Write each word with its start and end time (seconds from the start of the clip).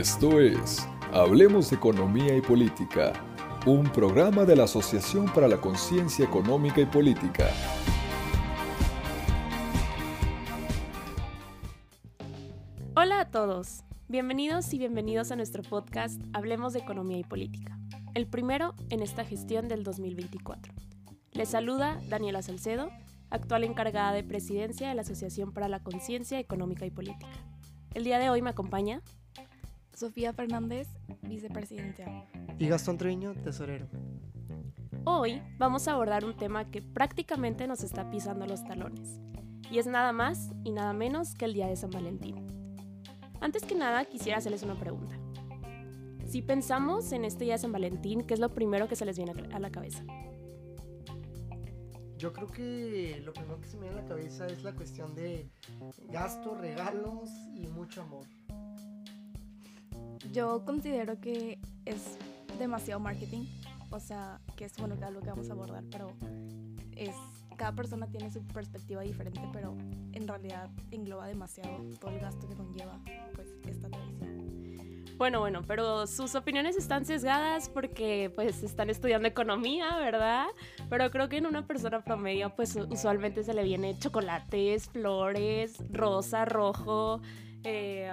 Esto 0.00 0.40
es 0.40 0.88
Hablemos 1.12 1.68
de 1.68 1.76
Economía 1.76 2.34
y 2.34 2.40
Política, 2.40 3.12
un 3.66 3.84
programa 3.92 4.46
de 4.46 4.56
la 4.56 4.64
Asociación 4.64 5.26
para 5.26 5.46
la 5.46 5.58
Conciencia 5.60 6.24
Económica 6.24 6.80
y 6.80 6.86
Política. 6.86 7.50
Hola 12.96 13.20
a 13.20 13.30
todos, 13.30 13.84
bienvenidos 14.08 14.72
y 14.72 14.78
bienvenidos 14.78 15.32
a 15.32 15.36
nuestro 15.36 15.62
podcast 15.62 16.18
Hablemos 16.32 16.72
de 16.72 16.78
Economía 16.78 17.18
y 17.18 17.24
Política, 17.24 17.78
el 18.14 18.26
primero 18.26 18.72
en 18.88 19.02
esta 19.02 19.26
gestión 19.26 19.68
del 19.68 19.84
2024. 19.84 20.72
Les 21.32 21.50
saluda 21.50 22.00
Daniela 22.08 22.40
Salcedo, 22.40 22.88
actual 23.28 23.64
encargada 23.64 24.12
de 24.12 24.24
presidencia 24.24 24.88
de 24.88 24.94
la 24.94 25.02
Asociación 25.02 25.52
para 25.52 25.68
la 25.68 25.82
Conciencia 25.82 26.38
Económica 26.38 26.86
y 26.86 26.90
Política. 26.90 27.28
El 27.92 28.04
día 28.04 28.18
de 28.18 28.30
hoy 28.30 28.40
me 28.40 28.48
acompaña 28.48 29.02
Sofía 30.00 30.32
Fernández, 30.32 30.88
vicepresidenta. 31.20 32.24
Y 32.58 32.68
Gastón 32.68 32.96
Treviño, 32.96 33.34
tesorero. 33.34 33.86
Hoy 35.04 35.42
vamos 35.58 35.86
a 35.86 35.92
abordar 35.92 36.24
un 36.24 36.34
tema 36.34 36.70
que 36.70 36.80
prácticamente 36.80 37.66
nos 37.66 37.84
está 37.84 38.10
pisando 38.10 38.46
los 38.46 38.64
talones, 38.64 39.20
y 39.70 39.78
es 39.78 39.86
nada 39.86 40.14
más 40.14 40.52
y 40.64 40.72
nada 40.72 40.94
menos 40.94 41.34
que 41.34 41.44
el 41.44 41.52
Día 41.52 41.66
de 41.66 41.76
San 41.76 41.90
Valentín. 41.90 42.46
Antes 43.42 43.62
que 43.62 43.74
nada, 43.74 44.06
quisiera 44.06 44.38
hacerles 44.38 44.62
una 44.62 44.80
pregunta. 44.80 45.18
Si 46.26 46.40
pensamos 46.40 47.12
en 47.12 47.26
este 47.26 47.44
Día 47.44 47.54
de 47.54 47.58
San 47.58 47.72
Valentín, 47.72 48.22
¿qué 48.22 48.32
es 48.32 48.40
lo 48.40 48.54
primero 48.54 48.88
que 48.88 48.96
se 48.96 49.04
les 49.04 49.18
viene 49.18 49.34
a 49.52 49.58
la 49.58 49.70
cabeza? 49.70 50.02
Yo 52.16 52.32
creo 52.32 52.48
que 52.48 53.20
lo 53.22 53.34
primero 53.34 53.60
que 53.60 53.68
se 53.68 53.76
me 53.76 53.82
viene 53.82 53.98
a 53.98 54.02
la 54.02 54.08
cabeza 54.08 54.46
es 54.46 54.64
la 54.64 54.72
cuestión 54.74 55.14
de 55.14 55.50
gasto, 56.08 56.54
regalos 56.54 57.28
y 57.54 57.66
mucho 57.66 58.00
amor. 58.00 58.24
Yo 60.32 60.64
considero 60.64 61.20
que 61.20 61.58
es 61.84 62.18
demasiado 62.58 63.00
marketing, 63.00 63.46
o 63.90 63.98
sea, 63.98 64.40
que 64.56 64.64
es 64.64 64.76
bueno 64.76 64.96
que 64.96 65.04
algo 65.04 65.20
que 65.20 65.30
vamos 65.30 65.48
a 65.48 65.52
abordar, 65.52 65.84
pero 65.90 66.16
es 66.96 67.14
cada 67.60 67.72
persona 67.72 68.06
tiene 68.06 68.30
su 68.30 68.42
perspectiva 68.46 69.02
diferente, 69.02 69.42
pero 69.52 69.76
en 70.12 70.26
realidad 70.26 70.70
engloba 70.92 71.26
demasiado 71.26 71.70
todo 72.00 72.10
el 72.10 72.18
gasto 72.18 72.48
que 72.48 72.54
conlleva 72.54 72.98
pues 73.34 73.48
esta 73.66 73.90
tradición. 73.90 75.04
Bueno, 75.18 75.40
bueno, 75.40 75.60
pero 75.66 76.06
sus 76.06 76.34
opiniones 76.34 76.78
están 76.78 77.04
sesgadas 77.04 77.68
porque 77.68 78.32
pues 78.34 78.62
están 78.62 78.88
estudiando 78.88 79.28
economía, 79.28 79.98
¿verdad? 79.98 80.46
Pero 80.88 81.10
creo 81.10 81.28
que 81.28 81.36
en 81.36 81.44
una 81.44 81.66
persona 81.66 82.02
promedio 82.02 82.56
pues 82.56 82.74
usualmente 82.76 83.44
se 83.44 83.52
le 83.52 83.62
viene 83.62 83.98
chocolates, 83.98 84.88
flores, 84.88 85.76
rosa, 85.90 86.46
rojo, 86.46 87.20
eh, 87.62 88.10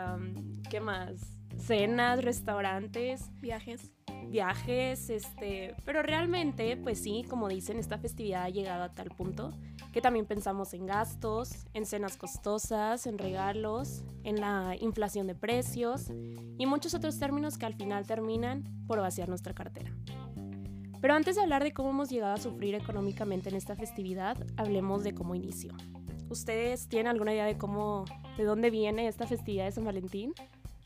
¿qué 0.69 0.81
más? 0.81 1.36
Cenas, 1.59 2.23
restaurantes, 2.23 3.29
viajes. 3.41 3.91
Viajes, 4.29 5.09
este, 5.09 5.73
pero 5.85 6.03
realmente, 6.03 6.75
pues 6.75 7.01
sí, 7.01 7.25
como 7.29 7.47
dicen, 7.47 7.79
esta 7.79 7.97
festividad 7.97 8.43
ha 8.43 8.49
llegado 8.49 8.83
a 8.83 8.93
tal 8.93 9.09
punto 9.09 9.53
que 9.93 10.01
también 10.01 10.25
pensamos 10.25 10.73
en 10.73 10.85
gastos, 10.85 11.65
en 11.73 11.85
cenas 11.85 12.17
costosas, 12.17 13.07
en 13.07 13.17
regalos, 13.17 14.03
en 14.23 14.39
la 14.39 14.75
inflación 14.79 15.27
de 15.27 15.33
precios 15.33 16.11
y 16.57 16.65
muchos 16.65 16.93
otros 16.93 17.17
términos 17.17 17.57
que 17.57 17.65
al 17.65 17.73
final 17.73 18.05
terminan 18.05 18.63
por 18.85 18.99
vaciar 18.99 19.29
nuestra 19.29 19.53
cartera. 19.53 19.91
Pero 21.01 21.13
antes 21.13 21.35
de 21.35 21.41
hablar 21.41 21.63
de 21.63 21.73
cómo 21.73 21.89
hemos 21.89 22.09
llegado 22.09 22.33
a 22.33 22.37
sufrir 22.37 22.75
económicamente 22.75 23.49
en 23.49 23.55
esta 23.55 23.75
festividad, 23.75 24.37
hablemos 24.57 25.03
de 25.03 25.13
cómo 25.13 25.35
inició. 25.35 25.73
¿Ustedes 26.29 26.89
tienen 26.89 27.07
alguna 27.07 27.33
idea 27.33 27.45
de 27.45 27.57
cómo, 27.57 28.05
de 28.37 28.43
dónde 28.43 28.69
viene 28.69 29.07
esta 29.07 29.25
festividad 29.25 29.65
de 29.65 29.71
San 29.71 29.85
Valentín? 29.85 30.33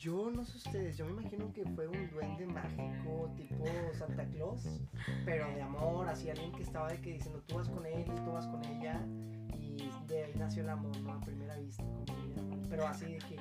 Yo 0.02 0.32
no 0.32 0.44
sé 0.44 0.58
ustedes, 0.58 0.98
yo 0.98 1.06
me 1.06 1.12
imagino 1.12 1.54
que 1.54 1.64
fue 1.64 1.88
un 1.88 2.10
duende 2.10 2.48
mágico 2.48 3.32
tipo 3.38 3.64
Santa 3.94 4.26
Claus, 4.30 4.82
pero 5.26 5.46
de 5.54 5.62
amor, 5.62 6.10
así 6.10 6.28
alguien 6.28 6.52
que 6.54 6.64
estaba 6.64 6.88
de 6.88 7.00
que 7.00 7.14
diciendo 7.14 7.44
tú 7.46 7.58
vas 7.58 7.70
con 7.70 7.86
él, 7.86 8.04
tú 8.06 8.32
vas 8.32 8.48
con 8.48 8.66
ella, 8.66 9.00
y 9.56 9.78
de 10.08 10.24
ahí 10.24 10.34
nació 10.40 10.64
el 10.64 10.70
amor, 10.70 11.00
¿no? 11.02 11.14
A 11.14 11.22
primera 11.22 11.56
vista, 11.58 11.84
pero 12.68 12.88
así 12.88 13.06
de 13.14 13.20
que 13.20 13.38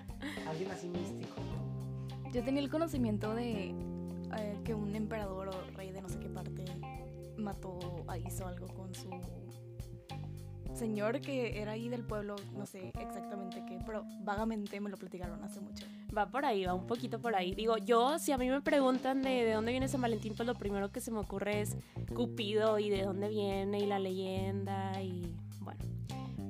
alguien 0.46 0.70
así 0.70 0.90
místico, 0.90 1.40
¿no? 1.40 2.30
Yo 2.30 2.44
tenía 2.44 2.62
el 2.62 2.68
conocimiento 2.68 3.34
de 3.34 3.70
eh, 3.70 4.60
que 4.62 4.74
un 4.74 4.94
emperador 4.94 5.48
o 5.48 5.76
rey 5.78 5.92
de 5.92 6.02
no 6.02 6.10
sé 6.10 6.20
qué 6.20 6.28
parte 6.28 6.66
mató, 7.38 7.78
hizo 8.22 8.46
algo 8.46 8.66
con 8.66 8.94
su 8.94 9.08
señor 10.74 11.22
que 11.22 11.62
era 11.62 11.72
ahí 11.72 11.88
del 11.88 12.04
pueblo, 12.04 12.36
no 12.52 12.66
sé 12.66 12.92
exactamente 13.00 13.64
qué, 13.66 13.78
pero 13.86 14.04
vagamente 14.24 14.78
me 14.78 14.90
lo 14.90 14.98
platicaron 14.98 15.42
hace 15.42 15.60
mucho. 15.60 15.86
Va 16.16 16.26
por 16.26 16.44
ahí, 16.44 16.64
va 16.64 16.74
un 16.74 16.86
poquito 16.86 17.20
por 17.20 17.34
ahí. 17.36 17.54
Digo, 17.54 17.76
yo, 17.78 18.18
si 18.18 18.32
a 18.32 18.38
mí 18.38 18.48
me 18.48 18.60
preguntan 18.60 19.22
de, 19.22 19.44
de 19.44 19.52
dónde 19.52 19.70
viene 19.70 19.88
San 19.88 20.00
Valentín, 20.00 20.34
pues 20.36 20.46
lo 20.46 20.54
primero 20.54 20.90
que 20.90 21.00
se 21.00 21.10
me 21.10 21.18
ocurre 21.18 21.60
es 21.60 21.76
Cupido 22.14 22.78
y 22.78 22.90
de 22.90 23.02
dónde 23.02 23.28
viene 23.28 23.78
y 23.78 23.86
la 23.86 23.98
leyenda 23.98 25.00
y 25.02 25.32
bueno. 25.60 25.80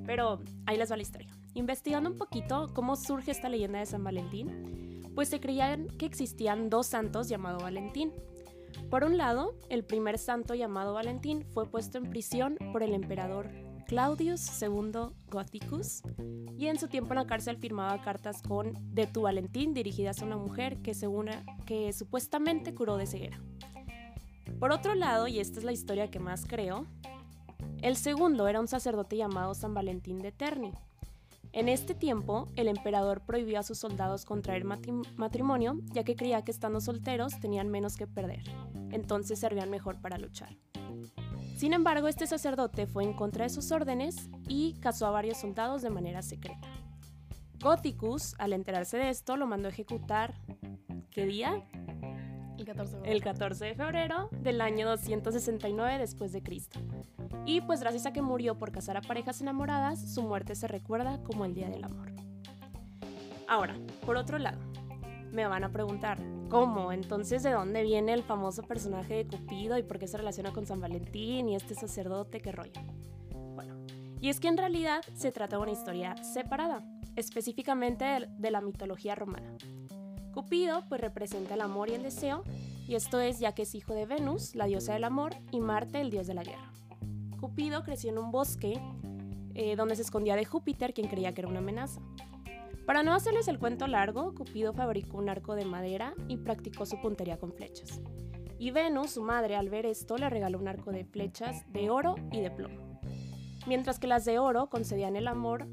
Pero 0.05 0.39
ahí 0.65 0.77
les 0.77 0.91
va 0.91 0.95
la 0.95 1.03
historia. 1.03 1.27
Investigando 1.53 2.09
un 2.09 2.17
poquito 2.17 2.71
cómo 2.73 2.95
surge 2.95 3.31
esta 3.31 3.49
leyenda 3.49 3.79
de 3.79 3.85
San 3.85 4.03
Valentín, 4.03 5.11
pues 5.13 5.29
se 5.29 5.39
creían 5.39 5.87
que 5.97 6.05
existían 6.05 6.69
dos 6.69 6.87
santos 6.87 7.29
llamados 7.29 7.61
Valentín. 7.61 8.11
Por 8.89 9.03
un 9.03 9.17
lado, 9.17 9.53
el 9.69 9.83
primer 9.83 10.17
santo 10.17 10.55
llamado 10.55 10.93
Valentín 10.93 11.45
fue 11.53 11.67
puesto 11.69 11.97
en 11.97 12.09
prisión 12.09 12.57
por 12.71 12.83
el 12.83 12.93
emperador 12.93 13.49
Claudius 13.91 14.61
II 14.61 15.11
Gothicus 15.29 16.01
y 16.57 16.67
en 16.67 16.79
su 16.79 16.87
tiempo 16.87 17.11
en 17.11 17.17
la 17.17 17.27
cárcel 17.27 17.57
firmaba 17.57 18.01
cartas 18.01 18.41
con 18.41 18.73
De 18.95 19.05
tu 19.05 19.23
Valentín 19.23 19.73
dirigidas 19.73 20.21
a 20.21 20.25
una 20.25 20.37
mujer 20.37 20.77
que, 20.77 20.93
según, 20.93 21.29
que 21.65 21.91
supuestamente 21.91 22.73
curó 22.73 22.95
de 22.95 23.05
ceguera. 23.05 23.41
Por 24.61 24.71
otro 24.71 24.95
lado, 24.95 25.27
y 25.27 25.41
esta 25.41 25.59
es 25.59 25.65
la 25.65 25.73
historia 25.73 26.09
que 26.09 26.19
más 26.19 26.45
creo, 26.45 26.85
el 27.81 27.97
segundo 27.97 28.47
era 28.47 28.61
un 28.61 28.69
sacerdote 28.69 29.17
llamado 29.17 29.53
San 29.55 29.73
Valentín 29.73 30.19
de 30.19 30.31
Terni. 30.31 30.71
En 31.51 31.67
este 31.67 31.93
tiempo, 31.93 32.47
el 32.55 32.69
emperador 32.69 33.19
prohibió 33.25 33.59
a 33.59 33.63
sus 33.63 33.79
soldados 33.79 34.23
contraer 34.23 34.63
matrimonio, 34.63 35.77
ya 35.91 36.05
que 36.05 36.15
creía 36.15 36.45
que 36.45 36.51
estando 36.51 36.79
solteros 36.79 37.41
tenían 37.41 37.67
menos 37.67 37.97
que 37.97 38.07
perder, 38.07 38.43
entonces 38.91 39.37
servían 39.37 39.69
mejor 39.69 39.99
para 39.99 40.17
luchar. 40.17 40.55
Sin 41.61 41.73
embargo, 41.73 42.07
este 42.07 42.25
sacerdote 42.25 42.87
fue 42.87 43.03
en 43.03 43.13
contra 43.13 43.43
de 43.43 43.51
sus 43.51 43.71
órdenes 43.71 44.31
y 44.47 44.79
casó 44.79 45.05
a 45.05 45.11
varios 45.11 45.37
soldados 45.37 45.83
de 45.83 45.91
manera 45.91 46.23
secreta. 46.23 46.67
Gothicus, 47.59 48.33
al 48.39 48.53
enterarse 48.53 48.97
de 48.97 49.09
esto, 49.09 49.37
lo 49.37 49.45
mandó 49.45 49.67
a 49.67 49.71
ejecutar. 49.71 50.33
¿Qué 51.11 51.27
día? 51.27 51.63
El 52.57 52.65
14 52.65 52.95
de 52.95 53.03
febrero, 53.03 53.13
El 53.13 53.21
14 53.21 53.65
de 53.65 53.75
febrero 53.75 54.29
del 54.31 54.59
año 54.59 54.89
269 54.89 55.99
después 55.99 56.31
de 56.31 56.41
Cristo. 56.41 56.79
Y 57.45 57.61
pues 57.61 57.81
gracias 57.81 58.07
a 58.07 58.11
que 58.11 58.23
murió 58.23 58.57
por 58.57 58.71
casar 58.71 58.97
a 58.97 59.01
parejas 59.01 59.39
enamoradas, 59.41 60.15
su 60.15 60.23
muerte 60.23 60.55
se 60.55 60.67
recuerda 60.67 61.21
como 61.21 61.45
el 61.45 61.53
Día 61.53 61.69
del 61.69 61.83
Amor. 61.83 62.11
Ahora, 63.47 63.75
por 64.03 64.17
otro 64.17 64.39
lado, 64.39 64.57
me 65.31 65.45
van 65.45 65.63
a 65.63 65.71
preguntar, 65.71 66.17
¿cómo? 66.51 66.91
Entonces, 66.91 67.43
¿de 67.43 67.51
dónde 67.51 67.81
viene 67.81 68.11
el 68.11 68.23
famoso 68.23 68.61
personaje 68.61 69.15
de 69.15 69.25
Cupido 69.25 69.77
y 69.77 69.83
por 69.83 69.97
qué 69.97 70.07
se 70.07 70.17
relaciona 70.17 70.51
con 70.51 70.65
San 70.65 70.81
Valentín 70.81 71.47
y 71.47 71.55
este 71.55 71.75
sacerdote? 71.75 72.41
¿Qué 72.41 72.51
rollo? 72.51 72.81
Bueno, 73.55 73.85
y 74.19 74.27
es 74.27 74.41
que 74.41 74.49
en 74.49 74.57
realidad 74.57 75.01
se 75.15 75.31
trata 75.31 75.55
de 75.55 75.61
una 75.61 75.71
historia 75.71 76.21
separada, 76.21 76.83
específicamente 77.15 78.27
de 78.27 78.51
la 78.51 78.59
mitología 78.59 79.15
romana. 79.15 79.55
Cupido 80.33 80.83
pues 80.89 80.99
representa 80.99 81.53
el 81.53 81.61
amor 81.61 81.89
y 81.89 81.93
el 81.93 82.03
deseo, 82.03 82.43
y 82.85 82.95
esto 82.95 83.21
es 83.21 83.39
ya 83.39 83.53
que 83.53 83.61
es 83.61 83.73
hijo 83.73 83.93
de 83.93 84.05
Venus, 84.05 84.53
la 84.53 84.65
diosa 84.65 84.93
del 84.93 85.05
amor, 85.05 85.33
y 85.51 85.61
Marte, 85.61 86.01
el 86.01 86.09
dios 86.09 86.27
de 86.27 86.33
la 86.33 86.43
guerra. 86.43 86.73
Cupido 87.39 87.83
creció 87.83 88.11
en 88.11 88.17
un 88.17 88.31
bosque 88.31 88.77
eh, 89.53 89.77
donde 89.77 89.95
se 89.95 90.01
escondía 90.01 90.35
de 90.35 90.43
Júpiter, 90.43 90.93
quien 90.93 91.07
creía 91.07 91.33
que 91.33 91.41
era 91.41 91.47
una 91.47 91.59
amenaza. 91.59 92.01
Para 92.85 93.03
no 93.03 93.13
hacerles 93.13 93.47
el 93.47 93.59
cuento 93.59 93.87
largo, 93.87 94.33
Cupido 94.33 94.73
fabricó 94.73 95.17
un 95.17 95.29
arco 95.29 95.55
de 95.55 95.65
madera 95.65 96.13
y 96.27 96.37
practicó 96.37 96.85
su 96.85 96.99
puntería 96.99 97.37
con 97.37 97.53
flechas. 97.53 98.01
Y 98.57 98.71
Venus, 98.71 99.11
su 99.11 99.23
madre, 99.23 99.55
al 99.55 99.69
ver 99.69 99.85
esto, 99.85 100.17
le 100.17 100.29
regaló 100.29 100.59
un 100.59 100.67
arco 100.67 100.91
de 100.91 101.05
flechas 101.05 101.63
de 101.71 101.89
oro 101.89 102.15
y 102.31 102.41
de 102.41 102.51
plomo. 102.51 102.99
Mientras 103.67 103.99
que 103.99 104.07
las 104.07 104.25
de 104.25 104.39
oro 104.39 104.69
concedían 104.69 105.15
el 105.15 105.27
amor 105.27 105.67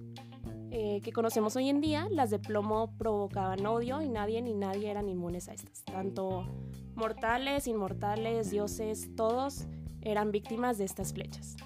eh, 0.71 1.01
que 1.03 1.13
conocemos 1.13 1.57
hoy 1.57 1.71
en 1.71 1.81
día, 1.81 2.07
las 2.11 2.31
de 2.31 2.39
plomo 2.39 2.95
provocaban 2.99 3.65
odio 3.67 4.03
y 4.03 4.09
nadie 4.09 4.43
ni 4.43 4.55
nadie 4.55 4.91
eran 4.91 5.09
inmunes 5.09 5.49
a 5.49 5.55
estas. 5.55 5.85
Tanto 5.85 6.47
mortales, 6.95 7.67
inmortales, 7.67 8.51
dioses, 8.51 9.15
todos 9.17 9.67
eran 10.03 10.31
víctimas 10.31 10.77
de 10.77 10.85
estas 10.85 11.15
flechas. 11.15 11.57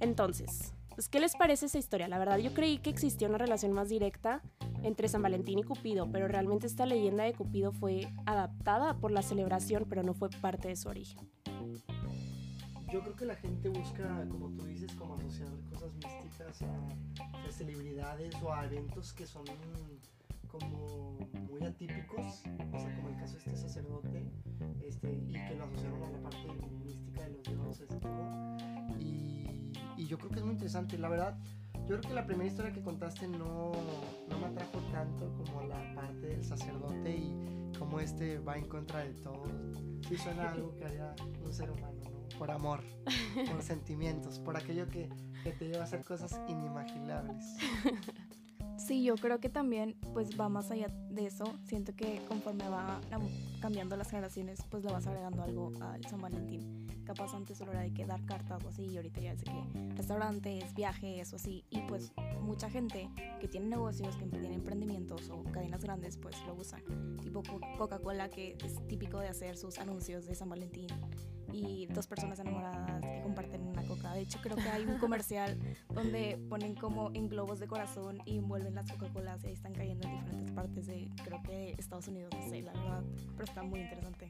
Entonces, 0.00 0.72
pues, 0.98 1.08
¿qué 1.08 1.20
les 1.20 1.36
parece 1.36 1.66
esa 1.66 1.78
historia? 1.78 2.08
La 2.08 2.18
verdad, 2.18 2.38
yo 2.38 2.52
creí 2.52 2.78
que 2.78 2.90
existía 2.90 3.28
una 3.28 3.38
relación 3.38 3.72
más 3.72 3.88
directa 3.88 4.42
entre 4.82 5.08
San 5.08 5.22
Valentín 5.22 5.60
y 5.60 5.62
Cupido, 5.62 6.10
pero 6.10 6.26
realmente 6.26 6.66
esta 6.66 6.86
leyenda 6.86 7.22
de 7.22 7.34
Cupido 7.34 7.70
fue 7.70 8.08
adaptada 8.26 8.98
por 8.98 9.12
la 9.12 9.22
celebración, 9.22 9.86
pero 9.88 10.02
no 10.02 10.12
fue 10.12 10.28
parte 10.28 10.66
de 10.66 10.74
su 10.74 10.88
origen. 10.88 11.30
Yo 12.92 13.00
creo 13.00 13.14
que 13.14 13.26
la 13.26 13.36
gente 13.36 13.68
busca, 13.68 14.26
como 14.28 14.50
tú 14.50 14.64
dices, 14.64 14.92
como 14.96 15.14
asociar 15.14 15.48
cosas 15.70 15.94
místicas 15.94 16.62
a, 16.62 17.52
celebridades 17.52 18.34
o 18.42 18.52
a 18.52 18.64
eventos 18.64 19.12
que 19.12 19.24
son 19.24 19.44
como 20.48 21.16
muy 21.48 21.62
atípicos, 21.62 22.42
o 22.72 22.78
sea, 22.80 22.96
como 22.96 23.10
el 23.10 23.16
caso 23.18 23.34
de 23.34 23.38
este 23.38 23.56
sacerdote, 23.56 24.32
este, 24.82 25.12
y 25.12 25.32
que 25.34 25.54
lo 25.54 25.62
asociaron 25.62 26.02
a 26.02 26.10
la 26.10 26.22
parte 26.22 26.48
mística 26.84 27.22
de 27.22 27.34
los 27.34 27.42
dioses. 27.44 27.88
Yo 30.08 30.16
creo 30.16 30.30
que 30.30 30.38
es 30.38 30.44
muy 30.44 30.54
interesante, 30.54 30.96
la 30.96 31.10
verdad. 31.10 31.38
Yo 31.74 31.98
creo 31.98 32.00
que 32.00 32.14
la 32.14 32.24
primera 32.24 32.48
historia 32.48 32.72
que 32.72 32.80
contaste 32.82 33.28
no, 33.28 33.72
no 34.28 34.38
me 34.38 34.46
atrajo 34.46 34.78
tanto 34.90 35.30
como 35.36 35.62
la 35.64 35.94
parte 35.94 36.28
del 36.28 36.42
sacerdote 36.42 37.10
y 37.14 37.70
cómo 37.78 38.00
este 38.00 38.38
va 38.38 38.56
en 38.56 38.66
contra 38.66 39.00
de 39.00 39.12
todo. 39.22 39.44
Sí 40.08 40.16
suena 40.16 40.50
algo 40.52 40.74
que 40.76 40.86
haría 40.86 41.14
un 41.44 41.52
ser 41.52 41.70
humano, 41.70 42.00
¿no? 42.10 42.38
Por 42.38 42.50
amor, 42.50 42.82
por 43.50 43.62
sentimientos, 43.62 44.38
por 44.38 44.56
aquello 44.56 44.88
que, 44.88 45.10
que 45.44 45.52
te 45.52 45.66
lleva 45.66 45.80
a 45.80 45.84
hacer 45.84 46.02
cosas 46.04 46.40
inimaginables. 46.48 47.44
Sí, 48.78 49.02
yo 49.02 49.16
creo 49.16 49.40
que 49.40 49.48
también 49.48 49.96
pues 50.12 50.38
va 50.38 50.48
más 50.48 50.70
allá 50.70 50.88
de 51.10 51.26
eso. 51.26 51.44
Siento 51.64 51.94
que 51.94 52.22
conforme 52.28 52.68
va 52.68 53.00
cambiando 53.60 53.96
las 53.96 54.08
generaciones, 54.08 54.60
pues 54.70 54.84
le 54.84 54.92
vas 54.92 55.06
agregando 55.06 55.42
algo 55.42 55.72
al 55.80 56.04
San 56.06 56.20
Valentín. 56.22 56.86
Capaz 57.04 57.34
antes 57.34 57.58
solo 57.58 57.72
era 57.72 57.80
de 57.80 57.92
que 57.92 58.06
dar 58.06 58.24
cartas 58.24 58.64
o 58.64 58.68
así, 58.68 58.84
y 58.84 58.96
ahorita 58.96 59.20
ya 59.20 59.32
es 59.32 59.40
de 59.40 59.46
que 59.46 59.94
restaurantes, 59.96 60.74
viajes 60.74 61.32
o 61.32 61.36
así. 61.36 61.64
Y 61.70 61.80
pues 61.82 62.12
mucha 62.40 62.70
gente 62.70 63.10
que 63.40 63.48
tiene 63.48 63.66
negocios, 63.66 64.16
que 64.16 64.26
tiene 64.26 64.54
emprendimientos 64.54 65.28
o 65.30 65.42
cadenas 65.44 65.82
grandes, 65.82 66.16
pues 66.16 66.36
lo 66.46 66.54
usan. 66.54 66.82
Tipo 67.20 67.42
Coca-Cola, 67.78 68.28
que 68.28 68.56
es 68.64 68.86
típico 68.86 69.18
de 69.18 69.28
hacer 69.28 69.56
sus 69.56 69.78
anuncios 69.78 70.26
de 70.26 70.34
San 70.34 70.48
Valentín 70.48 70.86
y 71.52 71.86
dos 71.86 72.06
personas 72.06 72.38
enamoradas 72.38 73.00
que 73.00 73.22
comparten 73.22 73.62
una 73.66 73.82
coca. 73.84 74.12
De 74.14 74.20
hecho, 74.20 74.38
creo 74.42 74.56
que 74.56 74.68
hay 74.68 74.84
un 74.84 74.98
comercial 74.98 75.58
donde 75.92 76.38
ponen 76.48 76.74
como 76.74 77.10
en 77.14 77.28
globos 77.28 77.58
de 77.58 77.66
corazón 77.66 78.20
y 78.24 78.38
envuelven 78.38 78.74
las 78.74 78.90
Coca-Colas 78.90 79.42
y 79.44 79.48
ahí 79.48 79.52
están 79.52 79.72
cayendo 79.72 80.06
en 80.08 80.20
diferentes 80.20 80.50
partes 80.52 80.86
de, 80.86 81.10
creo 81.24 81.42
que 81.42 81.74
Estados 81.78 82.08
Unidos, 82.08 82.30
no 82.34 82.48
sé, 82.48 82.62
la 82.62 82.72
verdad, 82.72 83.02
pero 83.32 83.44
está 83.44 83.62
muy 83.62 83.80
interesante. 83.80 84.28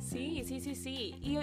Sí, 0.00 0.42
sí, 0.44 0.60
sí, 0.60 0.74
sí. 0.74 1.14
Y 1.20 1.38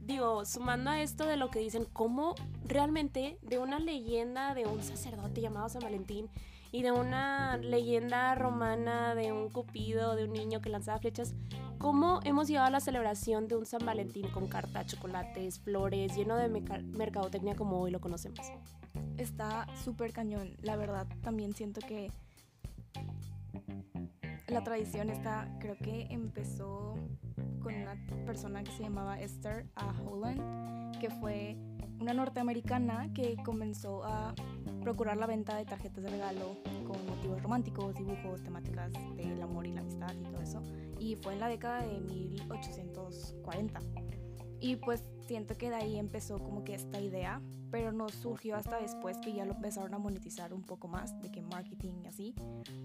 digo, 0.00 0.44
sumando 0.44 0.90
a 0.90 1.02
esto 1.02 1.26
de 1.26 1.36
lo 1.36 1.50
que 1.50 1.58
dicen, 1.60 1.86
cómo 1.92 2.34
realmente 2.64 3.38
de 3.42 3.58
una 3.58 3.78
leyenda 3.78 4.54
de 4.54 4.66
un 4.66 4.82
sacerdote 4.82 5.40
llamado 5.40 5.68
San 5.68 5.82
Valentín 5.82 6.28
y 6.70 6.82
de 6.82 6.92
una 6.92 7.56
leyenda 7.56 8.34
romana 8.34 9.14
de 9.14 9.32
un 9.32 9.50
cupido, 9.50 10.16
de 10.16 10.24
un 10.24 10.32
niño 10.32 10.60
que 10.60 10.68
lanzaba 10.68 10.98
flechas, 10.98 11.34
cómo 11.78 12.20
hemos 12.24 12.48
llevado 12.48 12.66
a 12.66 12.70
la 12.70 12.80
celebración 12.80 13.48
de 13.48 13.56
un 13.56 13.66
San 13.66 13.84
Valentín 13.84 14.28
con 14.28 14.48
carta, 14.48 14.84
chocolates, 14.84 15.60
flores, 15.60 16.14
lleno 16.16 16.36
de 16.36 16.48
mercadotecnia 16.48 17.54
como 17.54 17.80
hoy 17.80 17.90
lo 17.90 18.00
conocemos. 18.00 18.46
Está 19.16 19.66
súper 19.82 20.12
cañón, 20.12 20.56
la 20.62 20.76
verdad 20.76 21.06
también 21.22 21.54
siento 21.54 21.80
que 21.80 22.10
la 24.48 24.62
tradición 24.64 25.10
está, 25.10 25.48
creo 25.60 25.76
que 25.76 26.06
empezó 26.10 26.94
con 27.62 27.74
una 27.74 27.96
persona 28.24 28.62
que 28.64 28.72
se 28.72 28.82
llamaba 28.82 29.20
Esther 29.20 29.66
A. 29.74 29.92
Holland, 30.02 30.98
que 30.98 31.10
fue 31.10 31.56
una 32.00 32.14
norteamericana 32.14 33.12
que 33.12 33.36
comenzó 33.44 34.04
a 34.04 34.34
procurar 34.82 35.16
la 35.16 35.26
venta 35.26 35.56
de 35.56 35.64
tarjetas 35.64 36.02
de 36.04 36.10
regalo 36.10 36.56
con 36.86 37.04
motivos 37.06 37.42
románticos, 37.42 37.94
dibujos, 37.94 38.42
temáticas 38.42 38.92
del 39.16 39.42
amor 39.42 39.66
y 39.66 39.72
la 39.72 39.80
amistad 39.80 40.14
y 40.14 40.22
todo 40.24 40.40
eso. 40.40 40.62
Y 40.98 41.16
fue 41.16 41.34
en 41.34 41.40
la 41.40 41.48
década 41.48 41.82
de 41.82 42.00
1840. 42.00 43.80
Y 44.60 44.76
pues 44.76 45.04
siento 45.28 45.56
que 45.56 45.68
de 45.68 45.76
ahí 45.76 45.98
empezó 45.98 46.38
como 46.38 46.64
que 46.64 46.74
esta 46.74 47.00
idea, 47.00 47.42
pero 47.70 47.92
no 47.92 48.08
surgió 48.08 48.56
hasta 48.56 48.80
después 48.80 49.18
que 49.18 49.34
ya 49.34 49.44
lo 49.44 49.52
empezaron 49.52 49.92
a 49.92 49.98
monetizar 49.98 50.54
un 50.54 50.62
poco 50.62 50.88
más, 50.88 51.20
de 51.20 51.30
que 51.30 51.42
marketing 51.42 51.92
y 52.02 52.06
así. 52.06 52.34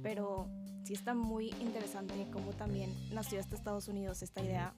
Pero 0.03 0.49
sí 0.83 0.93
está 0.93 1.13
muy 1.13 1.51
interesante 1.61 2.27
cómo 2.31 2.51
también 2.51 2.93
nació 3.13 3.39
hasta 3.39 3.55
Estados 3.55 3.87
Unidos 3.87 4.21
esta 4.21 4.43
idea 4.43 4.75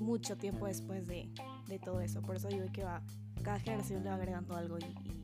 mucho 0.00 0.36
tiempo 0.36 0.66
después 0.66 1.06
de, 1.06 1.30
de 1.68 1.78
todo 1.78 2.00
eso. 2.00 2.20
Por 2.20 2.34
eso 2.34 2.48
digo 2.48 2.66
que 2.72 2.82
va, 2.82 3.00
cada 3.42 3.60
generación 3.60 4.02
le 4.02 4.10
va 4.10 4.16
agregando 4.16 4.56
algo 4.56 4.78
y, 4.78 5.14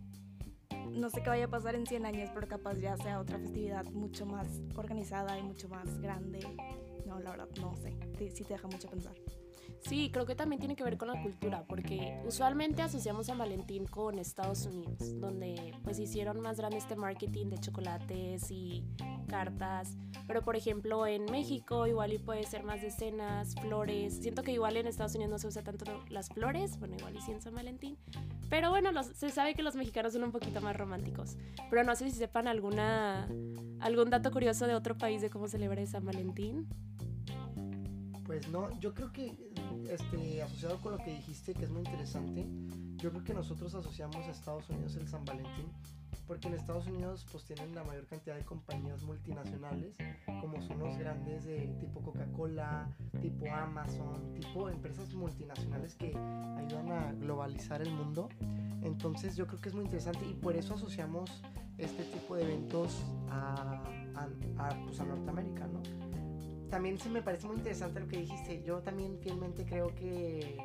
no 0.92 1.10
sé 1.10 1.22
qué 1.22 1.30
vaya 1.30 1.44
a 1.46 1.48
pasar 1.48 1.74
en 1.74 1.86
100 1.86 2.06
años, 2.06 2.30
pero 2.32 2.48
capaz 2.48 2.74
ya 2.78 2.96
sea 2.96 3.20
otra 3.20 3.38
festividad 3.38 3.84
mucho 3.86 4.26
más 4.26 4.46
organizada 4.76 5.38
y 5.38 5.42
mucho 5.42 5.68
más 5.68 6.00
grande. 6.00 6.40
No, 7.06 7.18
la 7.18 7.30
verdad, 7.30 7.48
no 7.60 7.76
sé. 7.76 7.96
Sí 8.32 8.44
te 8.44 8.54
deja 8.54 8.68
mucho 8.68 8.88
pensar. 8.88 9.14
Sí, 9.80 10.10
creo 10.12 10.26
que 10.26 10.34
también 10.34 10.60
tiene 10.60 10.76
que 10.76 10.84
ver 10.84 10.98
con 10.98 11.08
la 11.08 11.20
cultura, 11.22 11.64
porque 11.66 12.20
usualmente 12.24 12.82
asociamos 12.82 13.28
a 13.30 13.34
Valentín 13.34 13.86
con 13.86 14.18
Estados 14.18 14.66
Unidos, 14.66 15.18
donde 15.20 15.74
pues 15.82 15.98
hicieron 15.98 16.40
más 16.40 16.58
grande 16.58 16.78
este 16.78 16.96
marketing 16.96 17.46
de 17.46 17.58
chocolates 17.58 18.50
y 18.50 18.84
cartas, 19.26 19.96
pero 20.26 20.42
por 20.42 20.56
ejemplo 20.56 21.06
en 21.06 21.24
México 21.26 21.86
igual 21.86 22.12
y 22.12 22.18
puede 22.18 22.44
ser 22.44 22.62
más 22.62 22.82
de 22.82 22.90
cenas, 22.90 23.54
flores, 23.54 24.18
siento 24.20 24.42
que 24.42 24.52
igual 24.52 24.76
en 24.76 24.86
Estados 24.86 25.14
Unidos 25.14 25.30
no 25.30 25.38
se 25.38 25.46
usa 25.46 25.62
tanto 25.62 25.84
las 26.08 26.28
flores, 26.28 26.78
bueno 26.78 26.96
igual 26.96 27.16
y 27.16 27.20
sí 27.20 27.32
en 27.32 27.40
San 27.40 27.54
Valentín, 27.54 27.96
pero 28.48 28.70
bueno, 28.70 28.90
se 29.02 29.30
sabe 29.30 29.54
que 29.54 29.62
los 29.62 29.76
mexicanos 29.76 30.12
son 30.12 30.24
un 30.24 30.32
poquito 30.32 30.60
más 30.60 30.76
románticos, 30.76 31.36
pero 31.70 31.84
no 31.84 31.96
sé 31.96 32.10
si 32.10 32.16
sepan 32.16 32.48
alguna, 32.48 33.28
algún 33.80 34.10
dato 34.10 34.30
curioso 34.30 34.66
de 34.66 34.74
otro 34.74 34.98
país 34.98 35.22
de 35.22 35.30
cómo 35.30 35.48
celebra 35.48 35.84
San 35.86 36.04
Valentín. 36.04 36.68
Pues 38.24 38.48
no, 38.48 38.70
yo 38.78 38.94
creo 38.94 39.12
que 39.12 39.49
este, 39.88 40.42
asociado 40.42 40.80
con 40.80 40.92
lo 40.92 40.98
que 40.98 41.12
dijiste, 41.12 41.54
que 41.54 41.64
es 41.64 41.70
muy 41.70 41.82
interesante, 41.82 42.46
yo 42.96 43.10
creo 43.10 43.24
que 43.24 43.34
nosotros 43.34 43.74
asociamos 43.74 44.16
a 44.26 44.30
Estados 44.30 44.68
Unidos 44.70 44.96
el 44.96 45.08
San 45.08 45.24
Valentín, 45.24 45.66
porque 46.26 46.46
en 46.46 46.54
Estados 46.54 46.86
Unidos 46.86 47.26
pues 47.32 47.44
tienen 47.44 47.74
la 47.74 47.82
mayor 47.82 48.06
cantidad 48.06 48.36
de 48.36 48.44
compañías 48.44 49.02
multinacionales, 49.02 49.96
como 50.40 50.62
son 50.62 50.78
los 50.78 50.96
grandes 50.96 51.44
de 51.44 51.66
tipo 51.80 52.00
Coca-Cola, 52.02 52.88
tipo 53.20 53.52
Amazon, 53.52 54.32
tipo 54.34 54.68
empresas 54.68 55.12
multinacionales 55.12 55.96
que 55.96 56.08
ayudan 56.08 56.92
a 56.92 57.12
globalizar 57.14 57.82
el 57.82 57.90
mundo. 57.90 58.28
Entonces 58.82 59.34
yo 59.34 59.46
creo 59.46 59.60
que 59.60 59.70
es 59.70 59.74
muy 59.74 59.84
interesante 59.84 60.24
y 60.24 60.34
por 60.34 60.54
eso 60.56 60.74
asociamos 60.74 61.42
este 61.78 62.04
tipo 62.04 62.36
de 62.36 62.44
eventos 62.44 63.02
a, 63.28 63.82
a, 64.14 64.68
a, 64.68 64.84
pues, 64.84 65.00
a 65.00 65.04
Norteamérica, 65.04 65.66
¿no? 65.66 65.82
También 66.70 66.98
se 66.98 67.08
me 67.08 67.22
parece 67.22 67.46
muy 67.46 67.56
interesante 67.56 68.00
lo 68.00 68.08
que 68.08 68.18
dijiste. 68.18 68.62
Yo 68.62 68.80
también 68.80 69.18
fielmente 69.18 69.66
creo 69.66 69.94
que 69.94 70.56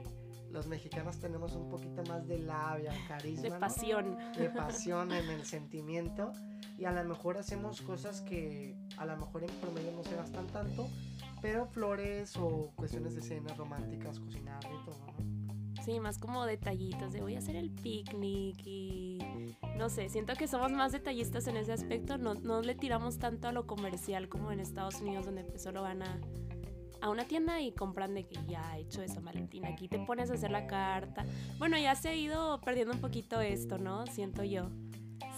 los 0.52 0.68
mexicanos 0.68 1.20
tenemos 1.20 1.54
un 1.54 1.70
poquito 1.70 2.04
más 2.04 2.28
de 2.28 2.40
labia, 2.40 2.94
carisma. 3.08 3.42
De 3.42 3.52
pasión. 3.52 4.18
De 4.38 4.50
pasión 4.56 5.12
en 5.12 5.30
el 5.30 5.46
sentimiento. 5.46 6.32
Y 6.78 6.86
a 6.86 6.92
lo 6.92 7.04
mejor 7.04 7.38
hacemos 7.38 7.82
cosas 7.82 8.22
que 8.22 8.78
a 8.98 9.06
lo 9.06 9.18
mejor 9.18 9.44
en 9.44 9.50
promedio 9.62 9.92
no 9.92 10.04
se 10.04 10.16
gastan 10.16 10.48
tanto, 10.48 10.88
pero 11.42 11.66
flores 11.66 12.36
o 12.38 12.72
cuestiones 12.76 13.16
de 13.16 13.22
cenas 13.22 13.58
románticas, 13.58 14.20
cocinar 14.20 14.60
y 14.64 14.86
todo, 14.86 14.98
¿no? 15.08 15.84
Sí, 15.84 16.00
más 16.00 16.18
como 16.18 16.46
detallitos 16.46 17.14
de 17.14 17.22
voy 17.22 17.36
a 17.36 17.40
hacer 17.40 17.56
el 17.56 17.70
picnic 17.70 18.58
y 18.66 19.15
no 19.78 19.90
sé, 19.90 20.10
siento 20.10 20.34
que 20.36 20.48
somos 20.48 20.72
más 20.72 20.92
detallistas 20.92 21.48
en 21.48 21.58
ese 21.58 21.74
aspecto, 21.74 22.18
no, 22.18 22.36
no 22.36 22.62
le 22.62 22.76
tiramos 22.76 23.18
tanto 23.20 23.48
a 23.48 23.52
lo 23.52 23.68
comercial 23.68 24.30
como 24.30 24.52
en 24.52 24.60
Estados 24.60 25.02
Unidos 25.02 25.26
donde 25.26 25.44
pues 25.44 25.62
solo 25.62 25.82
van 25.82 26.02
a, 26.02 26.20
a 27.02 27.10
una 27.10 27.26
tienda 27.26 27.62
y 27.62 27.72
compran 27.72 28.14
de 28.14 28.26
que 28.26 28.38
ya 28.48 28.68
ha 28.72 28.78
hecho 28.78 29.02
esa 29.02 29.20
Valentín, 29.20 29.66
aquí 29.66 29.88
te 29.88 30.00
pones 30.00 30.32
a 30.32 30.34
hacer 30.34 30.52
la 30.52 30.68
carta. 30.68 31.26
Bueno, 31.58 31.78
ya 31.78 31.96
se 31.96 32.10
ha 32.10 32.16
ido 32.16 32.60
perdiendo 32.62 32.94
un 32.94 33.02
poquito 33.02 33.42
esto, 33.42 33.78
¿no? 33.78 34.08
Siento 34.08 34.44
yo. 34.44 34.70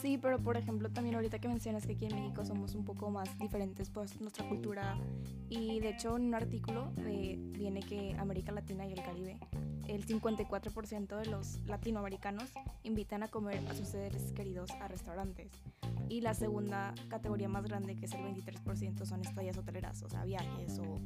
Sí, 0.01 0.19
pero 0.21 0.37
por 0.37 0.57
ejemplo 0.57 0.89
también 0.89 1.15
ahorita 1.15 1.39
que 1.39 1.47
mencionas 1.47 1.85
que 1.87 1.93
aquí 1.93 2.05
en 2.05 2.15
México 2.15 2.45
somos 2.45 2.75
un 2.75 2.85
poco 2.85 3.09
más 3.09 3.37
diferentes 3.39 3.89
pues 3.89 4.21
nuestra 4.21 4.47
cultura 4.47 4.97
y 5.49 5.79
de 5.79 5.89
hecho 5.89 6.15
en 6.15 6.25
un 6.25 6.35
artículo 6.35 6.91
eh, 6.99 7.35
viene 7.39 7.81
que 7.81 8.15
América 8.19 8.51
Latina 8.51 8.85
y 8.85 8.93
el 8.93 9.01
Caribe 9.01 9.39
el 9.87 10.05
54% 10.05 11.17
de 11.17 11.25
los 11.27 11.59
latinoamericanos 11.65 12.51
invitan 12.83 13.23
a 13.23 13.27
comer 13.27 13.59
a 13.69 13.73
sus 13.73 13.87
seres 13.87 14.33
queridos 14.33 14.71
a 14.81 14.87
restaurantes. 14.87 15.51
Y 16.09 16.21
la 16.21 16.33
segunda 16.33 16.93
categoría 17.09 17.49
más 17.49 17.65
grande, 17.65 17.95
que 17.95 18.05
es 18.05 18.13
el 18.13 18.21
23%, 18.21 19.05
son 19.05 19.21
estadías 19.21 19.57
hoteleras, 19.57 20.03
o 20.03 20.09
sea, 20.09 20.23
viajes 20.23 20.79
o 20.79 20.99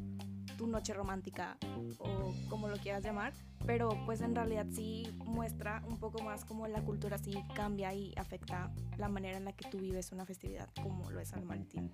tu 0.61 0.67
noche 0.67 0.93
romántica 0.93 1.57
o 1.97 2.35
como 2.47 2.67
lo 2.67 2.77
quieras 2.77 3.03
llamar. 3.03 3.33
Pero 3.65 3.89
pues 4.05 4.21
en 4.21 4.35
realidad 4.35 4.67
sí 4.71 5.07
muestra 5.25 5.83
un 5.87 5.97
poco 5.97 6.21
más 6.21 6.45
cómo 6.45 6.67
la 6.67 6.83
cultura 6.83 7.17
sí 7.17 7.33
cambia 7.55 7.91
y 7.95 8.13
afecta 8.15 8.71
la 8.97 9.09
manera 9.09 9.37
en 9.37 9.45
la 9.45 9.53
que 9.53 9.67
tú 9.69 9.79
vives 9.79 10.11
una 10.11 10.23
festividad 10.23 10.69
como 10.83 11.09
lo 11.09 11.19
es 11.19 11.29
San 11.29 11.47
Valentín. 11.47 11.91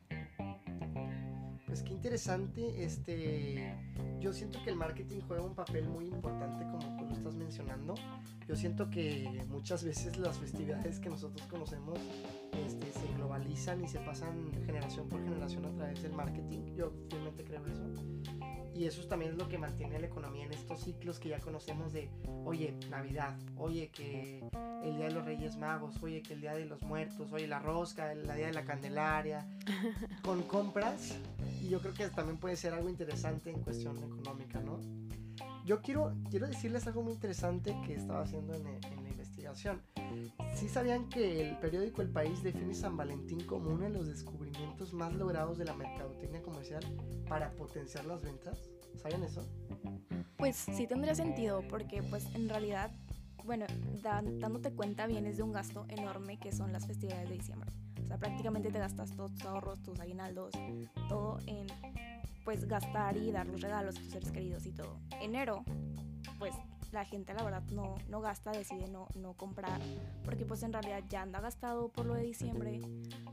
Pues 1.66 1.82
qué 1.82 1.94
interesante, 1.94 2.84
este, 2.84 3.74
yo 4.20 4.34
siento 4.34 4.62
que 4.64 4.70
el 4.70 4.76
marketing 4.76 5.20
juega 5.28 5.44
un 5.44 5.56
papel 5.56 5.88
muy 5.88 6.08
importante 6.08 6.66
como 6.66 6.98
tú 6.98 7.06
lo 7.06 7.14
estás 7.14 7.36
mencionando. 7.36 7.96
Yo 8.48 8.56
siento 8.56 8.90
que 8.90 9.46
muchas 9.50 9.84
veces 9.84 10.18
las 10.18 10.38
festividades 10.40 11.00
que 11.00 11.10
nosotros 11.10 11.46
conocemos 11.48 12.00
este, 12.66 12.92
se 12.92 13.14
globalizan 13.16 13.84
y 13.84 13.88
se 13.88 14.00
pasan 14.00 14.52
generación 14.66 15.08
por 15.08 15.24
generación 15.24 15.66
a 15.66 15.72
través 15.72 16.02
del 16.02 16.14
marketing. 16.14 16.76
Yo 16.76 16.94
realmente 17.10 17.44
creo 17.44 17.66
eso. 17.68 18.17
Y 18.78 18.86
eso 18.86 19.04
también 19.08 19.32
es 19.32 19.38
lo 19.38 19.50
que 19.50 19.58
mantiene 19.58 20.00
la 20.00 20.06
economía 20.06 20.46
en 20.46 20.54
estos 20.54 20.82
ciclos 20.82 21.20
que 21.20 21.30
ya 21.30 21.40
conocemos 21.40 21.92
de, 21.94 22.10
oye, 22.46 22.76
Navidad, 22.92 23.36
oye, 23.58 23.90
que 23.90 24.44
el 24.84 24.98
Día 24.98 25.08
de 25.08 25.12
los 25.14 25.26
Reyes 25.26 25.58
Magos, 25.58 26.02
oye, 26.04 26.22
que 26.22 26.34
el 26.34 26.42
Día 26.42 26.54
de 26.54 26.66
los 26.66 26.82
Muertos, 26.84 27.32
oye, 27.34 27.48
la 27.48 27.60
rosca, 27.60 28.12
el 28.12 28.24
Día 28.24 28.48
de 28.48 28.54
la 28.54 28.66
Candelaria, 28.66 29.48
con 30.22 30.44
compras. 30.44 31.18
Y 31.62 31.70
yo 31.70 31.80
creo 31.80 31.94
que 31.96 32.08
también 32.10 32.38
puede 32.38 32.56
ser 32.56 32.74
algo 32.74 32.88
interesante 32.88 33.50
en 33.50 33.62
cuestión 33.64 33.98
económica, 33.98 34.60
¿no? 34.60 34.80
Yo 35.66 35.82
quiero, 35.82 36.14
quiero 36.30 36.48
decirles 36.48 36.86
algo 36.88 37.02
muy 37.02 37.14
interesante 37.14 37.76
que 37.86 37.96
estaba 37.96 38.22
haciendo 38.22 38.54
en, 38.54 38.68
en 38.68 38.97
investigación. 39.58 39.82
¿Sí 40.56 40.70
sabían 40.70 41.10
que 41.10 41.50
el 41.50 41.58
periódico 41.58 42.02
El 42.02 42.10
País 42.10 42.42
define 42.44 42.74
San 42.74 42.98
Valentín 42.98 43.46
como 43.46 43.72
uno 43.72 43.84
de 43.84 43.90
los 43.90 44.08
descubrimientos 44.08 44.94
más 44.94 45.14
logrados 45.14 45.58
de 45.58 45.66
la 45.66 45.74
mercadotecnia 45.74 46.42
comercial 46.42 46.84
para 47.28 47.52
potenciar 47.52 48.06
las 48.06 48.22
ventas? 48.22 48.70
¿Saben 48.96 49.24
eso? 49.24 49.48
Pues 50.38 50.56
sí 50.56 50.88
tendría 50.88 51.16
sentido, 51.16 51.64
porque 51.70 52.04
pues 52.04 52.26
en 52.36 52.50
realidad, 52.50 52.92
bueno, 53.46 53.66
dándote 54.02 54.72
cuenta 54.72 55.08
vienes 55.08 55.38
de 55.38 55.44
un 55.44 55.52
gasto 55.52 55.86
enorme 55.90 56.40
que 56.40 56.52
son 56.52 56.72
las 56.72 56.86
festividades 56.88 57.30
de 57.30 57.36
diciembre. 57.36 57.72
O 58.04 58.08
sea, 58.08 58.18
prácticamente 58.18 58.72
te 58.72 58.80
gastas 58.80 59.12
todos 59.12 59.34
tus 59.34 59.46
ahorros, 59.46 59.82
tus 59.84 60.00
aguinaldos, 60.00 60.54
todo 61.10 61.40
en 61.46 61.68
pues 62.46 62.66
gastar 62.66 63.18
y 63.18 63.32
dar 63.32 63.46
los 63.48 63.60
regalos 63.60 63.98
a 63.98 64.00
tus 64.00 64.12
seres 64.12 64.32
queridos 64.32 64.66
y 64.66 64.72
todo. 64.72 65.00
Enero, 65.20 65.66
pues 66.40 66.54
la 66.92 67.06
gente 67.06 67.34
la 67.34 67.44
verdad 67.44 67.64
no, 67.72 67.96
no 68.10 68.22
gasta, 68.22 68.52
decide 68.52 68.88
no, 68.88 69.08
no 69.16 69.34
comprar, 69.34 69.80
porque 70.24 70.46
pues 70.46 70.64
en 70.64 70.74
realidad 70.74 71.04
ya 71.10 71.22
anda 71.22 71.40
gastado 71.40 71.90
por 71.90 72.06
lo 72.06 72.14
de 72.14 72.24
diciembre, 72.24 72.82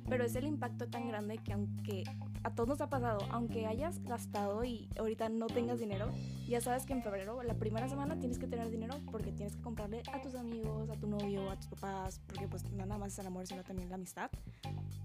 pero 0.09 0.25
es 0.25 0.35
el 0.37 0.45
impacto 0.45 0.89
tan 0.89 1.09
grande 1.09 1.39
que 1.39 1.53
aunque 1.53 2.05
a 2.43 2.55
todos 2.55 2.69
nos 2.69 2.81
ha 2.83 2.91
pasado, 2.91 3.19
aunque 3.31 3.67
hayas 3.67 4.03
gastado 4.05 4.65
y 4.65 4.89
ahorita 4.99 5.29
no 5.31 5.47
tengas 5.47 5.79
dinero, 5.79 6.11
ya 6.47 6.61
sabes 6.61 6.85
que 6.85 6.93
en 6.93 7.03
febrero, 7.03 7.43
la 7.43 7.55
primera 7.55 7.89
semana 7.89 8.19
tienes 8.19 8.39
que 8.39 8.47
tener 8.47 8.71
dinero 8.71 8.97
porque 9.11 9.33
tienes 9.33 9.57
que 9.57 9.63
comprarle 9.63 10.03
a 10.13 10.21
tus 10.21 10.35
amigos, 10.35 10.91
a 10.91 10.95
tu 10.95 11.07
novio, 11.07 11.51
a 11.51 11.57
tus 11.57 11.67
papás, 11.69 12.21
porque 12.27 12.47
pues 12.49 12.65
no 12.73 12.85
nada 12.85 12.99
más 12.99 13.13
es 13.15 13.19
el 13.21 13.27
amor, 13.27 13.47
sino 13.47 13.63
también 13.65 13.89
la 13.89 13.95
amistad. 13.95 14.31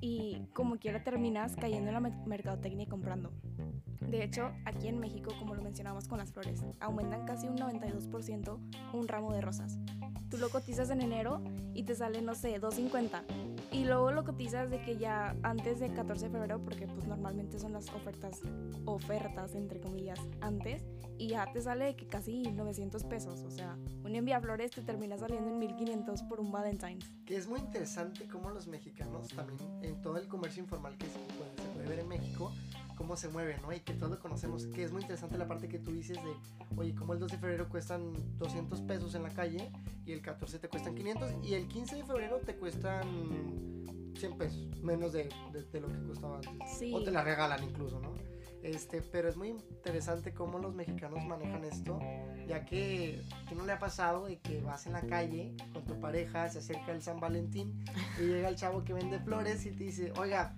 Y 0.02 0.42
como 0.54 0.78
quiera 0.78 1.04
terminas 1.04 1.56
cayendo 1.56 1.88
en 1.90 1.94
la 1.94 2.00
mer- 2.02 2.28
mercadotecnia 2.28 2.84
y 2.84 2.88
comprando. 2.88 3.32
De 4.02 4.24
hecho, 4.24 4.52
aquí 4.66 4.88
en 4.88 5.00
México, 5.00 5.32
como 5.40 5.54
lo 5.56 5.62
mencionábamos 5.62 6.08
con 6.08 6.18
las 6.18 6.32
flores, 6.32 6.64
aumentan 6.80 7.26
casi 7.26 7.48
un 7.48 7.58
92% 7.58 8.58
un 8.94 9.08
ramo 9.08 9.32
de 9.34 9.42
rosas. 9.42 9.78
Tú 10.30 10.38
lo 10.38 10.50
cotizas 10.50 10.90
en 10.90 11.02
enero 11.02 11.42
y 11.74 11.84
te 11.84 11.96
sale, 11.96 12.22
no 12.22 12.34
sé, 12.36 12.60
2.50. 12.60 13.49
Y 13.72 13.86
luego 13.86 14.12
lo 14.12 14.24
cotizas 14.24 14.70
de 14.72 14.82
que 14.82 14.98
ya 14.98 15.36
antes 15.44 15.80
de 15.80 15.94
14 15.94 16.26
de 16.26 16.32
febrero, 16.32 16.60
porque 16.64 16.88
pues 16.88 17.06
normalmente 17.06 17.60
son 17.60 17.74
las 17.74 17.88
ofertas, 17.90 18.42
ofertas 18.86 19.54
entre 19.54 19.80
comillas, 19.80 20.20
antes, 20.42 20.84
y 21.20 21.30
ya 21.30 21.52
te 21.52 21.62
sale 21.62 21.86
de 21.86 21.96
que 21.96 22.08
casi 22.08 22.42
900 22.42 23.04
pesos. 23.04 23.44
O 23.44 23.52
sea, 23.52 23.78
un 24.04 24.16
enviaflores 24.16 24.72
te 24.72 24.82
termina 24.82 25.18
saliendo 25.18 25.52
en 25.52 25.60
1500 25.60 26.24
por 26.24 26.40
un 26.40 26.52
Valentine's. 26.52 27.12
Que 27.26 27.36
es 27.36 27.48
muy 27.48 27.60
interesante 27.60 28.28
cómo 28.28 28.50
los 28.50 28.68
mexicanos 28.68 29.28
también 29.28 29.60
en 29.84 30.02
todo 30.02 30.18
el 30.18 30.28
comercio 30.28 30.64
informal 30.64 30.98
que 30.98 31.06
se 31.06 31.20
puede, 31.20 31.52
se 31.56 31.74
puede 31.74 31.88
ver 31.90 32.00
en 32.00 32.08
México, 32.08 32.52
cómo 33.00 33.16
se 33.16 33.30
mueve, 33.30 33.56
¿no? 33.62 33.72
Y 33.72 33.80
que 33.80 33.94
todos 33.94 34.12
lo 34.12 34.20
conocemos, 34.20 34.66
que 34.68 34.84
es 34.84 34.92
muy 34.92 35.02
interesante 35.02 35.38
la 35.38 35.48
parte 35.48 35.70
que 35.70 35.80
tú 35.80 35.92
dices 35.94 36.18
de, 36.18 36.34
oye, 36.76 36.94
como 36.94 37.14
el 37.14 37.20
2 37.20 37.32
de 37.32 37.38
febrero 37.38 37.70
cuestan 37.70 38.12
200 38.38 38.82
pesos 38.82 39.16
en 39.16 39.24
la 39.24 39.30
calle 39.30 39.72
y 40.06 40.12
el 40.12 40.22
14 40.22 40.60
te 40.60 40.68
cuestan 40.68 40.96
500 40.96 41.32
y 41.46 41.54
el 41.54 41.68
15 41.70 41.96
de 41.96 42.04
febrero 42.04 42.40
te 42.46 42.56
cuestan 42.58 43.08
100 44.18 44.38
pesos, 44.38 44.68
menos 44.84 45.14
de, 45.14 45.30
de- 45.54 45.64
de 45.64 45.80
lo 45.80 45.88
que 45.88 46.04
costaba 46.08 46.36
antes. 46.36 46.52
Sí. 46.78 46.92
O 46.94 47.02
te 47.02 47.10
la 47.12 47.24
regalan 47.24 47.64
incluso, 47.64 48.02
¿no? 48.02 48.14
Este, 48.64 49.02
pero 49.02 49.30
es 49.30 49.38
muy 49.38 49.48
interesante 49.48 50.34
cómo 50.34 50.60
los 50.60 50.76
mexicanos 50.76 51.24
manejan 51.26 51.64
esto, 51.64 51.98
ya 52.50 52.66
que 52.66 53.22
¿qué 53.48 53.56
no 53.56 53.66
le 53.66 53.72
ha 53.72 53.80
pasado 53.80 54.26
de 54.26 54.40
que 54.40 54.60
vas 54.60 54.86
en 54.88 54.92
la 54.94 55.02
calle 55.04 55.56
con 55.72 55.86
tu 55.86 55.98
pareja, 56.02 56.50
se 56.50 56.60
acerca 56.60 56.92
el 56.92 57.02
San 57.02 57.22
Valentín 57.22 57.82
y 58.20 58.24
llega 58.24 58.50
el 58.50 58.58
chavo 58.58 58.84
que 58.84 58.92
vende 58.92 59.20
flores 59.22 59.66
y 59.66 59.72
te 59.72 59.86
dice, 59.86 60.12
oiga, 60.20 60.58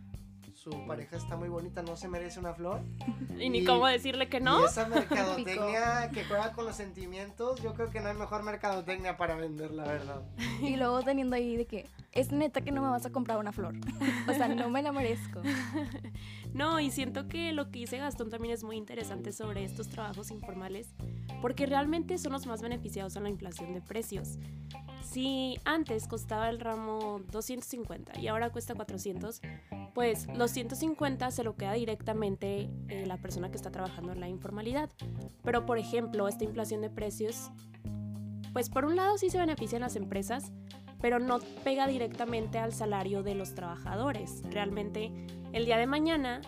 su 0.64 0.70
pareja 0.86 1.18
está 1.18 1.36
muy 1.38 1.50
bonita, 1.50 1.82
¿no 1.82 1.96
se 1.96 2.08
merece 2.08 2.40
una 2.40 2.54
flor? 2.54 2.82
Y 3.40 3.50
ni 3.50 3.60
Y- 3.60 3.66
cómo 3.66 3.88
decirle 3.88 4.30
que 4.30 4.40
no. 4.40 4.62
Y 4.62 4.66
esa 4.66 4.88
mercadotecnia 4.88 6.10
que 6.14 6.24
juega 6.26 6.52
con 6.52 6.66
los 6.66 6.76
sentimientos, 6.76 7.62
yo 7.64 7.74
creo 7.74 7.90
que 7.90 8.00
no 8.00 8.10
hay 8.10 8.16
mejor 8.16 8.44
mercadotecnia 8.44 9.18
para 9.18 9.36
vender, 9.36 9.72
la 9.72 9.84
verdad. 9.86 10.22
Y 10.62 10.76
luego 10.76 11.02
teniendo 11.02 11.36
ahí 11.36 11.58
de 11.58 11.66
que 11.66 11.88
es 12.12 12.32
neta 12.32 12.62
que 12.62 12.72
no 12.72 12.82
me 12.84 12.90
vas 12.90 13.06
a 13.06 13.10
comprar 13.12 13.40
una 13.40 13.52
flor. 13.52 13.74
O 14.28 14.34
sea, 14.34 14.48
no 14.48 14.70
me 14.70 14.84
la 14.84 14.92
merezco. 14.92 15.42
No, 16.54 16.80
y 16.80 16.92
siento 16.92 17.28
que 17.28 17.52
lo 17.54 17.72
que 17.72 17.80
dice 17.80 17.98
Gastón 17.98 18.30
también 18.30 18.54
es 18.54 18.64
muy 18.64 18.76
interesante 18.76 19.32
sobre 19.32 19.64
estos 19.64 19.88
trabajos 19.88 20.30
informales, 20.30 20.94
porque 21.42 21.66
realmente 21.66 22.18
son 22.18 22.34
los 22.34 22.46
más 22.46 22.62
beneficiados 22.62 23.16
en 23.16 23.24
la 23.24 23.30
inflación 23.30 23.74
de 23.74 23.82
precios. 23.82 24.38
Si 25.04 25.60
antes 25.66 26.08
costaba 26.08 26.50
el 26.50 26.60
ramo 26.60 27.22
250 27.32 28.20
y 28.20 28.28
ahora 28.28 28.50
cuesta 28.52 28.76
400, 28.76 29.42
pues 29.94 30.28
los 30.28 30.52
150 30.52 31.32
se 31.32 31.44
lo 31.44 31.56
queda 31.56 31.74
directamente 31.74 32.70
eh, 32.88 33.06
la 33.06 33.18
persona 33.18 33.50
que 33.50 33.58
está 33.58 33.72
trabajando 33.72 34.14
en 34.14 34.20
la 34.20 34.30
informalidad. 34.30 34.90
Pero 35.44 35.66
por 35.66 35.78
ejemplo, 35.78 36.28
esta 36.28 36.44
inflación 36.44 36.82
de 36.82 36.90
precios, 36.90 37.52
pues 38.54 38.70
por 38.70 38.86
un 38.86 38.96
lado 38.96 39.18
sí 39.18 39.30
se 39.30 39.40
benefician 39.40 39.82
las 39.82 39.96
empresas, 39.96 40.54
pero 41.02 41.20
no 41.20 41.40
pega 41.64 41.88
directamente 41.88 42.60
al 42.60 42.74
salario 42.74 43.24
de 43.24 43.36
los 43.36 43.56
trabajadores. 43.56 44.44
Realmente 44.52 45.12
el 45.52 45.66
día 45.66 45.78
de 45.78 45.88
mañana 45.88 46.42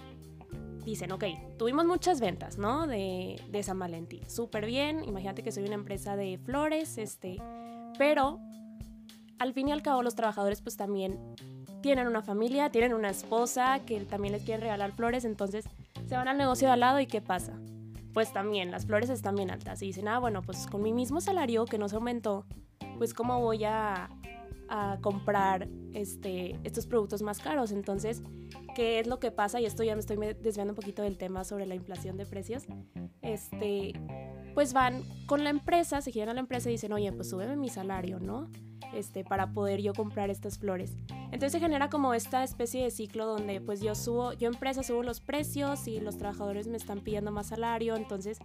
dicen, 0.86 1.12
ok, 1.12 1.24
tuvimos 1.58 1.86
muchas 1.86 2.20
ventas, 2.20 2.58
¿no? 2.58 2.88
De, 2.88 3.42
de 3.50 3.64
San 3.64 3.80
Valentín. 3.80 4.22
Súper 4.30 4.66
bien. 4.66 5.04
Imagínate 5.04 5.44
que 5.44 5.52
soy 5.52 5.64
una 5.64 5.76
empresa 5.76 6.16
de 6.16 6.38
flores, 6.38 6.98
este, 6.98 7.42
pero 7.98 8.40
al 9.40 9.54
fin 9.54 9.68
y 9.68 9.72
al 9.72 9.82
cabo 9.82 10.04
los 10.04 10.16
trabajadores 10.16 10.62
pues 10.62 10.78
también 10.78 11.20
tienen 11.82 12.08
una 12.08 12.22
familia, 12.22 12.70
tienen 12.70 12.94
una 12.94 13.10
esposa 13.10 13.80
que 13.86 14.00
también 14.06 14.32
les 14.32 14.44
quieren 14.44 14.62
regalar 14.62 14.94
flores, 14.94 15.26
entonces 15.26 15.66
se 16.08 16.16
van 16.16 16.28
al 16.28 16.38
negocio 16.38 16.68
de 16.68 16.74
al 16.74 16.80
lado 16.80 17.00
y 17.00 17.08
¿qué 17.08 17.22
pasa? 17.22 17.60
Pues 18.14 18.32
también 18.32 18.72
las 18.72 18.86
flores 18.86 19.10
están 19.10 19.36
bien 19.36 19.52
altas 19.52 19.82
y 19.82 19.88
dicen, 19.88 20.08
ah, 20.08 20.20
bueno, 20.20 20.42
pues 20.44 20.66
con 20.68 20.82
mi 20.82 20.94
mismo 20.94 21.20
salario 21.20 21.66
que 21.66 21.78
no 21.78 21.90
se 21.90 21.96
aumentó, 21.96 22.46
pues 22.98 23.14
cómo 23.14 23.42
voy 23.42 23.66
a, 23.66 24.10
a 24.70 24.98
comprar 25.02 25.68
este, 25.94 26.60
estos 26.64 26.86
productos 26.88 27.22
más 27.22 27.40
caros. 27.40 27.72
Entonces, 27.72 28.22
¿qué 28.74 29.00
es 29.00 29.08
lo 29.08 29.20
que 29.20 29.32
pasa? 29.32 29.60
Y 29.60 29.66
esto 29.66 29.84
ya 29.84 29.96
me 29.96 30.00
estoy 30.00 30.18
desviando 30.42 30.72
un 30.72 30.76
poquito 30.76 31.02
del 31.02 31.18
tema 31.18 31.44
sobre 31.44 31.66
la 31.66 31.76
inflación 31.76 32.18
de 32.18 32.26
precios. 32.26 32.64
Este, 33.22 33.94
pues 34.54 34.74
van 34.74 35.04
con 35.26 35.44
la 35.44 35.50
empresa, 35.50 36.02
se 36.02 36.12
giran 36.12 36.30
a 36.30 36.34
la 36.34 36.40
empresa 36.40 36.70
y 36.70 36.74
dicen, 36.74 36.94
oye, 36.94 37.12
pues 37.12 37.30
súbeme 37.30 37.56
mi 37.56 37.70
salario, 37.70 38.20
¿no? 38.20 38.50
Este, 38.94 39.24
para 39.24 39.54
poder 39.54 39.82
yo 39.82 39.94
comprar 39.94 40.30
estas 40.30 40.60
flores. 40.60 40.96
Entonces 41.26 41.54
se 41.54 41.60
genera 41.60 41.90
como 41.90 42.14
esta 42.14 42.44
especie 42.44 42.84
de 42.84 42.92
ciclo 42.92 43.26
donde 43.26 43.60
pues 43.60 43.82
yo 43.82 43.96
subo, 43.96 44.34
yo 44.34 44.48
empresa 44.48 44.84
subo 44.84 45.02
los 45.02 45.20
precios 45.20 45.88
y 45.88 46.00
los 46.00 46.18
trabajadores 46.18 46.68
me 46.68 46.78
están 46.78 47.02
pidiendo 47.02 47.32
más 47.32 47.48
salario, 47.48 47.96
entonces 47.96 48.38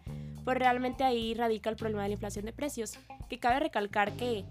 pues 0.44 0.56
realmente 0.56 1.04
ahí 1.04 1.34
radica 1.34 1.68
el 1.68 1.76
problema 1.76 2.04
de 2.04 2.08
la 2.08 2.14
inflación 2.14 2.46
de 2.46 2.54
precios, 2.54 2.98
que 3.28 3.38
cabe 3.38 3.60
recalcar 3.60 4.16
que 4.16 4.46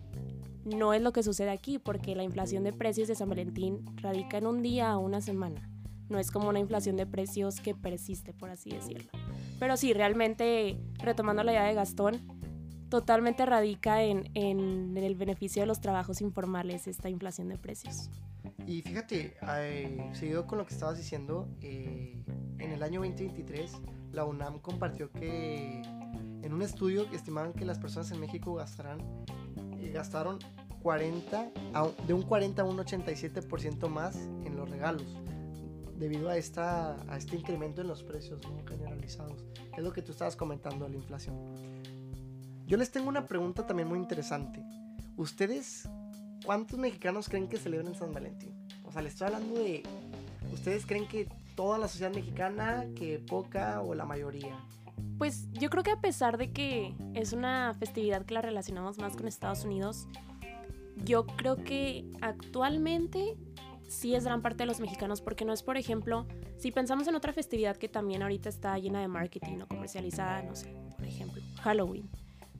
no 0.76 0.94
es 0.94 1.02
lo 1.02 1.14
que 1.14 1.24
sucede 1.24 1.50
aquí, 1.50 1.80
porque 1.80 2.16
la 2.16 2.24
inflación 2.24 2.64
de 2.64 2.74
precios 2.74 3.08
de 3.08 3.16
San 3.16 3.30
Valentín 3.30 3.86
radica 3.98 4.38
en 4.38 4.48
un 4.48 4.62
día 4.62 4.98
o 4.98 5.02
una 5.02 5.22
semana. 5.22 5.70
No 6.10 6.20
es 6.20 6.32
como 6.32 6.50
una 6.50 6.60
inflación 6.60 6.96
de 6.96 7.06
precios 7.06 7.60
que 7.60 7.76
persiste, 7.76 8.34
por 8.34 8.50
así 8.50 8.70
decirlo. 8.70 9.10
Pero 9.60 9.76
sí, 9.76 9.94
realmente, 9.94 10.78
retomando 11.00 11.44
la 11.44 11.52
idea 11.52 11.64
de 11.64 11.74
Gastón, 11.74 12.22
totalmente 12.90 13.46
radica 13.46 14.04
en, 14.04 14.30
en 14.34 14.96
el 14.98 15.16
beneficio 15.16 15.62
de 15.62 15.68
los 15.68 15.82
trabajos 15.82 16.22
informales 16.22 16.88
esta 16.88 17.10
inflación 17.10 17.50
de 17.50 17.58
precios. 17.58 18.10
Y 18.66 18.82
fíjate, 18.82 19.36
eh, 19.60 20.10
seguido 20.14 20.46
con 20.46 20.58
lo 20.58 20.66
que 20.66 20.74
estabas 20.74 20.98
diciendo, 20.98 21.48
eh, 21.62 22.16
en 22.60 22.72
el 22.72 22.84
año 22.84 23.02
2023 23.02 23.72
la 24.12 24.26
UNAM 24.26 24.60
compartió 24.60 25.12
que 25.12 25.82
en 26.42 26.54
un 26.54 26.62
estudio 26.62 27.06
estimaban 27.12 27.54
que 27.54 27.66
las 27.66 27.80
personas 27.80 28.12
en 28.12 28.20
México 28.20 28.54
gastarán, 28.56 29.00
gastaron 29.94 30.40
40, 30.82 31.50
a- 31.74 31.90
de 32.06 32.14
un 32.14 32.22
40 32.24 32.62
a 32.62 32.66
un 32.66 32.78
87% 32.78 33.90
más 33.90 34.16
en 34.16 34.56
los 34.56 34.70
regalos 34.70 35.06
debido 35.98 36.30
a, 36.30 36.38
esta, 36.38 36.96
a 37.12 37.18
este 37.18 37.36
incremento 37.36 37.82
en 37.82 37.88
los 37.88 38.04
precios 38.04 38.40
¿no? 38.44 38.64
generalizados, 38.68 39.44
es 39.76 39.84
lo 39.84 39.92
que 39.92 40.04
tú 40.04 40.12
estabas 40.12 40.36
comentando 40.36 40.86
de 40.86 40.92
la 40.92 40.98
inflación. 40.98 41.36
Yo 42.68 42.78
les 42.78 42.92
tengo 42.92 43.10
una 43.10 43.26
pregunta 43.26 43.66
también 43.66 43.88
muy 43.88 43.98
interesante. 43.98 44.62
¿Ustedes 45.16 45.90
cuántos 46.46 46.78
mexicanos 46.78 47.28
creen 47.30 47.48
que 47.48 47.58
celebran 47.58 47.96
San 47.96 48.14
Valentín? 48.14 48.52
O 48.84 48.92
sea, 48.92 49.02
les 49.02 49.14
estoy 49.14 49.28
hablando 49.28 49.56
de... 49.56 49.82
¿Ustedes 50.54 50.86
creen 50.86 51.08
que 51.08 51.28
toda 51.56 51.78
la 51.80 51.88
sociedad 51.88 52.14
mexicana, 52.14 52.86
que 52.96 53.18
poca 53.20 53.82
o 53.82 53.96
la 53.96 54.06
mayoría? 54.06 54.56
Pues 55.18 55.50
yo 55.54 55.70
creo 55.70 55.84
que 55.84 55.92
a 55.92 56.00
pesar 56.00 56.38
de 56.38 56.51
que 56.51 56.96
es 57.13 57.34
una 57.34 57.74
festividad 57.74 58.25
que 58.25 58.34
la 58.34 58.42
relacionamos 58.42 58.98
más 59.00 59.16
con 59.16 59.27
Estados 59.27 59.66
Unidos, 59.66 60.08
yo 61.04 61.25
creo 61.25 61.58
que 61.63 62.06
actualmente 62.22 63.38
sí 63.88 64.16
es 64.16 64.25
gran 64.25 64.42
parte 64.42 64.63
de 64.63 64.66
los 64.66 64.80
mexicanos, 64.80 65.22
porque 65.22 65.46
no 65.46 65.54
es, 65.54 65.63
por 65.63 65.77
ejemplo, 65.77 66.27
si 66.58 66.72
pensamos 66.72 67.08
en 67.08 67.16
otra 67.16 67.34
festividad 67.34 67.77
que 67.77 67.89
también 67.89 68.22
ahorita 68.22 68.50
está 68.50 68.77
llena 68.77 69.01
de 69.01 69.08
marketing 69.08 69.62
o 69.62 69.68
comercializada, 69.68 70.44
no 70.44 70.56
sé, 70.56 70.75
por 70.96 71.06
ejemplo, 71.06 71.42
Halloween. 71.62 72.10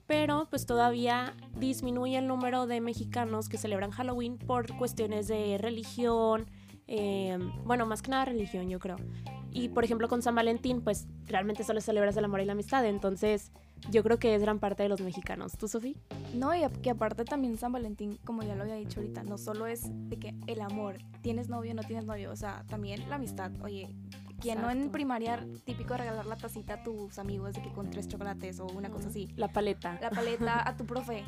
Pero 0.06 0.46
pues 0.48 0.64
todavía 0.64 1.34
disminuye 1.58 2.16
el 2.16 2.26
número 2.26 2.66
de 2.66 2.80
mexicanos 2.80 3.48
que 3.48 3.58
celebran 3.58 3.90
Halloween 3.90 4.38
por 4.38 4.74
cuestiones 4.78 5.28
de 5.28 5.58
religión, 5.58 6.46
eh, 6.86 7.38
bueno, 7.64 7.84
más 7.84 8.00
que 8.00 8.10
nada 8.10 8.24
religión, 8.24 8.70
yo 8.70 8.78
creo. 8.78 8.96
Y 9.52 9.68
por 9.68 9.84
ejemplo 9.84 10.08
con 10.08 10.22
San 10.22 10.34
Valentín, 10.34 10.82
pues 10.82 11.06
realmente 11.26 11.64
solo 11.64 11.80
celebras 11.80 12.16
el 12.16 12.24
amor 12.24 12.40
y 12.40 12.44
la 12.44 12.52
amistad, 12.52 12.84
entonces 12.84 13.50
yo 13.90 14.02
creo 14.02 14.18
que 14.18 14.34
es 14.34 14.42
gran 14.42 14.58
parte 14.58 14.82
de 14.82 14.88
los 14.88 15.00
mexicanos. 15.00 15.56
¿Tú, 15.56 15.68
Sofía? 15.68 15.94
No, 16.34 16.54
y 16.54 16.66
que 16.82 16.90
aparte 16.90 17.24
también 17.24 17.56
San 17.56 17.72
Valentín, 17.72 18.18
como 18.24 18.42
ya 18.42 18.54
lo 18.54 18.62
había 18.62 18.74
dicho 18.74 19.00
ahorita, 19.00 19.22
no 19.22 19.38
solo 19.38 19.66
es 19.66 19.82
de 20.08 20.18
que 20.18 20.34
el 20.46 20.60
amor, 20.60 20.96
tienes 21.22 21.48
novio, 21.48 21.74
no 21.74 21.82
tienes 21.82 22.04
novio, 22.04 22.30
o 22.30 22.36
sea, 22.36 22.64
también 22.68 23.08
la 23.08 23.16
amistad. 23.16 23.50
Oye, 23.62 23.88
¿quién 24.40 24.60
no 24.60 24.70
en 24.70 24.90
primaria 24.90 25.46
típico 25.64 25.96
regalar 25.96 26.26
la 26.26 26.36
tacita 26.36 26.74
a 26.74 26.82
tus 26.82 27.18
amigos 27.18 27.54
de 27.54 27.62
que 27.62 27.72
con 27.72 27.90
tres 27.90 28.08
chocolates 28.08 28.60
o 28.60 28.66
una 28.66 28.90
cosa 28.90 29.08
así? 29.08 29.28
La 29.36 29.48
paleta. 29.48 29.98
La 30.00 30.10
paleta 30.10 30.68
a 30.68 30.76
tu 30.76 30.84
profe. 30.86 31.24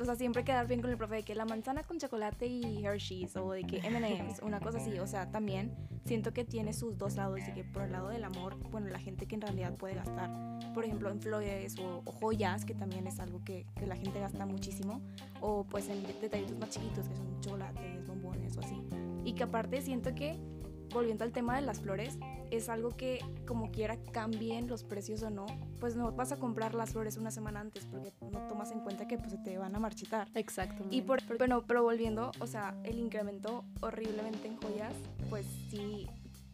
O 0.00 0.04
sea, 0.06 0.16
siempre 0.16 0.44
quedar 0.44 0.66
bien 0.66 0.80
con 0.80 0.90
el 0.90 0.96
profe 0.96 1.16
de 1.16 1.22
que 1.24 1.34
la 1.34 1.44
manzana 1.44 1.82
con 1.82 1.98
chocolate 1.98 2.46
y 2.46 2.82
Hershey's 2.82 3.36
o 3.36 3.52
de 3.52 3.64
que 3.64 3.78
M&M's, 3.84 4.40
una 4.42 4.58
cosa 4.58 4.78
así. 4.78 4.98
O 4.98 5.06
sea, 5.06 5.30
también 5.30 5.76
siento 6.06 6.32
que 6.32 6.42
tiene 6.42 6.72
sus 6.72 6.96
dos 6.96 7.16
lados, 7.16 7.36
de 7.44 7.52
que 7.52 7.64
por 7.64 7.82
el 7.82 7.92
lado 7.92 8.08
del 8.08 8.24
amor, 8.24 8.56
bueno, 8.70 8.88
la 8.88 8.98
gente 8.98 9.26
que 9.26 9.34
en 9.34 9.42
realidad 9.42 9.76
puede 9.76 9.96
gastar, 9.96 10.30
por 10.72 10.86
ejemplo, 10.86 11.10
en 11.10 11.20
flores 11.20 11.78
o, 11.78 12.02
o 12.02 12.12
joyas, 12.12 12.64
que 12.64 12.74
también 12.74 13.06
es 13.06 13.20
algo 13.20 13.44
que, 13.44 13.66
que 13.76 13.86
la 13.86 13.94
gente 13.94 14.18
gasta 14.20 14.46
muchísimo, 14.46 15.02
o 15.42 15.64
pues 15.64 15.90
en 15.90 16.02
detallitos 16.22 16.58
más 16.58 16.70
chiquitos, 16.70 17.06
que 17.06 17.16
son 17.16 17.40
chocolates, 17.42 18.06
bombones 18.06 18.56
o 18.56 18.60
así. 18.60 18.82
Y 19.24 19.34
que 19.34 19.42
aparte 19.42 19.82
siento 19.82 20.14
que, 20.14 20.40
volviendo 20.94 21.24
al 21.24 21.32
tema 21.32 21.56
de 21.56 21.62
las 21.62 21.80
flores, 21.80 22.18
es 22.50 22.68
algo 22.68 22.90
que 22.90 23.20
como 23.46 23.70
quiera 23.70 23.96
cambien 24.12 24.68
los 24.68 24.84
precios 24.84 25.22
o 25.22 25.30
no, 25.30 25.46
pues 25.78 25.96
no 25.96 26.12
vas 26.12 26.32
a 26.32 26.36
comprar 26.38 26.74
las 26.74 26.92
flores 26.92 27.16
una 27.16 27.30
semana 27.30 27.60
antes 27.60 27.86
porque 27.86 28.12
no 28.20 28.46
tomas 28.48 28.70
en 28.72 28.80
cuenta 28.80 29.06
que 29.06 29.18
pues 29.18 29.32
se 29.32 29.38
te 29.38 29.58
van 29.58 29.74
a 29.74 29.78
marchitar. 29.78 30.28
Exacto. 30.34 30.84
Y 30.90 31.02
por, 31.02 31.20
bueno, 31.38 31.62
pero 31.66 31.82
volviendo, 31.82 32.32
o 32.40 32.46
sea, 32.46 32.74
el 32.84 32.98
incremento 32.98 33.64
horriblemente 33.80 34.48
en 34.48 34.56
joyas, 34.56 34.94
pues 35.28 35.46
sí, 35.70 36.08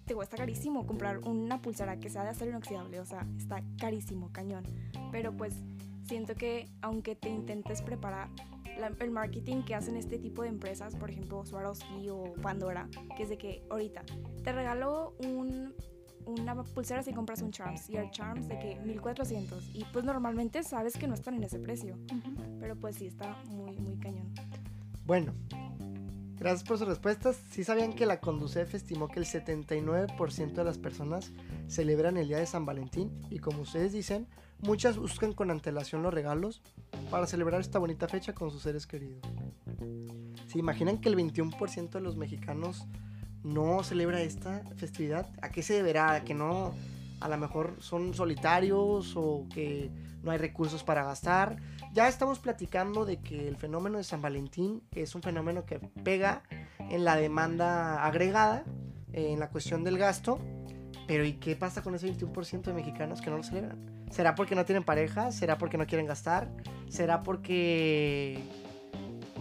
te 0.05 0.15
cuesta 0.15 0.37
carísimo 0.37 0.87
comprar 0.87 1.19
una 1.19 1.61
pulsera 1.61 1.99
que 1.99 2.11
sea 2.11 2.23
de 2.23 2.31
acero 2.31 2.51
inoxidable, 2.51 3.01
o 3.01 3.05
sea, 3.05 3.27
está 3.37 3.63
carísimo, 3.79 4.31
cañón. 4.33 4.65
Pero 5.11 5.37
pues 5.37 5.55
siento 6.07 6.35
que 6.35 6.69
aunque 6.81 7.17
te 7.17 7.29
intentes 7.29 7.83
preparar, 7.83 8.29
la- 8.79 8.93
el 9.01 9.11
marketing 9.11 9.63
que 9.63 9.75
hacen 9.75 9.97
este 9.97 10.19
tipo 10.19 10.43
de 10.43 10.49
empresas, 10.49 10.95
por 10.97 11.11
ejemplo 11.11 11.45
Swarovski 11.45 12.09
o 12.11 12.35
Pandora, 12.43 12.89
que 13.17 13.23
es 13.25 13.29
de 13.29 13.39
que 13.39 13.63
ahorita 13.71 14.03
te 14.43 14.53
regalo 14.53 15.15
un, 15.25 15.75
una 16.27 16.55
pulsera 16.63 17.03
si 17.03 17.13
compras 17.13 17.43
un 17.43 17.51
Charms 17.53 17.89
y 17.91 17.97
el 17.97 18.11
Charms 18.11 18.49
de 18.49 18.59
que 18.59 18.77
1400 18.85 19.71
y 19.75 19.85
pues 19.93 20.05
normalmente 20.05 20.63
sabes 20.63 20.97
que 20.97 21.07
no 21.07 21.15
están 21.15 21.35
en 21.35 21.45
ese 21.45 21.59
precio, 21.59 21.97
pero 22.61 22.77
pues 22.77 22.97
sí 22.97 23.07
está 23.07 23.37
muy 23.49 23.77
muy 23.79 23.97
cañón. 23.99 24.33
Bueno, 25.05 25.33
gracias 26.39 26.65
por 26.67 26.79
sus 26.79 26.89
respuestas. 26.89 27.41
Sí 27.51 27.63
sabían 27.63 27.93
que 27.93 28.07
la 28.07 28.19
Conducef 28.21 28.75
estimó 28.75 29.07
que 29.09 29.21
el 29.21 29.25
79% 29.27 30.53
de 30.53 30.65
las 30.65 30.79
personas 30.79 31.33
celebran 31.69 32.17
el 32.17 32.29
día 32.29 32.39
de 32.39 32.47
San 32.47 32.67
Valentín 32.67 33.11
y 33.31 33.39
como 33.39 33.63
ustedes 33.63 33.93
dicen, 33.93 34.27
muchas 34.61 34.99
buscan 34.99 35.33
con 35.33 35.51
antelación 35.51 36.03
los 36.03 36.13
regalos 36.13 36.61
para 37.11 37.27
celebrar 37.27 37.61
esta 37.61 37.79
bonita 37.79 38.09
fecha 38.09 38.35
con 38.35 38.51
sus 38.51 38.63
seres 38.63 38.87
queridos. 38.87 39.21
¿Se 40.47 40.59
imaginan 40.59 40.99
que 40.99 41.09
el 41.09 41.17
21% 41.17 41.91
de 41.91 42.01
los 42.01 42.17
mexicanos 42.17 42.87
no 43.43 43.83
celebra 43.83 44.21
esta 44.21 44.63
festividad? 44.77 45.31
¿A 45.43 45.51
qué 45.51 45.63
se 45.63 45.75
deberá? 45.75 46.13
¿A 46.13 46.25
que 46.25 46.35
no? 46.35 46.75
A 47.21 47.29
lo 47.29 47.39
mejor 47.39 47.77
son 47.81 48.15
solitarios 48.15 49.15
o 49.17 49.47
que 49.53 49.91
no 50.23 50.31
hay 50.31 50.39
recursos 50.39 50.83
para 50.83 51.05
gastar. 51.05 51.57
Ya 51.93 52.09
estamos 52.09 52.39
platicando 52.39 53.05
de 53.05 53.21
que 53.21 53.49
el 53.49 53.57
fenómeno 53.57 53.99
de 53.99 54.05
San 54.05 54.21
Valentín 54.21 54.83
es 54.93 55.15
un 55.15 55.23
fenómeno 55.23 55.65
que 55.65 55.79
pega 55.79 56.43
en 56.79 57.05
la 57.05 57.17
demanda 57.17 58.05
agregada, 58.05 58.65
eh, 59.13 59.33
en 59.33 59.41
la 59.41 59.49
cuestión 59.49 59.85
del 59.85 59.97
gasto. 59.99 60.39
Pero 61.07 61.25
¿y 61.25 61.35
qué 61.35 61.55
pasa 61.57 61.83
con 61.83 61.95
ese 61.95 62.09
21% 62.09 62.63
de 62.63 62.75
mexicanos 62.75 63.21
que 63.21 63.31
no 63.31 63.37
lo 63.37 63.43
celebran? 63.45 63.96
¿Será 64.11 64.35
porque 64.35 64.55
no 64.55 64.65
tienen 64.65 64.85
pareja? 64.85 65.33
¿Será 65.33 65.59
porque 65.59 65.79
no 65.79 65.87
quieren 65.87 66.07
gastar? 66.07 66.49
¿Será 66.89 67.23
porque... 67.23 68.43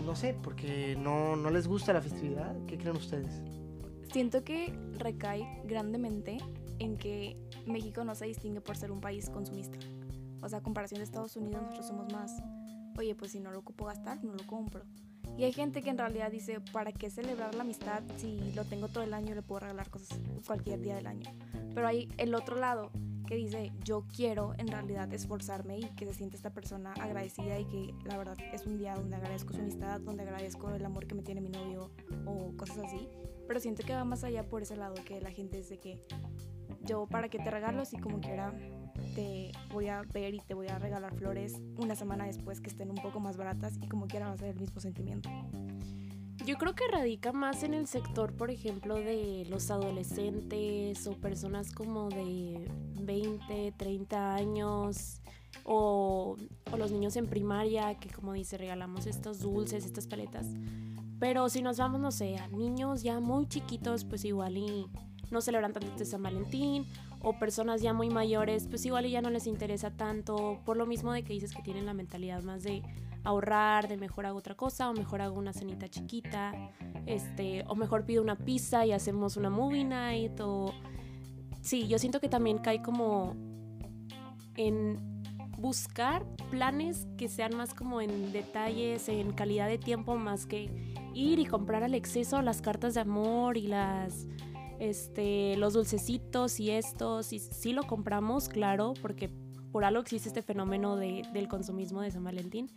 no 0.06 0.15
sé, 0.15 0.36
porque 0.41 0.95
no, 0.99 1.36
no 1.36 1.49
les 1.49 1.67
gusta 1.67 1.93
la 1.93 2.01
festividad? 2.01 2.56
¿Qué 2.67 2.78
creen 2.78 2.97
ustedes? 2.97 3.41
Siento 4.12 4.43
que 4.43 4.73
recae 4.97 5.62
grandemente 5.65 6.38
en 6.80 6.97
que 6.97 7.38
México 7.65 8.04
no 8.04 8.15
se 8.15 8.25
distingue 8.25 8.62
por 8.62 8.78
ser 8.78 8.91
un 8.91 9.01
país 9.01 9.30
consumista. 9.30 9.78
O 10.41 10.49
sea, 10.49 10.60
a 10.60 10.63
comparación 10.63 10.99
de 10.99 11.06
Estados 11.06 11.36
Unidos, 11.36 11.62
nosotros 11.62 11.88
somos 11.88 12.12
más, 12.13 12.32
oye, 12.97 13.15
pues 13.15 13.32
si 13.32 13.39
no 13.39 13.51
lo 13.51 13.60
ocupo 13.60 13.86
gastar, 13.86 14.23
no 14.23 14.34
lo 14.34 14.45
compro. 14.45 14.84
Y 15.38 15.43
hay 15.43 15.51
gente 15.51 15.82
que 15.82 15.89
en 15.89 15.97
realidad 15.97 16.32
dice, 16.32 16.62
¿para 16.71 16.91
qué 16.91 17.10
celebrar 17.10 17.56
la 17.56 17.62
amistad 17.62 18.04
si 18.17 18.54
lo 18.54 18.63
tengo 18.63 18.88
todo 18.88 19.04
el 19.04 19.13
año 19.13 19.32
y 19.32 19.36
le 19.36 19.41
puedo 19.41 19.62
regalar 19.62 19.89
cosas 19.89 20.19
cualquier 20.45 20.82
día 20.82 20.95
del 20.95 21.08
año? 21.08 21.30
Pero 21.73 21.88
hay 21.88 22.08
el 22.17 22.36
otro 22.36 22.58
lado 22.58 22.91
que 23.25 23.35
dice, 23.35 23.71
yo 23.83 24.05
quiero 24.13 24.53
en 24.57 24.67
realidad 24.67 25.11
esforzarme 25.13 25.79
y 25.79 25.89
que 25.95 26.05
se 26.05 26.13
siente 26.13 26.35
esta 26.35 26.51
persona 26.51 26.93
agradecida 26.93 27.59
y 27.59 27.65
que 27.65 27.93
la 28.05 28.17
verdad 28.17 28.38
es 28.53 28.65
un 28.65 28.77
día 28.77 28.95
donde 28.95 29.15
agradezco 29.15 29.53
su 29.53 29.59
amistad, 29.59 29.99
donde 30.01 30.23
agradezco 30.23 30.69
el 30.73 30.85
amor 30.85 31.07
que 31.07 31.15
me 31.15 31.21
tiene 31.21 31.41
mi 31.41 31.49
novio 31.49 31.91
o 32.25 32.55
cosas 32.57 32.79
así. 32.79 33.07
Pero 33.47 33.59
siento 33.59 33.83
que 33.83 33.93
va 33.93 34.03
más 34.03 34.23
allá 34.23 34.43
por 34.43 34.61
ese 34.61 34.75
lado, 34.75 34.95
que 35.05 35.21
la 35.21 35.31
gente 35.31 35.59
es 35.59 35.69
de 35.69 35.79
que 35.79 35.99
yo 36.83 37.07
para 37.07 37.29
que 37.29 37.39
te 37.39 37.49
regalo 37.49 37.85
si 37.85 37.97
como 37.97 38.19
quiera 38.19 38.53
te 39.15 39.51
voy 39.73 39.88
a 39.88 40.03
ver 40.13 40.33
y 40.33 40.39
te 40.39 40.53
voy 40.53 40.67
a 40.67 40.77
regalar 40.79 41.15
flores 41.15 41.61
una 41.77 41.95
semana 41.95 42.25
después 42.25 42.61
que 42.61 42.69
estén 42.69 42.89
un 42.89 42.97
poco 42.97 43.19
más 43.19 43.38
baratas 43.38 43.77
y 43.81 43.88
como 43.88 44.07
quiera 44.07 44.27
va 44.27 44.33
a 44.33 44.38
ser 44.38 44.49
el 44.49 44.59
mismo 44.59 44.79
sentimiento. 44.79 45.29
Yo 46.45 46.57
creo 46.57 46.75
que 46.75 46.88
radica 46.88 47.31
más 47.31 47.63
en 47.63 47.73
el 47.73 47.88
sector, 47.88 48.33
por 48.33 48.51
ejemplo, 48.51 48.95
de 48.95 49.47
los 49.49 49.71
adolescentes 49.71 51.07
o 51.07 51.13
personas 51.13 51.71
como 51.71 52.09
de 52.09 52.69
20, 53.05 53.73
30 53.77 54.35
años 54.35 55.21
o, 55.63 56.35
los 56.77 56.91
niños 56.91 57.15
en 57.15 57.27
primaria 57.27 57.95
que 57.95 58.09
como 58.09 58.33
dice 58.33 58.57
regalamos 58.57 59.05
estos 59.05 59.39
dulces, 59.39 59.85
estas 59.85 60.07
paletas. 60.07 60.47
Pero 61.19 61.47
si 61.49 61.61
nos 61.61 61.77
vamos, 61.77 62.01
no 62.01 62.11
sé, 62.11 62.37
a 62.37 62.47
niños 62.47 63.01
ya 63.01 63.19
muy 63.19 63.47
chiquitos, 63.47 64.03
pues 64.03 64.25
igual 64.25 64.57
y 64.57 64.87
no 65.31 65.41
celebran 65.41 65.71
tanto 65.71 65.87
este 65.87 66.05
San 66.05 66.21
Valentín 66.21 66.85
o 67.21 67.39
personas 67.39 67.81
ya 67.81 67.93
muy 67.93 68.09
mayores, 68.09 68.67
pues 68.67 68.85
igual 68.85 69.05
y 69.05 69.11
ya 69.11 69.21
no 69.21 69.29
les 69.29 69.47
interesa 69.47 69.91
tanto 69.91 70.59
por 70.65 70.77
lo 70.77 70.85
mismo 70.85 71.13
de 71.13 71.23
que 71.23 71.33
dices 71.33 71.53
que 71.55 71.63
tienen 71.63 71.85
la 71.85 71.93
mentalidad 71.93 72.43
más 72.43 72.63
de 72.63 72.83
ahorrar, 73.23 73.87
de 73.87 73.97
mejor 73.97 74.25
hago 74.27 74.37
otra 74.37 74.55
cosa, 74.55 74.89
o 74.89 74.93
mejor 74.93 75.21
hago 75.21 75.37
una 75.39 75.51
cenita 75.51 75.89
chiquita, 75.89 76.53
este, 77.05 77.63
o 77.67 77.75
mejor 77.75 78.05
pido 78.05 78.21
una 78.21 78.35
pizza 78.35 78.85
y 78.85 78.91
hacemos 78.91 79.37
una 79.37 79.49
movie 79.49 79.83
night, 79.83 80.39
o... 80.41 80.73
Sí, 81.65 81.88
yo 81.88 81.97
siento 81.97 82.19
que 82.19 82.30
también 82.30 82.60
cae 82.60 82.84
como 82.84 83.36
en 84.56 84.99
buscar 85.58 86.23
planes 86.51 87.08
que 87.17 87.28
sean 87.28 87.56
más 87.58 87.73
como 87.73 88.01
en 88.01 88.32
detalles, 88.32 89.10
en 89.10 89.32
calidad 89.32 89.67
de 89.67 89.80
tiempo, 89.80 90.15
más 90.15 90.45
que 90.45 90.69
ir 91.15 91.39
y 91.39 91.45
comprar 91.47 91.84
al 91.84 91.95
exceso 91.95 92.39
las 92.43 92.62
cartas 92.62 92.93
de 92.93 92.99
amor 93.01 93.58
y 93.58 93.63
las 93.67 94.28
este 94.80 95.58
los 95.58 95.73
dulcecitos 95.73 96.60
y 96.60 96.69
estos. 96.69 97.34
Y 97.34 97.39
sí 97.39 97.73
lo 97.73 97.82
compramos 97.88 98.47
claro 98.47 98.93
porque 99.01 99.32
por 99.71 99.86
algo 99.86 100.01
existe 100.01 100.30
este 100.30 100.43
fenómeno 100.43 100.97
de- 100.97 101.23
del 101.34 101.47
consumismo 101.47 102.01
de 102.01 102.12
San 102.12 102.23
Valentín 102.23 102.69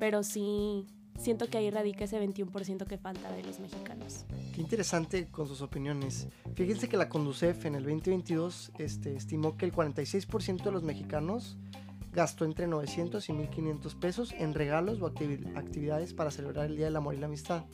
pero 0.00 0.24
sí 0.24 0.84
siento 1.18 1.46
que 1.48 1.58
ahí 1.58 1.70
radica 1.70 2.04
ese 2.04 2.20
21% 2.20 2.86
que 2.86 2.98
falta 2.98 3.30
de 3.32 3.42
los 3.44 3.60
mexicanos. 3.60 4.24
Qué 4.54 4.60
interesante 4.60 5.28
con 5.28 5.46
sus 5.48 5.60
opiniones. 5.62 6.28
Fíjense 6.54 6.88
que 6.88 6.96
la 6.96 7.08
Conducef 7.08 7.64
en 7.66 7.74
el 7.76 7.84
2022 7.84 8.72
este, 8.78 9.14
estimó 9.16 9.56
que 9.56 9.64
el 9.66 9.72
46% 9.72 10.62
de 10.64 10.72
los 10.72 10.82
mexicanos 10.82 11.56
gastó 12.12 12.44
entre 12.44 12.66
900 12.66 13.26
y 13.28 13.32
1500 13.32 13.94
pesos 13.94 14.32
en 14.32 14.52
regalos 14.52 15.00
o 15.00 15.10
activi- 15.10 15.56
actividades 15.56 16.12
para 16.12 16.30
celebrar 16.30 16.66
el 16.66 16.76
Día 16.76 16.86
del 16.86 16.96
Amor 16.96 17.14
y 17.14 17.18
la 17.18 17.26
Amistad. 17.26 17.64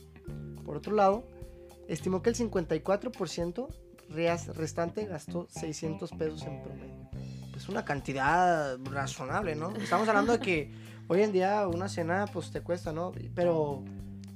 Por 0.65 0.77
otro 0.77 0.95
lado, 0.95 1.27
estimó 1.89 2.23
que 2.23 2.31
el 2.31 2.37
54% 2.37 3.69
reas- 4.11 4.55
restante 4.57 5.07
gastó 5.07 5.49
600 5.51 6.11
pesos 6.13 6.43
en 6.43 6.63
promedio. 6.63 7.09
Pues 7.51 7.69
una 7.69 7.85
cantidad 7.85 8.79
razonable, 8.85 9.57
¿no? 9.57 9.75
Estamos 9.77 10.07
hablando 10.09 10.33
de 10.33 10.39
que 10.39 10.71
hoy 11.09 11.23
en 11.23 11.33
día 11.33 11.67
una 11.67 11.89
cena 11.89 12.27
pues 12.33 12.51
te 12.51 12.61
cuesta, 12.61 12.93
¿no? 12.93 13.13
Pero 13.35 13.83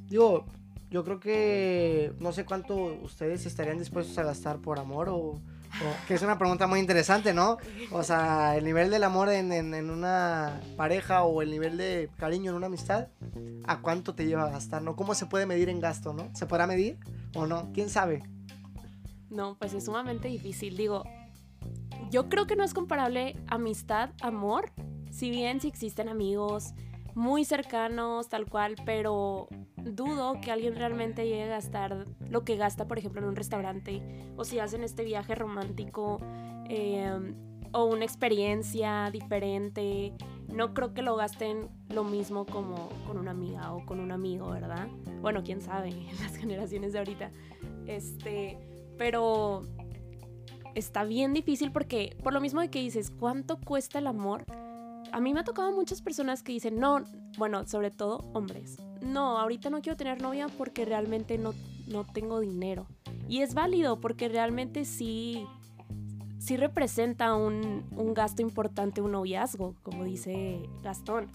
digo, 0.08 0.44
yo 0.90 1.04
creo 1.04 1.20
que 1.20 2.12
no 2.20 2.32
sé 2.32 2.44
cuánto 2.44 2.74
ustedes 3.02 3.46
estarían 3.46 3.78
dispuestos 3.78 4.16
a 4.18 4.24
gastar 4.24 4.58
por 4.58 4.78
amor 4.78 5.08
o 5.08 5.40
que 6.06 6.12
es 6.14 6.22
una 6.22 6.36
pregunta 6.38 6.66
muy 6.66 6.80
interesante, 6.80 7.32
¿no? 7.32 7.56
O 7.92 8.02
sea, 8.02 8.56
el 8.58 8.64
nivel 8.64 8.90
del 8.90 9.04
amor 9.04 9.30
en, 9.30 9.52
en- 9.52 9.72
en 9.72 9.88
una 9.88 10.60
pareja 10.76 11.22
o 11.24 11.40
el 11.40 11.50
nivel 11.50 11.78
de 11.78 12.10
cariño 12.18 12.50
en 12.50 12.56
una 12.58 12.66
amistad, 12.66 13.08
¿a 13.66 13.80
cuánto 13.80 14.14
te 14.14 14.26
lleva 14.26 14.44
a 14.44 14.50
gastar, 14.50 14.82
no? 14.82 14.96
¿Cómo 14.96 15.14
se 15.14 15.24
puede 15.24 15.46
medir 15.46 15.70
en 15.70 15.80
gasto, 15.80 16.12
no? 16.12 16.28
¿Se 16.34 16.44
podrá 16.44 16.66
medir 16.66 16.98
o 17.34 17.46
no? 17.46 17.70
¿Quién 17.72 17.88
sabe? 17.88 18.22
No, 19.30 19.56
pues 19.58 19.72
es 19.72 19.86
sumamente 19.86 20.28
difícil. 20.28 20.76
Digo, 20.76 21.04
yo 22.10 22.28
creo 22.28 22.46
que 22.46 22.54
no 22.54 22.64
es 22.64 22.74
comparable 22.74 23.36
amistad, 23.46 24.10
amor. 24.20 24.72
Si 25.12 25.30
bien 25.30 25.60
sí 25.60 25.68
existen 25.68 26.08
amigos 26.08 26.72
muy 27.14 27.44
cercanos, 27.44 28.30
tal 28.30 28.46
cual, 28.46 28.76
pero 28.86 29.46
dudo 29.76 30.40
que 30.40 30.50
alguien 30.50 30.74
realmente 30.74 31.26
llegue 31.26 31.44
a 31.44 31.48
gastar 31.48 32.06
lo 32.30 32.44
que 32.44 32.56
gasta, 32.56 32.88
por 32.88 32.98
ejemplo, 32.98 33.20
en 33.20 33.28
un 33.28 33.36
restaurante, 33.36 34.02
o 34.36 34.44
si 34.44 34.58
hacen 34.58 34.82
este 34.82 35.04
viaje 35.04 35.34
romántico, 35.34 36.18
eh, 36.70 37.34
o 37.72 37.84
una 37.84 38.04
experiencia 38.04 39.10
diferente. 39.12 40.14
No 40.48 40.72
creo 40.72 40.94
que 40.94 41.02
lo 41.02 41.14
gasten 41.14 41.68
lo 41.90 42.04
mismo 42.04 42.46
como 42.46 42.88
con 43.06 43.18
una 43.18 43.32
amiga 43.32 43.74
o 43.74 43.84
con 43.84 44.00
un 44.00 44.12
amigo, 44.12 44.50
¿verdad? 44.50 44.88
Bueno, 45.20 45.42
quién 45.44 45.60
sabe, 45.60 45.90
las 46.22 46.36
generaciones 46.36 46.94
de 46.94 46.98
ahorita. 46.98 47.30
Este, 47.86 48.58
pero 48.96 49.66
está 50.74 51.04
bien 51.04 51.34
difícil 51.34 51.70
porque 51.70 52.16
por 52.22 52.32
lo 52.32 52.40
mismo 52.40 52.62
de 52.62 52.70
que 52.70 52.80
dices, 52.80 53.10
¿cuánto 53.10 53.58
cuesta 53.60 53.98
el 53.98 54.06
amor? 54.06 54.46
A 55.12 55.20
mí 55.20 55.34
me 55.34 55.40
ha 55.40 55.44
tocado 55.44 55.72
muchas 55.72 56.00
personas 56.00 56.42
que 56.42 56.52
dicen, 56.52 56.80
no, 56.80 57.04
bueno, 57.36 57.66
sobre 57.66 57.90
todo 57.90 58.24
hombres, 58.32 58.78
no, 59.02 59.38
ahorita 59.38 59.68
no 59.68 59.82
quiero 59.82 59.96
tener 59.96 60.22
novia 60.22 60.46
porque 60.48 60.84
realmente 60.84 61.36
no, 61.36 61.52
no 61.86 62.04
tengo 62.04 62.40
dinero. 62.40 62.86
Y 63.28 63.42
es 63.42 63.52
válido 63.52 64.00
porque 64.00 64.28
realmente 64.28 64.84
sí, 64.86 65.46
sí 66.38 66.56
representa 66.56 67.34
un, 67.34 67.84
un 67.94 68.14
gasto 68.14 68.40
importante 68.40 69.02
un 69.02 69.12
noviazgo, 69.12 69.74
como 69.82 70.04
dice 70.04 70.68
Gastón. 70.82 71.30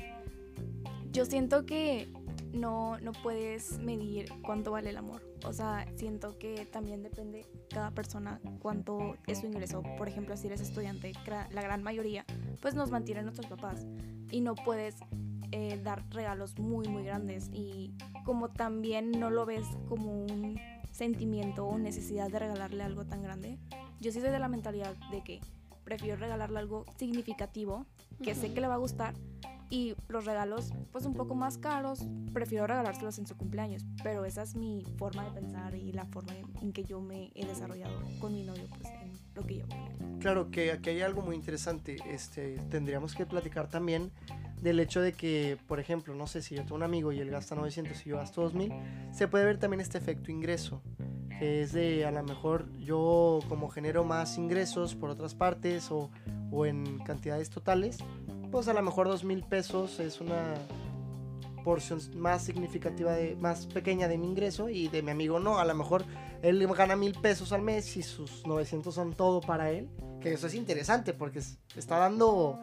Yo 1.11 1.25
siento 1.25 1.65
que 1.65 2.11
no, 2.53 2.99
no 2.99 3.11
puedes 3.11 3.79
medir 3.79 4.29
cuánto 4.43 4.71
vale 4.71 4.89
el 4.89 4.97
amor. 4.97 5.21
O 5.45 5.53
sea, 5.53 5.85
siento 5.95 6.37
que 6.37 6.65
también 6.65 7.03
depende 7.03 7.45
cada 7.69 7.91
persona 7.91 8.39
cuánto 8.59 9.15
es 9.27 9.39
su 9.39 9.47
ingreso. 9.47 9.83
Por 9.97 10.07
ejemplo, 10.07 10.35
si 10.37 10.47
eres 10.47 10.61
estudiante, 10.61 11.13
la 11.25 11.61
gran 11.61 11.83
mayoría, 11.83 12.25
pues 12.61 12.75
nos 12.75 12.91
mantienen 12.91 13.25
nuestros 13.25 13.47
papás. 13.47 13.85
Y 14.31 14.41
no 14.41 14.55
puedes 14.55 14.95
eh, 15.51 15.79
dar 15.83 16.03
regalos 16.09 16.57
muy, 16.59 16.87
muy 16.87 17.03
grandes. 17.03 17.49
Y 17.53 17.93
como 18.25 18.49
también 18.49 19.11
no 19.11 19.29
lo 19.29 19.45
ves 19.45 19.65
como 19.87 20.23
un 20.23 20.59
sentimiento 20.91 21.65
o 21.65 21.77
necesidad 21.77 22.29
de 22.29 22.39
regalarle 22.39 22.83
algo 22.83 23.05
tan 23.05 23.21
grande, 23.21 23.57
yo 23.99 24.11
sí 24.11 24.19
soy 24.19 24.31
de 24.31 24.39
la 24.39 24.47
mentalidad 24.47 24.95
de 25.11 25.23
que 25.23 25.39
prefiero 25.83 26.17
regalarle 26.17 26.59
algo 26.59 26.85
significativo, 26.97 27.85
que 28.21 28.35
sé 28.35 28.53
que 28.53 28.59
le 28.59 28.67
va 28.67 28.73
a 28.73 28.77
gustar, 28.77 29.13
y 29.69 29.95
los 30.07 30.25
regalos, 30.25 30.73
pues 30.91 31.05
un 31.05 31.13
poco 31.13 31.35
más 31.35 31.57
caros, 31.57 32.07
prefiero 32.33 32.67
regalárselos 32.67 33.19
en 33.19 33.27
su 33.27 33.35
cumpleaños. 33.35 33.85
Pero 34.03 34.25
esa 34.25 34.43
es 34.43 34.55
mi 34.55 34.83
forma 34.97 35.25
de 35.25 35.31
pensar 35.31 35.75
y 35.75 35.91
la 35.91 36.05
forma 36.05 36.33
en, 36.61 36.71
que 36.71 36.83
yo 36.83 37.01
me 37.01 37.31
he 37.35 37.45
desarrollado 37.45 37.99
con 38.19 38.33
mi 38.33 38.43
novio, 38.43 38.63
pues 38.69 38.89
en 39.01 39.11
lo 39.35 39.45
que 39.45 39.57
yo. 39.57 39.65
Claro 40.19 40.49
que 40.51 40.71
aquí 40.71 40.89
hay 40.89 41.01
algo 41.01 41.21
muy 41.21 41.35
interesante. 41.35 41.97
Este, 42.09 42.57
tendríamos 42.69 43.13
que 43.13 43.25
platicar 43.25 43.67
también 43.67 44.11
del 44.61 44.79
hecho 44.79 45.01
de 45.01 45.13
que, 45.13 45.57
por 45.67 45.79
ejemplo, 45.79 46.15
no 46.15 46.27
sé 46.27 46.41
si 46.41 46.55
yo 46.55 46.63
tengo 46.63 46.75
un 46.75 46.83
amigo 46.83 47.11
y 47.11 47.19
él 47.19 47.29
gasta 47.29 47.55
900 47.55 48.05
y 48.05 48.09
yo 48.09 48.17
gasto 48.17 48.41
2000, 48.41 48.73
se 49.11 49.27
puede 49.27 49.45
ver 49.45 49.59
también 49.59 49.81
este 49.81 49.97
efecto 49.97 50.31
ingreso, 50.31 50.81
que 51.39 51.61
es 51.61 51.73
de 51.73 52.05
a 52.05 52.11
lo 52.11 52.23
mejor 52.23 52.71
yo 52.79 53.39
como 53.49 53.69
genero 53.69 54.03
más 54.03 54.37
ingresos 54.37 54.95
por 54.95 55.09
otras 55.09 55.35
partes 55.35 55.91
o, 55.91 56.09
o 56.51 56.65
en 56.65 56.99
cantidades 56.99 57.49
totales, 57.49 57.99
pues 58.51 58.67
a 58.67 58.73
lo 58.73 58.81
mejor 58.81 59.07
2000 59.07 59.43
pesos 59.43 59.99
es 59.99 60.21
una 60.21 60.55
porción 61.63 61.99
más 62.15 62.43
significativa 62.43 63.11
de 63.13 63.35
más 63.35 63.65
pequeña 63.67 64.07
de 64.07 64.17
mi 64.17 64.27
ingreso 64.27 64.69
y 64.69 64.87
de 64.87 65.01
mi 65.01 65.11
amigo 65.11 65.39
no, 65.39 65.59
a 65.59 65.65
lo 65.65 65.75
mejor 65.75 66.05
él 66.41 66.65
gana 66.67 66.95
mil 66.95 67.13
pesos 67.13 67.51
al 67.51 67.61
mes 67.61 67.97
y 67.97 68.03
sus 68.03 68.45
900 68.47 68.93
son 68.93 69.13
todo 69.13 69.41
para 69.41 69.71
él, 69.71 69.89
que 70.21 70.33
eso 70.33 70.47
es 70.47 70.53
interesante 70.55 71.13
porque 71.13 71.39
es- 71.39 71.57
está 71.75 71.97
dando 71.97 72.57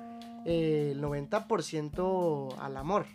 eh, 0.47 0.91
el 0.93 1.01
90% 1.03 2.55
al 2.59 2.77
amor. 2.77 3.07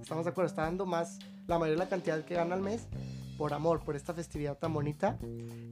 Estamos 0.00 0.24
de 0.24 0.30
acuerdo, 0.30 0.48
está 0.48 0.62
dando 0.62 0.86
más, 0.86 1.18
la 1.48 1.58
mayoría 1.58 1.74
de 1.80 1.84
la 1.84 1.88
cantidad 1.90 2.24
que 2.24 2.34
gana 2.34 2.54
al 2.54 2.62
mes 2.62 2.86
por 3.38 3.52
amor, 3.52 3.80
por 3.84 3.96
esta 3.96 4.14
festividad 4.14 4.56
tan 4.56 4.72
bonita. 4.72 5.18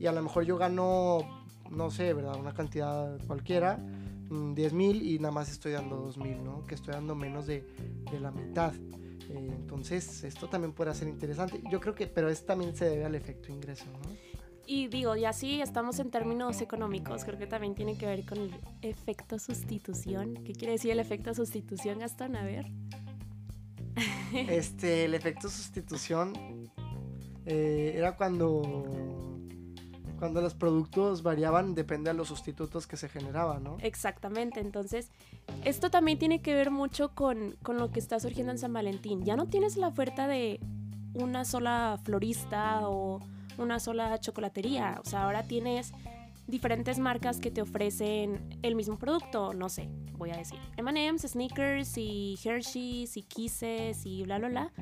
Y 0.00 0.06
a 0.06 0.12
lo 0.12 0.20
mejor 0.22 0.44
yo 0.44 0.56
gano, 0.58 1.18
no 1.70 1.90
sé, 1.90 2.12
¿verdad? 2.14 2.36
Una 2.36 2.52
cantidad 2.52 3.16
cualquiera, 3.26 3.78
10 4.54 4.72
mil 4.72 5.02
y 5.02 5.18
nada 5.18 5.32
más 5.32 5.50
estoy 5.50 5.72
dando 5.72 5.96
2 5.96 6.18
mil, 6.18 6.42
¿no? 6.42 6.66
Que 6.66 6.74
estoy 6.74 6.94
dando 6.94 7.14
menos 7.14 7.46
de, 7.46 7.64
de 8.10 8.20
la 8.20 8.30
mitad. 8.30 8.72
Eh, 9.30 9.50
entonces, 9.50 10.24
esto 10.24 10.48
también 10.48 10.72
puede 10.72 10.94
ser 10.94 11.08
interesante. 11.08 11.62
Yo 11.70 11.80
creo 11.80 11.94
que, 11.94 12.06
pero 12.06 12.28
esto 12.28 12.46
también 12.46 12.76
se 12.76 12.84
debe 12.86 13.04
al 13.04 13.14
efecto 13.14 13.50
ingreso, 13.52 13.86
¿no? 13.86 14.34
Y 14.66 14.88
digo, 14.88 15.14
ya 15.14 15.32
sí 15.32 15.60
estamos 15.60 15.98
en 15.98 16.10
términos 16.10 16.60
económicos, 16.62 17.24
creo 17.24 17.38
que 17.38 17.46
también 17.46 17.74
tiene 17.74 17.98
que 17.98 18.06
ver 18.06 18.24
con 18.24 18.38
el 18.38 18.54
efecto 18.80 19.38
sustitución. 19.38 20.42
¿Qué 20.44 20.54
quiere 20.54 20.72
decir 20.72 20.90
el 20.90 21.00
efecto 21.00 21.34
sustitución, 21.34 21.98
Gastón? 21.98 22.36
A 22.36 22.44
ver. 22.44 22.66
Este, 24.32 25.04
el 25.04 25.14
efecto 25.14 25.48
sustitución 25.48 26.32
eh, 27.46 27.92
era 27.94 28.16
cuando 28.16 29.33
cuando 30.18 30.40
los 30.40 30.54
productos 30.54 31.22
variaban 31.22 31.74
depende 31.74 32.10
de 32.10 32.14
los 32.14 32.28
sustitutos 32.28 32.86
que 32.86 32.96
se 32.96 33.08
generaban, 33.08 33.64
¿no? 33.64 33.76
Exactamente, 33.80 34.60
entonces 34.60 35.10
esto 35.64 35.90
también 35.90 36.18
tiene 36.18 36.40
que 36.40 36.54
ver 36.54 36.70
mucho 36.70 37.14
con, 37.14 37.56
con 37.62 37.78
lo 37.78 37.90
que 37.90 38.00
está 38.00 38.20
surgiendo 38.20 38.52
en 38.52 38.58
San 38.58 38.72
Valentín. 38.72 39.24
Ya 39.24 39.36
no 39.36 39.46
tienes 39.46 39.76
la 39.76 39.88
oferta 39.88 40.26
de 40.26 40.60
una 41.14 41.44
sola 41.44 41.98
florista 42.02 42.88
o 42.88 43.20
una 43.58 43.78
sola 43.78 44.18
chocolatería, 44.18 45.00
o 45.04 45.08
sea, 45.08 45.24
ahora 45.24 45.44
tienes 45.44 45.92
diferentes 46.46 46.98
marcas 46.98 47.40
que 47.40 47.50
te 47.50 47.62
ofrecen 47.62 48.58
el 48.62 48.74
mismo 48.74 48.98
producto, 48.98 49.54
no 49.54 49.68
sé, 49.68 49.88
voy 50.12 50.30
a 50.30 50.36
decir, 50.36 50.58
M&M's, 50.76 51.22
Snickers 51.22 51.96
y 51.96 52.38
Hershey's 52.42 53.16
y 53.16 53.22
Kisses 53.22 54.04
y 54.04 54.22
bla 54.24 54.38
bla 54.38 54.48
bla. 54.48 54.72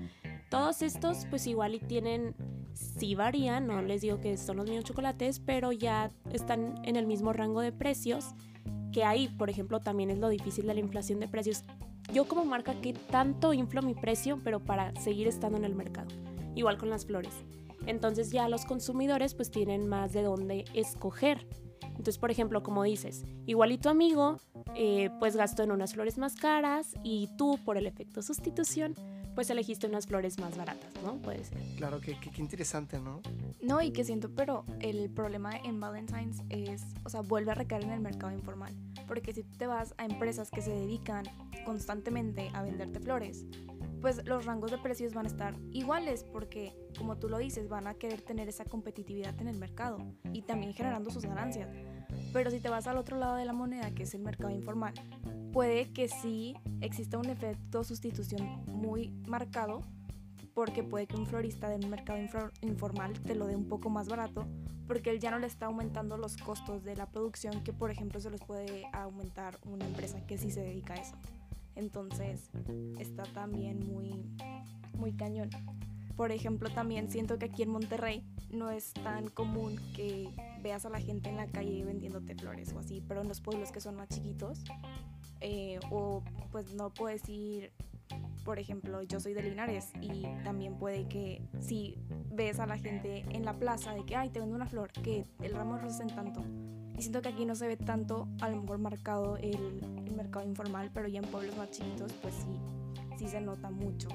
Todos 0.50 0.82
estos 0.82 1.26
pues 1.30 1.46
igual 1.46 1.74
y 1.74 1.80
tienen, 1.80 2.34
sí 2.74 3.14
varían, 3.14 3.66
no 3.66 3.80
les 3.82 4.02
digo 4.02 4.20
que 4.20 4.36
son 4.36 4.56
los 4.56 4.66
mismos 4.66 4.84
chocolates, 4.84 5.40
pero 5.40 5.72
ya 5.72 6.10
están 6.32 6.80
en 6.84 6.96
el 6.96 7.06
mismo 7.06 7.32
rango 7.32 7.60
de 7.60 7.72
precios 7.72 8.34
que 8.92 9.04
ahí, 9.04 9.28
por 9.28 9.50
ejemplo, 9.50 9.80
también 9.80 10.10
es 10.10 10.18
lo 10.18 10.28
difícil 10.28 10.66
de 10.66 10.74
la 10.74 10.80
inflación 10.80 11.18
de 11.18 11.28
precios. 11.28 11.64
Yo 12.12 12.26
como 12.26 12.44
marca, 12.44 12.74
¿qué 12.80 12.92
tanto 12.92 13.54
inflo 13.54 13.82
mi 13.82 13.94
precio, 13.94 14.40
pero 14.44 14.60
para 14.60 14.94
seguir 15.00 15.26
estando 15.26 15.56
en 15.56 15.64
el 15.64 15.74
mercado? 15.74 16.08
Igual 16.54 16.76
con 16.76 16.90
las 16.90 17.06
flores. 17.06 17.32
Entonces 17.86 18.30
ya 18.30 18.48
los 18.48 18.64
consumidores 18.64 19.34
pues 19.34 19.50
tienen 19.50 19.88
más 19.88 20.12
de 20.12 20.22
dónde 20.22 20.64
escoger. 20.74 21.46
Entonces, 21.82 22.18
por 22.18 22.30
ejemplo, 22.30 22.62
como 22.62 22.82
dices, 22.84 23.24
igual 23.46 23.72
y 23.72 23.78
tu 23.78 23.88
amigo 23.88 24.38
eh, 24.74 25.10
pues 25.18 25.36
gastó 25.36 25.62
en 25.62 25.72
unas 25.72 25.94
flores 25.94 26.18
más 26.18 26.34
caras 26.36 26.94
y 27.02 27.28
tú 27.36 27.58
por 27.64 27.76
el 27.76 27.86
efecto 27.86 28.22
sustitución 28.22 28.94
pues 29.34 29.48
elegiste 29.50 29.86
unas 29.86 30.06
flores 30.06 30.38
más 30.38 30.56
baratas, 30.56 30.90
¿no? 31.02 31.16
Puede 31.22 31.44
ser. 31.44 31.58
Claro, 31.76 32.00
que, 32.00 32.18
que- 32.20 32.30
qué 32.30 32.40
interesante, 32.42 32.98
¿no? 33.00 33.20
No, 33.60 33.80
y 33.80 33.92
que 33.92 34.04
siento, 34.04 34.30
pero 34.34 34.64
el 34.80 35.08
problema 35.10 35.56
en 35.56 35.80
Valentine's 35.80 36.42
es, 36.50 36.82
o 37.04 37.08
sea, 37.08 37.20
vuelve 37.22 37.52
a 37.52 37.54
recaer 37.54 37.84
en 37.84 37.90
el 37.90 38.00
mercado 38.00 38.32
informal. 38.32 38.74
Porque 39.06 39.32
si 39.32 39.42
tú 39.42 39.56
te 39.56 39.66
vas 39.66 39.94
a 39.98 40.04
empresas 40.04 40.50
que 40.50 40.62
se 40.62 40.70
dedican 40.70 41.24
constantemente 41.64 42.50
a 42.54 42.62
venderte 42.62 43.00
flores, 43.00 43.46
pues 44.00 44.24
los 44.26 44.44
rangos 44.46 44.70
de 44.72 44.78
precios 44.78 45.14
van 45.14 45.26
a 45.26 45.28
estar 45.28 45.54
iguales 45.70 46.24
porque, 46.24 46.74
como 46.98 47.16
tú 47.18 47.28
lo 47.28 47.38
dices, 47.38 47.68
van 47.68 47.86
a 47.86 47.94
querer 47.94 48.20
tener 48.20 48.48
esa 48.48 48.64
competitividad 48.64 49.40
en 49.40 49.46
el 49.48 49.56
mercado 49.58 49.98
y 50.32 50.42
también 50.42 50.74
generando 50.74 51.10
sus 51.10 51.24
ganancias. 51.24 51.68
Pero 52.32 52.50
si 52.50 52.58
te 52.60 52.68
vas 52.68 52.86
al 52.88 52.98
otro 52.98 53.16
lado 53.16 53.36
de 53.36 53.44
la 53.44 53.52
moneda, 53.52 53.92
que 53.92 54.02
es 54.02 54.14
el 54.14 54.22
mercado 54.22 54.50
informal, 54.50 54.94
puede 55.52 55.92
que 55.92 56.08
sí 56.08 56.56
exista 56.80 57.18
un 57.18 57.26
efecto 57.26 57.84
sustitución 57.84 58.62
muy 58.66 59.10
marcado 59.26 59.82
porque 60.54 60.82
puede 60.82 61.06
que 61.06 61.16
un 61.16 61.26
florista 61.26 61.68
de 61.68 61.76
un 61.76 61.90
mercado 61.90 62.18
informal 62.62 63.12
te 63.20 63.34
lo 63.34 63.46
dé 63.46 63.56
un 63.56 63.68
poco 63.68 63.90
más 63.90 64.08
barato 64.08 64.46
porque 64.86 65.10
él 65.10 65.20
ya 65.20 65.30
no 65.30 65.38
le 65.38 65.46
está 65.46 65.66
aumentando 65.66 66.16
los 66.16 66.36
costos 66.36 66.84
de 66.84 66.96
la 66.96 67.06
producción 67.06 67.62
que 67.62 67.72
por 67.72 67.90
ejemplo 67.90 68.20
se 68.20 68.30
los 68.30 68.40
puede 68.40 68.84
aumentar 68.92 69.58
una 69.64 69.86
empresa 69.86 70.24
que 70.26 70.38
sí 70.38 70.50
se 70.50 70.60
dedica 70.60 70.94
a 70.94 70.96
eso. 70.96 71.16
Entonces 71.74 72.50
está 72.98 73.22
también 73.22 73.86
muy, 73.86 74.24
muy 74.94 75.12
cañón. 75.12 75.50
Por 76.16 76.30
ejemplo, 76.30 76.68
también 76.70 77.10
siento 77.10 77.38
que 77.38 77.46
aquí 77.46 77.62
en 77.62 77.70
Monterrey 77.70 78.22
no 78.50 78.70
es 78.70 78.92
tan 78.92 79.28
común 79.28 79.80
que 79.96 80.28
veas 80.62 80.84
a 80.84 80.90
la 80.90 81.00
gente 81.00 81.30
en 81.30 81.38
la 81.38 81.46
calle 81.46 81.84
vendiéndote 81.84 82.34
flores 82.34 82.72
o 82.74 82.78
así, 82.78 83.02
pero 83.08 83.22
en 83.22 83.28
los 83.28 83.40
pueblos 83.40 83.72
que 83.72 83.80
son 83.80 83.96
más 83.96 84.08
chiquitos, 84.08 84.62
eh, 85.42 85.78
o 85.90 86.22
pues 86.50 86.74
no 86.74 86.90
puedo 86.90 87.12
decir, 87.12 87.72
por 88.44 88.58
ejemplo, 88.58 89.02
yo 89.02 89.20
soy 89.20 89.34
de 89.34 89.42
Linares 89.42 89.92
y 90.00 90.22
también 90.44 90.76
puede 90.76 91.06
que 91.06 91.42
si 91.60 91.96
ves 92.30 92.58
a 92.60 92.66
la 92.66 92.78
gente 92.78 93.24
en 93.30 93.44
la 93.44 93.54
plaza 93.54 93.94
de 93.94 94.04
que, 94.04 94.16
ay, 94.16 94.30
te 94.30 94.40
vendo 94.40 94.54
una 94.54 94.66
flor, 94.66 94.90
que 94.92 95.26
el 95.40 95.54
ramo 95.54 95.78
de 95.78 95.88
en 96.02 96.14
tanto, 96.14 96.44
Y 96.96 97.02
siento 97.02 97.22
que 97.22 97.28
aquí 97.28 97.44
no 97.44 97.54
se 97.54 97.66
ve 97.68 97.76
tanto, 97.76 98.28
a 98.40 98.48
lo 98.48 98.60
mejor 98.60 98.78
marcado 98.78 99.36
el, 99.36 99.80
el 100.06 100.12
mercado 100.12 100.46
informal, 100.46 100.90
pero 100.92 101.08
ya 101.08 101.20
en 101.20 101.26
pueblos 101.26 101.56
más 101.56 101.70
chiquitos, 101.70 102.12
pues 102.14 102.34
sí, 102.34 102.58
sí 103.18 103.28
se 103.28 103.40
nota 103.40 103.70
mucho. 103.70 104.08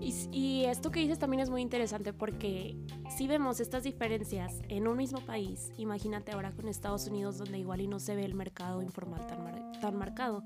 Y, 0.00 0.14
y, 0.30 0.64
esto 0.66 0.90
que 0.90 1.00
dices 1.00 1.18
también 1.18 1.40
es 1.40 1.50
muy 1.50 1.60
interesante 1.60 2.12
porque 2.12 2.76
si 3.16 3.26
vemos 3.26 3.58
estas 3.58 3.82
diferencias 3.82 4.60
en 4.68 4.86
un 4.86 4.96
mismo 4.96 5.20
país, 5.20 5.72
imagínate 5.76 6.32
ahora 6.32 6.52
con 6.52 6.68
Estados 6.68 7.08
Unidos 7.08 7.38
donde 7.38 7.58
igual 7.58 7.80
y 7.80 7.88
no 7.88 7.98
se 7.98 8.14
ve 8.14 8.24
el 8.24 8.34
mercado 8.34 8.80
informal 8.80 9.26
tan, 9.26 9.42
mar 9.42 9.72
tan 9.80 9.96
marcado. 9.96 10.44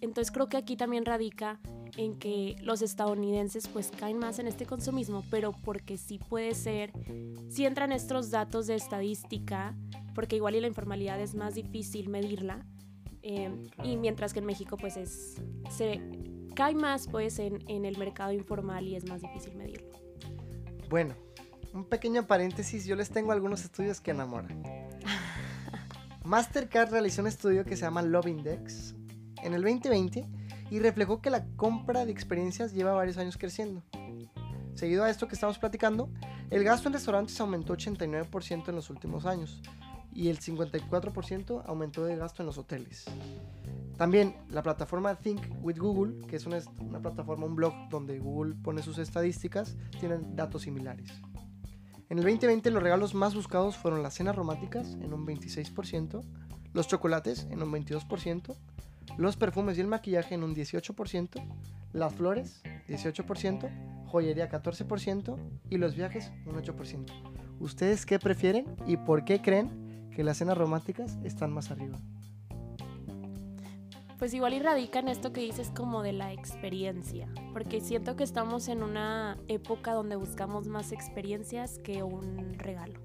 Entonces 0.00 0.30
creo 0.32 0.48
que 0.48 0.56
aquí 0.56 0.76
también 0.76 1.04
radica 1.04 1.60
en 1.96 2.18
que 2.18 2.56
los 2.60 2.82
estadounidenses 2.82 3.68
pues 3.68 3.90
caen 3.90 4.18
más 4.18 4.38
en 4.38 4.46
este 4.46 4.66
consumismo, 4.66 5.24
pero 5.30 5.52
porque 5.52 5.96
sí 5.96 6.18
puede 6.18 6.54
ser, 6.54 6.92
si 7.48 7.66
entran 7.66 7.92
estos 7.92 8.30
datos 8.30 8.66
de 8.66 8.74
estadística, 8.74 9.74
porque 10.14 10.36
igual 10.36 10.54
y 10.56 10.60
la 10.60 10.66
informalidad 10.66 11.20
es 11.20 11.34
más 11.34 11.54
difícil 11.54 12.08
medirla, 12.08 12.66
eh, 13.22 13.50
y 13.82 13.96
mientras 13.96 14.32
que 14.32 14.40
en 14.40 14.46
México 14.46 14.76
pues 14.76 14.96
es, 14.96 15.36
se 15.70 16.00
cae 16.54 16.74
más 16.74 17.08
pues 17.08 17.38
en, 17.38 17.64
en 17.68 17.84
el 17.84 17.96
mercado 17.96 18.32
informal 18.32 18.86
y 18.86 18.96
es 18.96 19.08
más 19.08 19.22
difícil 19.22 19.54
medirlo. 19.56 19.90
Bueno, 20.90 21.14
un 21.72 21.84
pequeño 21.84 22.26
paréntesis, 22.26 22.84
yo 22.84 22.96
les 22.96 23.10
tengo 23.10 23.32
algunos 23.32 23.64
estudios 23.64 24.00
que 24.00 24.10
enamoran. 24.10 24.62
Mastercard 26.24 26.90
realizó 26.90 27.22
un 27.22 27.28
estudio 27.28 27.64
que 27.64 27.76
se 27.76 27.82
llama 27.82 28.02
Love 28.02 28.28
Index 28.28 28.94
en 29.44 29.54
el 29.54 29.62
2020 29.62 30.26
y 30.70 30.78
reflejó 30.80 31.20
que 31.20 31.30
la 31.30 31.46
compra 31.56 32.04
de 32.04 32.12
experiencias 32.12 32.72
lleva 32.72 32.92
varios 32.92 33.18
años 33.18 33.36
creciendo. 33.36 33.82
Seguido 34.74 35.04
a 35.04 35.10
esto 35.10 35.28
que 35.28 35.34
estamos 35.34 35.58
platicando, 35.58 36.10
el 36.50 36.64
gasto 36.64 36.88
en 36.88 36.94
restaurantes 36.94 37.38
aumentó 37.40 37.76
89% 37.76 38.68
en 38.68 38.74
los 38.74 38.90
últimos 38.90 39.24
años 39.24 39.62
y 40.12 40.28
el 40.28 40.40
54% 40.40 41.62
aumentó 41.66 42.04
de 42.04 42.16
gasto 42.16 42.42
en 42.42 42.46
los 42.46 42.58
hoteles. 42.58 43.04
También 43.96 44.34
la 44.48 44.62
plataforma 44.62 45.14
Think 45.14 45.40
with 45.62 45.78
Google, 45.78 46.26
que 46.26 46.36
es 46.36 46.46
una, 46.46 46.58
una, 46.80 47.00
plataforma, 47.00 47.46
un 47.46 47.54
blog 47.54 47.72
donde 47.90 48.18
Google 48.18 48.54
pone 48.54 48.82
sus 48.82 48.98
estadísticas, 48.98 49.76
tienen 50.00 50.34
datos 50.34 50.62
similares. 50.62 51.12
En 52.08 52.18
el 52.18 52.24
2020 52.24 52.70
los 52.70 52.82
regalos 52.82 53.14
más 53.14 53.34
buscados 53.34 53.76
fueron 53.76 54.02
las 54.02 54.14
cenas 54.14 54.34
románticas 54.36 54.94
en 54.94 55.14
un 55.14 55.26
26%, 55.26 56.22
los 56.72 56.88
chocolates 56.88 57.46
en 57.50 57.62
un 57.62 57.72
22%, 57.72 58.56
los 59.16 59.36
perfumes 59.36 59.78
y 59.78 59.80
el 59.80 59.86
maquillaje 59.86 60.34
en 60.34 60.42
un 60.42 60.54
18%, 60.54 61.42
las 61.92 62.14
flores 62.14 62.62
18%, 62.88 63.70
joyería 64.06 64.50
14% 64.50 65.36
y 65.70 65.78
los 65.78 65.94
viajes 65.94 66.32
un 66.46 66.54
8%. 66.54 67.06
¿Ustedes 67.60 68.04
qué 68.06 68.18
prefieren 68.18 68.76
y 68.86 68.96
por 68.96 69.24
qué 69.24 69.40
creen 69.40 70.08
que 70.14 70.24
las 70.24 70.38
cenas 70.38 70.58
románticas 70.58 71.18
están 71.24 71.52
más 71.52 71.70
arriba? 71.70 72.00
Pues 74.18 74.32
igual 74.32 74.54
y 74.54 74.60
radica 74.60 75.00
en 75.00 75.08
esto 75.08 75.32
que 75.32 75.40
dices 75.40 75.70
como 75.74 76.02
de 76.02 76.12
la 76.12 76.32
experiencia, 76.32 77.28
porque 77.52 77.80
siento 77.80 78.16
que 78.16 78.24
estamos 78.24 78.68
en 78.68 78.82
una 78.82 79.36
época 79.48 79.92
donde 79.92 80.16
buscamos 80.16 80.68
más 80.68 80.92
experiencias 80.92 81.78
que 81.80 82.02
un 82.02 82.54
regalo, 82.54 83.00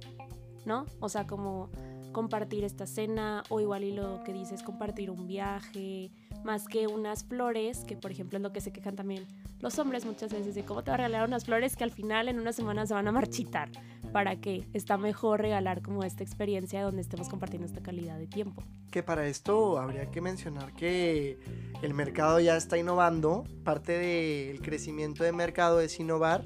¿no? 0.65 0.85
O 0.99 1.09
sea, 1.09 1.25
como 1.25 1.71
compartir 2.11 2.63
esta 2.63 2.85
cena 2.85 3.43
o 3.49 3.59
igual 3.59 3.83
y 3.83 3.91
lo 3.91 4.23
que 4.23 4.33
dices 4.33 4.63
compartir 4.63 5.11
un 5.11 5.27
viaje, 5.27 6.11
más 6.43 6.67
que 6.67 6.87
unas 6.87 7.23
flores, 7.23 7.83
que 7.85 7.95
por 7.95 8.11
ejemplo 8.11 8.37
es 8.37 8.43
lo 8.43 8.51
que 8.51 8.61
se 8.61 8.71
quejan 8.71 8.95
también 8.95 9.27
los 9.61 9.77
hombres 9.77 10.05
muchas 10.05 10.31
veces 10.31 10.55
de 10.55 10.63
cómo 10.63 10.83
te 10.83 10.91
va 10.91 10.95
a 10.95 10.97
regalar 10.97 11.27
unas 11.27 11.45
flores 11.45 11.75
que 11.75 11.83
al 11.83 11.91
final 11.91 12.29
en 12.29 12.39
una 12.39 12.53
semana 12.53 12.85
se 12.85 12.93
van 12.93 13.07
a 13.07 13.11
marchitar. 13.11 13.69
¿Para 14.13 14.37
qué? 14.37 14.65
Está 14.73 14.97
mejor 14.97 15.41
regalar 15.41 15.81
como 15.81 16.03
esta 16.03 16.23
experiencia 16.23 16.81
donde 16.81 17.01
estemos 17.01 17.29
compartiendo 17.29 17.67
esta 17.67 17.81
calidad 17.81 18.17
de 18.17 18.27
tiempo. 18.27 18.63
Que 18.89 19.03
para 19.03 19.27
esto 19.27 19.77
habría 19.77 20.09
que 20.09 20.21
mencionar 20.21 20.73
que 20.73 21.37
el 21.81 21.93
mercado 21.93 22.39
ya 22.39 22.55
está 22.55 22.77
innovando. 22.77 23.43
Parte 23.63 23.97
del 23.97 24.61
crecimiento 24.61 25.23
de 25.23 25.31
mercado 25.33 25.81
es 25.81 25.99
innovar 25.99 26.45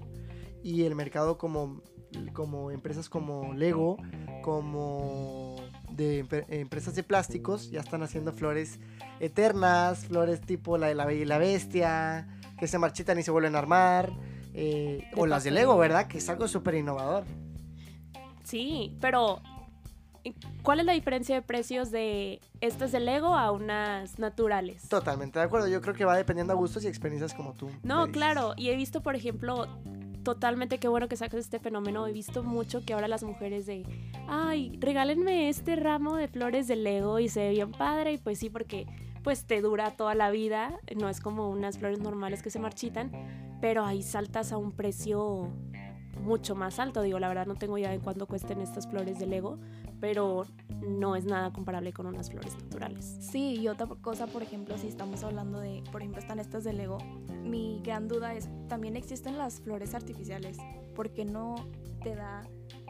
y 0.63 0.83
el 0.83 0.95
mercado 0.95 1.37
como, 1.37 1.81
como 2.33 2.71
empresas 2.71 3.09
como 3.09 3.53
Lego, 3.53 3.97
como 4.41 5.52
de 5.95 6.25
empresas 6.49 6.95
de 6.95 7.03
plásticos 7.03 7.69
ya 7.69 7.79
están 7.79 8.03
haciendo 8.03 8.33
flores 8.33 8.79
eternas, 9.19 10.05
flores 10.05 10.41
tipo 10.41 10.77
la 10.77 10.87
de 10.87 10.95
la 10.95 11.05
Bella 11.05 11.21
y 11.21 11.25
la 11.25 11.37
Bestia, 11.37 12.27
que 12.57 12.67
se 12.67 12.77
marchitan 12.79 13.19
y 13.19 13.23
se 13.23 13.31
vuelven 13.31 13.55
a 13.55 13.59
armar, 13.59 14.11
eh, 14.53 15.09
o 15.15 15.25
las 15.25 15.43
de 15.43 15.51
Lego, 15.51 15.77
¿verdad? 15.77 16.07
Que 16.07 16.17
es 16.17 16.29
algo 16.29 16.47
súper 16.47 16.75
innovador. 16.75 17.25
Sí, 18.43 18.97
pero 18.99 19.41
¿cuál 20.61 20.79
es 20.79 20.85
la 20.85 20.93
diferencia 20.93 21.35
de 21.35 21.41
precios 21.41 21.91
de 21.91 22.39
estas 22.61 22.91
de 22.91 22.99
Lego 22.99 23.35
a 23.35 23.51
unas 23.51 24.19
naturales? 24.19 24.87
Totalmente 24.89 25.39
de 25.39 25.45
acuerdo, 25.45 25.67
yo 25.67 25.81
creo 25.81 25.93
que 25.93 26.05
va 26.05 26.15
dependiendo 26.15 26.53
a 26.53 26.55
gustos 26.55 26.83
y 26.83 26.87
experiencias 26.87 27.33
como 27.33 27.53
tú. 27.53 27.69
No, 27.83 28.11
claro, 28.11 28.53
y 28.57 28.69
he 28.69 28.75
visto, 28.75 29.01
por 29.01 29.15
ejemplo, 29.15 29.67
totalmente 30.23 30.79
qué 30.79 30.87
bueno 30.87 31.07
que 31.07 31.17
saques 31.17 31.39
este 31.41 31.59
fenómeno. 31.59 32.07
He 32.07 32.11
visto 32.11 32.43
mucho 32.43 32.83
que 32.85 32.93
ahora 32.93 33.07
las 33.07 33.23
mujeres 33.23 33.65
de, 33.65 33.83
ay, 34.27 34.77
regálenme 34.79 35.49
este 35.49 35.75
ramo 35.75 36.15
de 36.15 36.27
flores 36.27 36.67
de 36.67 36.75
Lego 36.75 37.19
y 37.19 37.29
se 37.29 37.41
ve 37.41 37.49
bien 37.51 37.71
padre. 37.71 38.13
Y 38.13 38.17
pues 38.17 38.39
sí, 38.39 38.49
porque 38.49 38.87
pues 39.23 39.45
te 39.45 39.61
dura 39.61 39.91
toda 39.91 40.15
la 40.15 40.31
vida. 40.31 40.79
No 40.95 41.09
es 41.09 41.19
como 41.19 41.49
unas 41.49 41.77
flores 41.77 41.99
normales 41.99 42.41
que 42.41 42.49
se 42.49 42.59
marchitan, 42.59 43.11
pero 43.61 43.85
ahí 43.85 44.01
saltas 44.01 44.51
a 44.51 44.57
un 44.57 44.71
precio 44.71 45.51
mucho 46.23 46.55
más 46.55 46.79
alto. 46.79 47.01
Digo, 47.01 47.19
la 47.19 47.27
verdad 47.27 47.45
no 47.45 47.55
tengo 47.55 47.77
idea 47.77 47.91
de 47.91 47.99
cuánto 47.99 48.25
cuesten 48.25 48.59
estas 48.61 48.87
flores 48.87 49.19
de 49.19 49.27
Lego, 49.27 49.59
pero 49.99 50.45
no 50.81 51.15
es 51.15 51.25
nada 51.25 51.51
comparable 51.51 51.93
con 51.93 52.05
unas 52.05 52.29
flores 52.29 52.55
naturales. 52.55 53.17
Sí, 53.19 53.59
y 53.59 53.67
otra 53.67 53.87
cosa, 53.87 54.27
por 54.27 54.43
ejemplo, 54.43 54.77
si 54.77 54.87
estamos 54.87 55.23
hablando 55.23 55.59
de, 55.59 55.83
por 55.91 56.01
ejemplo, 56.01 56.19
están 56.19 56.39
estas 56.39 56.63
de 56.63 56.73
Lego, 56.73 56.97
mi 57.43 57.81
gran 57.83 58.07
duda 58.07 58.33
es, 58.33 58.49
también 58.67 58.95
existen 58.95 59.37
las 59.37 59.61
flores 59.61 59.93
artificiales, 59.93 60.57
¿por 60.95 61.11
qué 61.11 61.25
no 61.25 61.55
te 62.03 62.15
da 62.15 62.41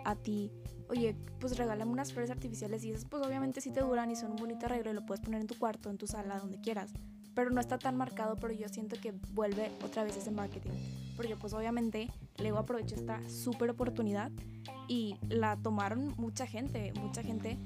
a 0.05 0.15
ti 0.15 0.51
oye, 0.89 1.15
pues 1.39 1.57
regálame 1.57 1.91
unas 1.91 2.13
flores 2.13 2.29
artificiales 2.29 2.83
y 2.83 2.91
esas 2.91 3.05
pues 3.05 3.25
obviamente 3.25 3.61
sí 3.61 3.71
te 3.71 3.81
duran 3.81 4.11
y 4.11 4.15
son 4.15 4.31
un 4.31 4.37
bonito 4.37 4.65
arreglo 4.65 4.91
y 4.91 4.93
lo 4.93 5.05
puedes 5.05 5.23
poner 5.23 5.41
en 5.41 5.47
tu 5.47 5.55
cuarto, 5.55 5.89
en 5.89 5.97
tu 5.97 6.07
sala, 6.07 6.37
donde 6.37 6.59
quieras. 6.59 6.93
Pero 7.33 7.49
no 7.49 7.59
está 7.59 7.77
tan 7.79 7.97
marcado, 7.97 8.35
pero 8.35 8.53
yo 8.53 8.69
siento 8.69 8.95
que 9.01 9.13
vuelve 9.31 9.71
otra 9.83 10.03
vez 10.03 10.15
ese 10.17 10.29
marketing. 10.29 10.71
Porque 11.15 11.35
pues 11.35 11.53
obviamente 11.53 12.09
Lego 12.37 12.57
aprovechó 12.57 12.95
esta 12.95 13.27
súper 13.29 13.69
oportunidad 13.69 14.31
y 14.87 15.17
la 15.29 15.57
tomaron 15.57 16.13
mucha 16.17 16.45
gente, 16.45 16.93
mucha 16.99 17.23
gente 17.23 17.57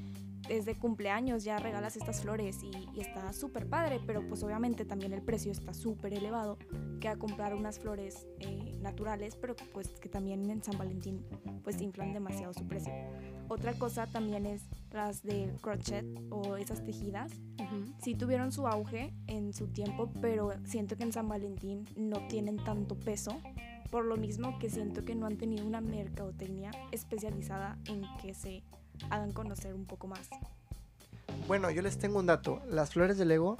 desde 0.48 0.76
cumpleaños 0.76 1.44
ya 1.44 1.60
regalas 1.60 1.98
estas 1.98 2.22
flores 2.22 2.64
y, 2.64 2.72
y 2.96 3.02
está 3.02 3.34
súper 3.34 3.68
padre, 3.68 4.00
pero 4.06 4.28
pues 4.28 4.44
obviamente 4.44 4.86
también 4.86 5.14
el 5.14 5.22
precio 5.22 5.52
está 5.52 5.74
súper 5.74 6.14
elevado 6.14 6.58
que 7.00 7.08
a 7.08 7.18
comprar 7.18 7.54
unas 7.54 7.80
flores 7.80 8.28
eh, 8.40 8.78
naturales, 8.82 9.36
pero 9.36 9.56
pues 9.74 9.90
que 10.00 10.10
también 10.10 10.50
en 10.50 10.64
San 10.64 10.78
Valentín 10.78 11.26
pues 11.64 11.82
inflan 11.82 12.14
demasiado 12.14 12.54
su 12.54 12.66
precio. 12.66 12.94
Otra 13.50 13.74
cosa 13.74 14.08
también 14.08 14.46
es 14.46 14.64
las 14.92 15.24
de 15.24 15.54
crochet 15.62 16.06
o 16.30 16.58
esas 16.58 16.84
tejidas. 16.84 17.32
Uh 17.60 17.64
-huh. 17.64 17.94
Sí 18.00 18.16
tuvieron 18.16 18.52
su 18.52 18.68
auge 18.68 19.14
en 19.28 19.54
su 19.54 19.68
tiempo, 19.68 20.12
pero 20.22 20.54
siento 20.66 20.96
que 20.96 21.04
en 21.04 21.14
San 21.14 21.28
Valentín 21.28 21.88
no 21.96 22.28
tienen 22.28 22.58
tanto 22.58 22.96
peso 23.00 23.40
por 23.90 24.06
lo 24.06 24.18
mismo 24.18 24.60
que 24.60 24.70
siento 24.70 25.06
que 25.06 25.16
no 25.16 25.26
han 25.26 25.38
tenido 25.38 25.66
una 25.66 25.82
mercadotecnia 25.82 26.72
especializada 26.92 27.78
en 27.86 28.04
que 28.22 28.34
se 28.34 28.64
hagan 29.10 29.32
conocer 29.32 29.74
un 29.74 29.86
poco 29.86 30.08
más. 30.08 30.30
Bueno, 31.48 31.72
yo 31.72 31.82
les 31.82 31.98
tengo 31.98 32.20
un 32.20 32.26
dato. 32.26 32.62
Las 32.70 32.92
flores 32.92 33.18
de 33.18 33.26
Lego 33.26 33.56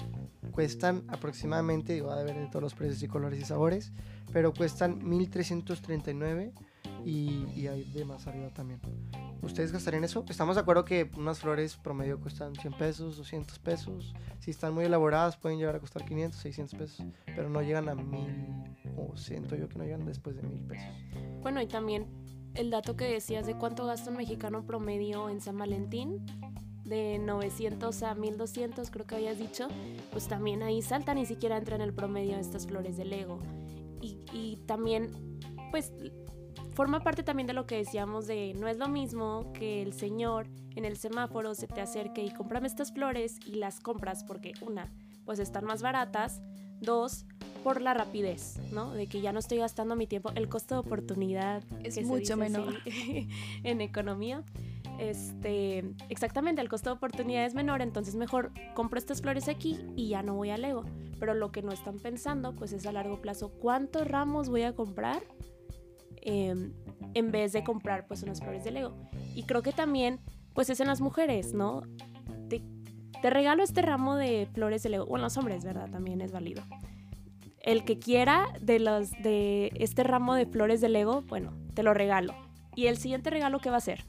cuestan 0.52 1.04
aproximadamente, 1.08 1.94
digo, 1.94 2.10
a 2.10 2.20
haber 2.20 2.36
de 2.36 2.46
todos 2.48 2.62
los 2.62 2.74
precios 2.74 3.02
y 3.02 3.08
colores 3.08 3.40
y 3.40 3.44
sabores, 3.44 3.92
pero 4.32 4.52
cuestan 4.52 4.98
1339 5.08 6.52
y, 7.04 7.46
y 7.54 7.66
hay 7.66 7.84
de 7.84 8.04
más 8.04 8.26
arriba 8.26 8.48
también. 8.50 8.80
¿Ustedes 9.42 9.72
gastarían 9.72 10.04
eso? 10.04 10.24
Estamos 10.28 10.56
de 10.56 10.62
acuerdo 10.62 10.84
que 10.84 11.10
unas 11.16 11.38
flores 11.38 11.76
promedio 11.76 12.20
cuestan 12.20 12.54
100 12.54 12.72
pesos, 12.74 13.16
200 13.16 13.58
pesos. 13.60 14.14
Si 14.40 14.50
están 14.50 14.74
muy 14.74 14.84
elaboradas 14.84 15.36
pueden 15.36 15.58
llegar 15.58 15.76
a 15.76 15.80
costar 15.80 16.04
500, 16.04 16.40
600 16.40 16.78
pesos, 16.78 17.06
pero 17.24 17.48
no 17.48 17.62
llegan 17.62 17.88
a 17.88 17.94
1000 17.94 18.68
o 18.96 19.16
siento 19.16 19.54
yo 19.54 19.68
que 19.68 19.78
no 19.78 19.84
llegan 19.84 20.04
después 20.04 20.36
de 20.36 20.42
1000 20.42 20.62
pesos. 20.64 20.88
Bueno, 21.40 21.62
y 21.62 21.66
también 21.66 22.06
el 22.54 22.70
dato 22.70 22.96
que 22.96 23.04
decías 23.04 23.46
de 23.46 23.54
cuánto 23.54 23.86
gasta 23.86 24.10
un 24.10 24.16
mexicano 24.16 24.66
promedio 24.66 25.28
en 25.28 25.40
San 25.40 25.56
Valentín, 25.56 26.26
de 26.84 27.18
900 27.18 28.02
a 28.02 28.14
1200 28.14 28.90
creo 28.90 29.06
que 29.06 29.14
habías 29.16 29.38
dicho, 29.38 29.68
pues 30.10 30.26
también 30.26 30.62
ahí 30.62 30.82
salta, 30.82 31.14
ni 31.14 31.26
siquiera 31.26 31.56
entra 31.56 31.76
en 31.76 31.82
el 31.82 31.92
promedio 31.92 32.34
de 32.34 32.40
estas 32.40 32.66
flores 32.66 32.96
de 32.96 33.04
Lego. 33.04 33.38
Y, 34.00 34.18
y 34.32 34.56
también, 34.66 35.10
pues 35.70 35.92
forma 36.78 37.00
parte 37.00 37.24
también 37.24 37.48
de 37.48 37.54
lo 37.54 37.66
que 37.66 37.76
decíamos 37.76 38.28
de 38.28 38.54
no 38.54 38.68
es 38.68 38.78
lo 38.78 38.86
mismo 38.86 39.52
que 39.52 39.82
el 39.82 39.92
señor 39.94 40.46
en 40.76 40.84
el 40.84 40.96
semáforo 40.96 41.56
se 41.56 41.66
te 41.66 41.80
acerque 41.80 42.22
y 42.22 42.30
cómprame 42.30 42.68
estas 42.68 42.92
flores 42.92 43.40
y 43.44 43.56
las 43.56 43.80
compras 43.80 44.22
porque 44.22 44.52
una, 44.60 44.88
pues 45.24 45.40
están 45.40 45.64
más 45.64 45.82
baratas, 45.82 46.40
dos, 46.80 47.26
por 47.64 47.80
la 47.80 47.94
rapidez, 47.94 48.60
¿no? 48.70 48.92
De 48.92 49.08
que 49.08 49.20
ya 49.20 49.32
no 49.32 49.40
estoy 49.40 49.58
gastando 49.58 49.96
mi 49.96 50.06
tiempo, 50.06 50.30
el 50.36 50.48
costo 50.48 50.76
de 50.76 50.78
oportunidad 50.78 51.64
es 51.82 52.00
mucho 52.06 52.36
menor 52.36 52.74
en 53.64 53.80
economía. 53.80 54.44
este, 55.00 55.84
exactamente, 56.08 56.62
el 56.62 56.68
costo 56.68 56.90
de 56.90 56.94
oportunidad 56.94 57.44
es 57.44 57.54
menor, 57.54 57.82
entonces 57.82 58.14
mejor 58.14 58.52
compro 58.76 59.00
estas 59.00 59.20
flores 59.20 59.48
aquí 59.48 59.80
y 59.96 60.10
ya 60.10 60.22
no 60.22 60.36
voy 60.36 60.50
a 60.50 60.56
Lego. 60.56 60.84
Pero 61.18 61.34
lo 61.34 61.50
que 61.50 61.60
no 61.60 61.72
están 61.72 61.98
pensando, 61.98 62.54
pues 62.54 62.72
es 62.72 62.86
a 62.86 62.92
largo 62.92 63.20
plazo, 63.20 63.48
¿cuántos 63.48 64.06
ramos 64.06 64.48
voy 64.48 64.62
a 64.62 64.76
comprar? 64.76 65.24
Em, 66.22 66.72
en 67.14 67.30
vez 67.30 67.52
de 67.52 67.64
comprar 67.64 68.06
pues 68.06 68.22
unas 68.22 68.40
flores 68.40 68.64
de 68.64 68.70
Lego. 68.70 68.94
Y 69.34 69.44
creo 69.44 69.62
que 69.62 69.72
también, 69.72 70.20
pues 70.54 70.70
es 70.70 70.80
en 70.80 70.86
las 70.86 71.00
mujeres, 71.00 71.54
¿no? 71.54 71.82
Te, 72.48 72.62
te 73.22 73.30
regalo 73.30 73.62
este 73.62 73.82
ramo 73.82 74.16
de 74.16 74.48
flores 74.52 74.82
de 74.82 74.90
Lego, 74.90 75.04
o 75.04 75.16
en 75.16 75.22
los 75.22 75.36
hombres, 75.36 75.64
¿verdad? 75.64 75.90
También 75.90 76.20
es 76.20 76.32
válido. 76.32 76.62
El 77.60 77.84
que 77.84 77.98
quiera 77.98 78.46
de, 78.60 78.78
los, 78.78 79.10
de 79.22 79.72
este 79.74 80.02
ramo 80.02 80.34
de 80.34 80.46
flores 80.46 80.80
de 80.80 80.88
Lego, 80.88 81.22
bueno, 81.22 81.52
te 81.74 81.82
lo 81.82 81.94
regalo. 81.94 82.34
¿Y 82.74 82.86
el 82.86 82.96
siguiente 82.96 83.30
regalo 83.30 83.58
qué 83.58 83.70
va 83.70 83.78
a 83.78 83.80
ser? 83.80 84.04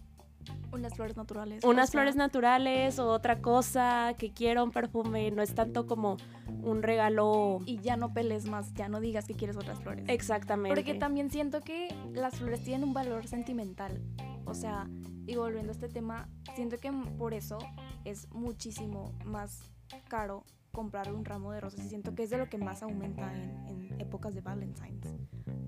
Unas 0.72 0.94
flores 0.94 1.18
naturales. 1.18 1.64
Unas 1.64 1.90
o 1.90 1.92
sea, 1.92 2.00
flores 2.00 2.16
naturales 2.16 3.00
o 3.00 3.08
otra 3.10 3.42
cosa 3.42 4.14
que 4.18 4.32
quiera 4.32 4.64
un 4.64 4.72
perfume. 4.72 5.32
No 5.32 5.42
es 5.42 5.54
tanto 5.56 5.86
como 5.86 6.18
un 6.62 6.84
regalo. 6.84 7.60
Y 7.66 7.80
ya 7.80 7.98
no 7.98 8.14
peles 8.14 8.46
más, 8.46 8.74
ya 8.74 8.90
no 8.90 9.00
digas 9.00 9.26
que 9.26 9.34
quieres 9.34 9.58
otras 9.58 9.80
flores. 9.80 10.06
Exactamente. 10.08 10.76
Porque 10.76 10.98
también 10.98 11.30
siento 11.32 11.62
que 11.62 11.94
las 12.14 12.36
flores 12.36 12.64
tienen 12.64 12.84
un 12.84 12.94
valor 12.94 13.28
sentimental. 13.28 14.02
O 14.46 14.54
sea, 14.54 14.88
y 15.26 15.36
volviendo 15.36 15.72
a 15.72 15.74
este 15.74 15.90
tema, 15.90 16.28
siento 16.56 16.78
que 16.78 16.92
por 17.18 17.34
eso 17.34 17.60
es 18.06 18.30
muchísimo 18.32 19.14
más 19.26 19.72
caro 20.08 20.44
comprar 20.80 21.12
un 21.12 21.26
ramo 21.26 21.52
de 21.52 21.60
rosas 21.60 21.84
y 21.84 21.90
siento 21.90 22.16
que 22.16 22.24
es 22.24 22.30
de 22.30 22.38
lo 22.38 22.48
que 22.48 22.58
más 22.58 22.84
aumenta 22.84 23.36
en, 23.36 23.68
en 23.68 24.00
épocas 24.00 24.34
de 24.34 24.40
Valentine's. 24.40 25.14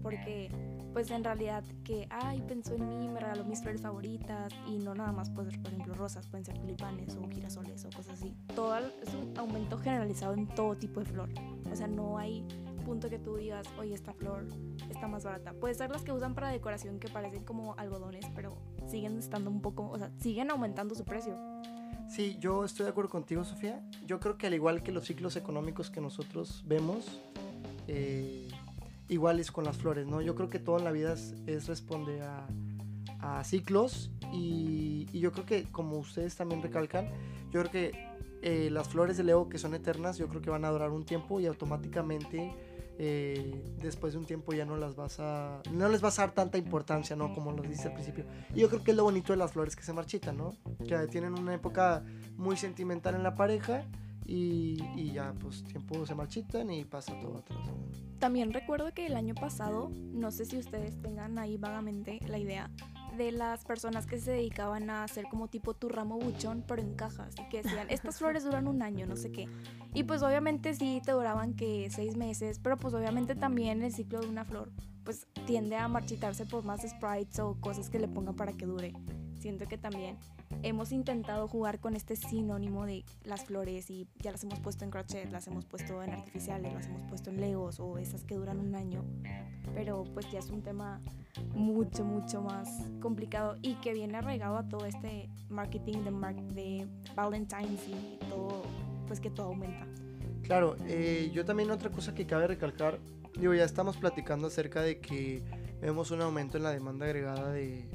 Porque, 0.01 0.49
pues 0.93 1.11
en 1.11 1.21
realidad, 1.21 1.65
que, 1.83 2.07
ay, 2.09 2.41
pensó 2.47 2.75
en 2.75 2.87
mí, 2.87 3.09
me 3.09 3.19
regaló 3.19 3.43
mis 3.43 3.61
flores 3.61 3.81
favoritas 3.81 4.53
y 4.69 4.77
no 4.77 4.95
nada 4.95 5.11
más, 5.11 5.29
pues, 5.29 5.57
por 5.57 5.67
ejemplo, 5.67 5.93
rosas, 5.95 6.27
pueden 6.27 6.45
ser 6.45 6.57
tulipanes 6.57 7.17
o 7.17 7.27
girasoles 7.27 7.83
o 7.83 7.89
cosas 7.89 8.21
así. 8.21 8.33
Todo 8.55 8.77
es 8.77 9.13
un 9.13 9.37
aumento 9.37 9.77
generalizado 9.77 10.33
en 10.33 10.47
todo 10.47 10.77
tipo 10.77 11.01
de 11.01 11.05
flor. 11.05 11.29
O 11.69 11.75
sea, 11.75 11.87
no 11.87 12.17
hay 12.17 12.47
punto 12.85 13.09
que 13.09 13.19
tú 13.19 13.35
digas, 13.35 13.67
oye, 13.77 13.93
esta 13.93 14.13
flor 14.13 14.47
está 14.89 15.09
más 15.09 15.25
barata. 15.25 15.51
Puede 15.51 15.73
ser 15.73 15.89
las 15.89 16.03
que 16.03 16.13
usan 16.13 16.35
para 16.35 16.47
decoración 16.47 16.99
que 16.99 17.09
parecen 17.09 17.43
como 17.43 17.75
algodones, 17.77 18.25
pero 18.33 18.55
siguen 18.87 19.17
estando 19.17 19.49
un 19.49 19.61
poco, 19.61 19.89
o 19.89 19.97
sea, 19.97 20.09
siguen 20.19 20.51
aumentando 20.51 20.95
su 20.95 21.03
precio. 21.03 21.37
Sí, 22.11 22.35
yo 22.41 22.65
estoy 22.65 22.83
de 22.83 22.89
acuerdo 22.89 23.09
contigo, 23.09 23.45
Sofía. 23.45 23.81
Yo 24.05 24.19
creo 24.19 24.37
que 24.37 24.47
al 24.47 24.53
igual 24.53 24.83
que 24.83 24.91
los 24.91 25.05
ciclos 25.05 25.37
económicos 25.37 25.89
que 25.89 26.01
nosotros 26.01 26.61
vemos, 26.67 27.21
eh, 27.87 28.49
igual 29.07 29.39
es 29.39 29.49
con 29.49 29.63
las 29.63 29.77
flores, 29.77 30.07
¿no? 30.07 30.21
Yo 30.21 30.35
creo 30.35 30.49
que 30.49 30.59
todo 30.59 30.77
en 30.77 30.83
la 30.83 30.91
vida 30.91 31.13
es, 31.13 31.33
es 31.47 31.69
responder 31.69 32.21
a, 32.23 32.47
a 33.21 33.41
ciclos 33.45 34.11
y, 34.33 35.07
y 35.13 35.19
yo 35.21 35.31
creo 35.31 35.45
que, 35.45 35.63
como 35.71 35.99
ustedes 35.99 36.35
también 36.35 36.61
recalcan, 36.61 37.07
yo 37.49 37.61
creo 37.61 37.71
que 37.71 37.91
eh, 38.41 38.69
las 38.71 38.89
flores 38.89 39.15
de 39.15 39.23
Leo 39.23 39.47
que 39.47 39.57
son 39.57 39.73
eternas, 39.73 40.17
yo 40.17 40.27
creo 40.27 40.41
que 40.41 40.49
van 40.49 40.65
a 40.65 40.69
durar 40.69 40.89
un 40.91 41.05
tiempo 41.05 41.39
y 41.39 41.45
automáticamente 41.45 42.53
eh, 43.03 43.63
después 43.81 44.13
de 44.13 44.19
un 44.19 44.25
tiempo 44.25 44.53
ya 44.53 44.63
no 44.63 44.77
las 44.77 44.95
vas 44.95 45.19
a 45.19 45.59
no 45.71 45.89
les 45.89 46.01
vas 46.01 46.19
a 46.19 46.27
dar 46.27 46.35
tanta 46.35 46.59
importancia 46.59 47.15
no 47.15 47.33
como 47.33 47.51
lo 47.51 47.63
dice 47.63 47.87
al 47.87 47.95
principio. 47.95 48.25
Y 48.53 48.59
yo 48.59 48.69
creo 48.69 48.83
que 48.83 48.91
es 48.91 48.97
lo 48.97 49.03
bonito 49.03 49.33
de 49.33 49.37
las 49.37 49.53
flores 49.53 49.75
que 49.75 49.81
se 49.81 49.91
marchitan 49.91 50.37
no 50.37 50.55
que 50.87 50.95
tienen 51.07 51.33
una 51.33 51.55
época 51.55 52.03
muy 52.37 52.57
sentimental 52.57 53.15
en 53.15 53.23
la 53.23 53.33
pareja 53.33 53.87
y, 54.23 54.77
y 54.95 55.13
ya 55.13 55.33
pues 55.33 55.63
tiempo 55.63 56.05
se 56.05 56.13
marchitan 56.13 56.69
y 56.69 56.85
pasa 56.85 57.19
todo 57.19 57.39
atrás. 57.39 57.57
También 58.19 58.53
recuerdo 58.53 58.93
que 58.93 59.07
el 59.07 59.15
año 59.15 59.33
pasado, 59.33 59.89
no 59.95 60.29
sé 60.29 60.45
si 60.45 60.59
ustedes 60.59 61.01
tengan 61.01 61.39
ahí 61.39 61.57
vagamente 61.57 62.19
la 62.27 62.37
idea, 62.37 62.69
de 63.21 63.31
las 63.31 63.63
personas 63.63 64.05
que 64.05 64.19
se 64.19 64.31
dedicaban 64.31 64.89
a 64.89 65.03
hacer 65.03 65.25
como 65.29 65.47
tipo 65.47 65.73
tu 65.73 65.89
ramo 65.89 66.17
buchón, 66.17 66.63
pero 66.67 66.81
en 66.81 66.95
cajas, 66.95 67.35
y 67.39 67.49
que 67.49 67.61
decían, 67.61 67.87
estas 67.89 68.17
flores 68.17 68.43
duran 68.43 68.67
un 68.67 68.81
año, 68.81 69.05
no 69.05 69.15
sé 69.15 69.31
qué. 69.31 69.47
Y 69.93 70.03
pues 70.03 70.23
obviamente 70.23 70.73
sí 70.73 71.01
te 71.05 71.11
duraban 71.11 71.53
que 71.53 71.89
seis 71.91 72.15
meses, 72.15 72.59
pero 72.59 72.77
pues 72.77 72.93
obviamente 72.93 73.35
también 73.35 73.81
el 73.83 73.93
ciclo 73.93 74.21
de 74.21 74.27
una 74.27 74.45
flor 74.45 74.71
pues 75.03 75.27
tiende 75.45 75.75
a 75.75 75.87
marchitarse 75.87 76.45
por 76.45 76.63
más 76.63 76.81
sprites 76.81 77.39
o 77.39 77.59
cosas 77.59 77.89
que 77.89 77.99
le 77.99 78.07
pongan 78.07 78.35
para 78.35 78.53
que 78.53 78.65
dure. 78.65 78.93
Siento 79.39 79.65
que 79.65 79.77
también 79.77 80.17
hemos 80.63 80.91
intentado 80.91 81.47
jugar 81.47 81.79
con 81.79 81.95
este 81.95 82.15
sinónimo 82.15 82.85
de 82.85 83.03
las 83.23 83.45
flores 83.45 83.89
y 83.89 84.07
ya 84.19 84.31
las 84.31 84.43
hemos 84.43 84.59
puesto 84.59 84.83
en 84.83 84.91
crochet, 84.91 85.31
las 85.31 85.47
hemos 85.47 85.65
puesto 85.65 86.01
en 86.03 86.11
artificiales, 86.11 86.73
las 86.73 86.87
hemos 86.87 87.03
puesto 87.03 87.29
en 87.29 87.41
legos 87.41 87.79
o 87.79 87.97
esas 87.97 88.23
que 88.23 88.35
duran 88.35 88.59
un 88.59 88.75
año. 88.75 89.03
Pero 89.73 90.03
pues 90.13 90.29
ya 90.31 90.39
es 90.39 90.49
un 90.49 90.61
tema 90.61 91.01
mucho, 91.55 92.03
mucho 92.03 92.41
más 92.41 92.67
complicado 93.01 93.57
y 93.61 93.75
que 93.75 93.93
viene 93.93 94.17
arraigado 94.17 94.57
a 94.57 94.67
todo 94.67 94.85
este 94.85 95.29
marketing 95.49 96.03
de, 96.03 96.11
mar 96.11 96.35
de 96.35 96.87
Valentine's 97.15 97.87
y 97.87 98.19
todo, 98.29 98.63
pues 99.07 99.19
que 99.19 99.29
todo 99.29 99.47
aumenta. 99.47 99.87
Claro, 100.43 100.75
eh, 100.87 101.31
yo 101.33 101.45
también 101.45 101.71
otra 101.71 101.89
cosa 101.91 102.13
que 102.13 102.25
cabe 102.25 102.47
recalcar, 102.47 102.99
digo, 103.39 103.53
ya 103.53 103.63
estamos 103.63 103.97
platicando 103.97 104.47
acerca 104.47 104.81
de 104.81 104.99
que 104.99 105.43
vemos 105.81 106.11
un 106.11 106.21
aumento 106.21 106.57
en 106.57 106.63
la 106.63 106.71
demanda 106.71 107.05
agregada 107.05 107.51
de, 107.51 107.87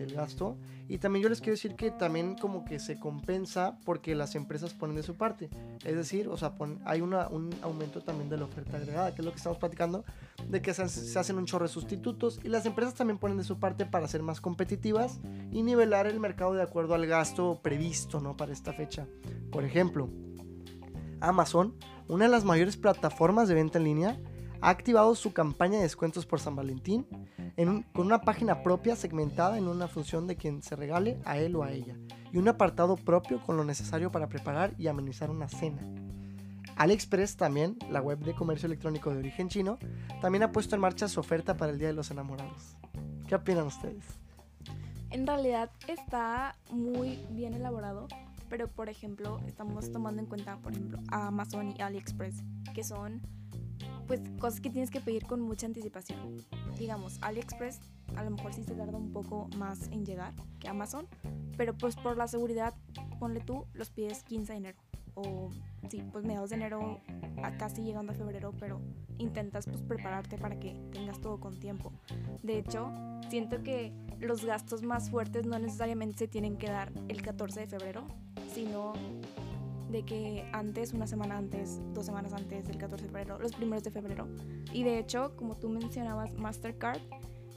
del 0.00 0.14
gasto 0.14 0.56
y 0.88 0.98
también 0.98 1.22
yo 1.22 1.28
les 1.28 1.40
quiero 1.40 1.52
decir 1.52 1.76
que 1.76 1.90
también 1.90 2.34
como 2.34 2.64
que 2.64 2.78
se 2.78 2.98
compensa 2.98 3.78
porque 3.84 4.14
las 4.14 4.34
empresas 4.34 4.74
ponen 4.74 4.96
de 4.96 5.02
su 5.02 5.16
parte, 5.16 5.50
es 5.84 5.94
decir, 5.94 6.28
o 6.28 6.36
sea, 6.36 6.54
hay 6.84 7.00
un 7.00 7.14
aumento 7.14 8.00
también 8.00 8.28
de 8.28 8.36
la 8.36 8.44
oferta 8.44 8.76
agregada, 8.76 9.14
que 9.14 9.22
es 9.22 9.24
lo 9.24 9.30
que 9.30 9.36
estamos 9.36 9.58
platicando, 9.58 10.04
de 10.48 10.60
que 10.62 10.74
se, 10.74 10.88
se 10.88 11.18
hacen 11.18 11.38
un 11.38 11.46
chorro 11.46 11.66
de 11.66 11.72
sustitutos 11.72 12.40
y 12.42 12.48
las 12.48 12.66
empresas 12.66 12.94
también 12.94 13.18
ponen 13.18 13.36
de 13.38 13.44
su 13.44 13.58
parte 13.58 13.86
para 13.86 14.08
ser 14.08 14.22
más 14.22 14.40
competitivas 14.40 15.20
y 15.52 15.62
nivelar 15.62 16.06
el 16.06 16.18
mercado 16.18 16.54
de 16.54 16.62
acuerdo 16.62 16.94
al 16.94 17.06
gasto 17.06 17.60
previsto, 17.62 18.20
¿no? 18.20 18.36
Para 18.36 18.52
esta 18.52 18.72
fecha. 18.72 19.06
Por 19.52 19.64
ejemplo, 19.64 20.08
Amazon, 21.20 21.74
una 22.08 22.24
de 22.24 22.30
las 22.30 22.44
mayores 22.44 22.76
plataformas 22.76 23.48
de 23.48 23.54
venta 23.54 23.78
en 23.78 23.84
línea, 23.84 24.20
ha 24.60 24.68
activado 24.68 25.14
su 25.14 25.32
campaña 25.32 25.76
de 25.76 25.82
descuentos 25.82 26.26
por 26.26 26.40
San 26.40 26.56
Valentín 26.56 27.06
con 27.92 28.06
una 28.06 28.20
página 28.22 28.62
propia 28.62 28.96
segmentada 28.96 29.58
en 29.58 29.68
una 29.68 29.88
función 29.88 30.26
de 30.26 30.36
quien 30.36 30.62
se 30.62 30.76
regale 30.76 31.20
a 31.24 31.38
él 31.38 31.56
o 31.56 31.62
a 31.62 31.72
ella 31.72 31.96
y 32.32 32.38
un 32.38 32.48
apartado 32.48 32.96
propio 32.96 33.40
con 33.40 33.56
lo 33.56 33.64
necesario 33.64 34.10
para 34.10 34.28
preparar 34.28 34.74
y 34.78 34.86
amenizar 34.86 35.30
una 35.30 35.48
cena. 35.48 35.82
AliExpress 36.76 37.36
también, 37.36 37.76
la 37.90 38.00
web 38.00 38.20
de 38.20 38.34
comercio 38.34 38.66
electrónico 38.66 39.10
de 39.10 39.18
origen 39.18 39.48
chino, 39.48 39.78
también 40.22 40.42
ha 40.42 40.52
puesto 40.52 40.74
en 40.74 40.80
marcha 40.80 41.08
su 41.08 41.20
oferta 41.20 41.56
para 41.56 41.72
el 41.72 41.78
Día 41.78 41.88
de 41.88 41.94
los 41.94 42.10
Enamorados. 42.10 42.76
¿Qué 43.26 43.34
opinan 43.34 43.66
ustedes? 43.66 44.04
En 45.10 45.26
realidad 45.26 45.70
está 45.88 46.56
muy 46.70 47.18
bien 47.30 47.52
elaborado, 47.52 48.08
pero 48.48 48.68
por 48.68 48.88
ejemplo 48.88 49.40
estamos 49.46 49.92
tomando 49.92 50.22
en 50.22 50.26
cuenta, 50.26 50.56
por 50.58 50.72
ejemplo, 50.72 50.98
a 51.10 51.26
Amazon 51.26 51.74
y 51.76 51.82
AliExpress, 51.82 52.42
que 52.72 52.84
son 52.84 53.20
pues 54.10 54.22
cosas 54.40 54.60
que 54.60 54.70
tienes 54.70 54.90
que 54.90 55.00
pedir 55.00 55.24
con 55.24 55.40
mucha 55.40 55.66
anticipación. 55.66 56.44
Digamos, 56.76 57.22
AliExpress 57.22 57.78
a 58.16 58.24
lo 58.24 58.32
mejor 58.32 58.52
sí 58.52 58.64
se 58.64 58.74
tarda 58.74 58.98
un 58.98 59.12
poco 59.12 59.48
más 59.56 59.86
en 59.92 60.04
llegar 60.04 60.34
que 60.58 60.66
Amazon, 60.66 61.06
pero 61.56 61.78
pues 61.78 61.94
por 61.94 62.16
la 62.16 62.26
seguridad, 62.26 62.74
ponle 63.20 63.38
tú, 63.38 63.66
los 63.72 63.90
pides 63.90 64.24
15 64.24 64.52
de 64.52 64.58
enero. 64.58 64.78
O 65.14 65.50
sí, 65.88 66.02
pues 66.10 66.24
mediados 66.24 66.50
de 66.50 66.56
enero 66.56 66.98
a 67.40 67.56
casi 67.56 67.82
llegando 67.82 68.10
a 68.10 68.16
febrero, 68.16 68.52
pero 68.58 68.80
intentas 69.18 69.66
pues 69.66 69.80
prepararte 69.80 70.38
para 70.38 70.58
que 70.58 70.74
tengas 70.90 71.20
todo 71.20 71.38
con 71.38 71.60
tiempo. 71.60 71.92
De 72.42 72.58
hecho, 72.58 72.90
siento 73.28 73.62
que 73.62 73.92
los 74.18 74.44
gastos 74.44 74.82
más 74.82 75.08
fuertes 75.08 75.46
no 75.46 75.56
necesariamente 75.60 76.18
se 76.18 76.26
tienen 76.26 76.56
que 76.56 76.66
dar 76.66 76.90
el 77.06 77.22
14 77.22 77.60
de 77.60 77.66
febrero, 77.68 78.08
sino 78.52 78.92
de 79.90 80.04
que 80.04 80.48
antes, 80.52 80.92
una 80.92 81.06
semana 81.06 81.36
antes, 81.36 81.80
dos 81.92 82.06
semanas 82.06 82.32
antes 82.32 82.66
del 82.66 82.78
14 82.78 83.04
de 83.04 83.08
febrero, 83.08 83.38
los 83.38 83.52
primeros 83.52 83.82
de 83.84 83.90
febrero. 83.90 84.28
Y 84.72 84.82
de 84.84 84.98
hecho, 84.98 85.34
como 85.36 85.56
tú 85.56 85.68
mencionabas, 85.68 86.34
Mastercard, 86.34 87.00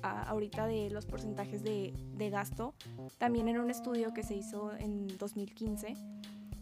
a- 0.02 0.24
ahorita 0.24 0.68
de 0.68 0.90
los 0.90 1.06
porcentajes 1.06 1.64
de, 1.64 1.94
de 2.18 2.30
gasto, 2.30 2.74
también 3.18 3.48
en 3.48 3.60
un 3.60 3.70
estudio 3.70 4.14
que 4.14 4.24
se 4.24 4.36
hizo 4.36 4.76
en 4.78 5.08
2015, 5.18 5.96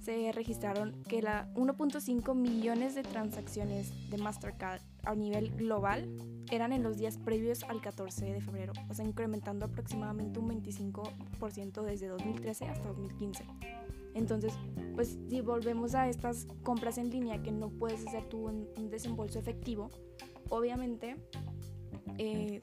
se 0.02 0.32
registraron 0.32 1.04
que 1.08 1.22
la 1.22 1.48
1.5 1.54 2.36
millones 2.36 2.96
de 2.96 3.04
transacciones 3.04 3.92
de 4.10 4.18
Mastercard 4.18 4.82
a 5.04 5.16
nivel 5.16 5.52
global 5.56 6.10
eran 6.52 6.74
en 6.74 6.84
los 6.84 6.98
días 6.98 7.18
previos 7.18 7.64
al 7.64 7.82
14 7.82 8.26
de 8.26 8.42
febrero, 8.42 8.74
o 8.90 8.94
sea, 8.94 9.06
incrementando 9.06 9.66
aproximadamente 9.66 10.40
un 10.40 10.50
25% 10.50 11.84
desde 11.84 12.08
2013 12.08 12.66
hasta 12.66 12.88
2015. 12.88 13.46
Entonces, 14.14 14.54
pues 14.96 15.18
si 15.30 15.42
volvemos 15.42 15.96
a 15.96 16.10
estas 16.10 16.48
compras 16.64 16.98
en 16.98 17.10
línea 17.10 17.42
que 17.42 17.52
no 17.52 17.70
puedes 17.70 18.06
hacer 18.06 18.26
tú 18.26 18.48
un 18.48 18.90
desembolso 18.90 19.40
efectivo, 19.40 19.90
obviamente, 20.50 21.16
eh, 22.18 22.60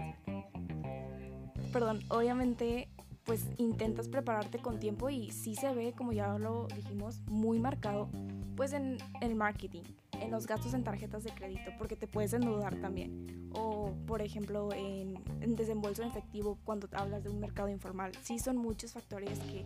perdón, 1.72 2.00
obviamente, 2.08 2.88
pues 3.28 3.46
intentas 3.58 4.08
prepararte 4.08 4.58
con 4.58 4.80
tiempo 4.80 5.10
y 5.10 5.30
sí 5.32 5.54
se 5.54 5.74
ve, 5.74 5.92
como 5.92 6.14
ya 6.14 6.38
lo 6.38 6.66
dijimos, 6.74 7.20
muy 7.26 7.58
marcado, 7.58 8.08
pues 8.56 8.72
en 8.72 8.96
el 9.20 9.34
marketing. 9.34 9.82
en 10.18 10.30
los 10.30 10.46
gastos 10.46 10.72
en 10.74 10.82
tarjetas 10.82 11.22
de 11.22 11.30
crédito, 11.30 11.70
porque 11.78 11.94
te 11.94 12.08
puedes 12.08 12.32
endeudar 12.32 12.80
también. 12.80 13.50
O, 13.52 13.92
por 14.06 14.22
ejemplo, 14.22 14.72
en, 14.72 15.22
en 15.42 15.56
desembolso 15.56 16.02
en 16.02 16.08
efectivo 16.08 16.58
cuando 16.64 16.88
hablas 16.92 17.22
de 17.22 17.28
un 17.28 17.38
mercado 17.38 17.68
informal. 17.68 18.12
Sí, 18.22 18.38
son 18.38 18.56
muchos 18.56 18.92
factores 18.94 19.38
que 19.40 19.64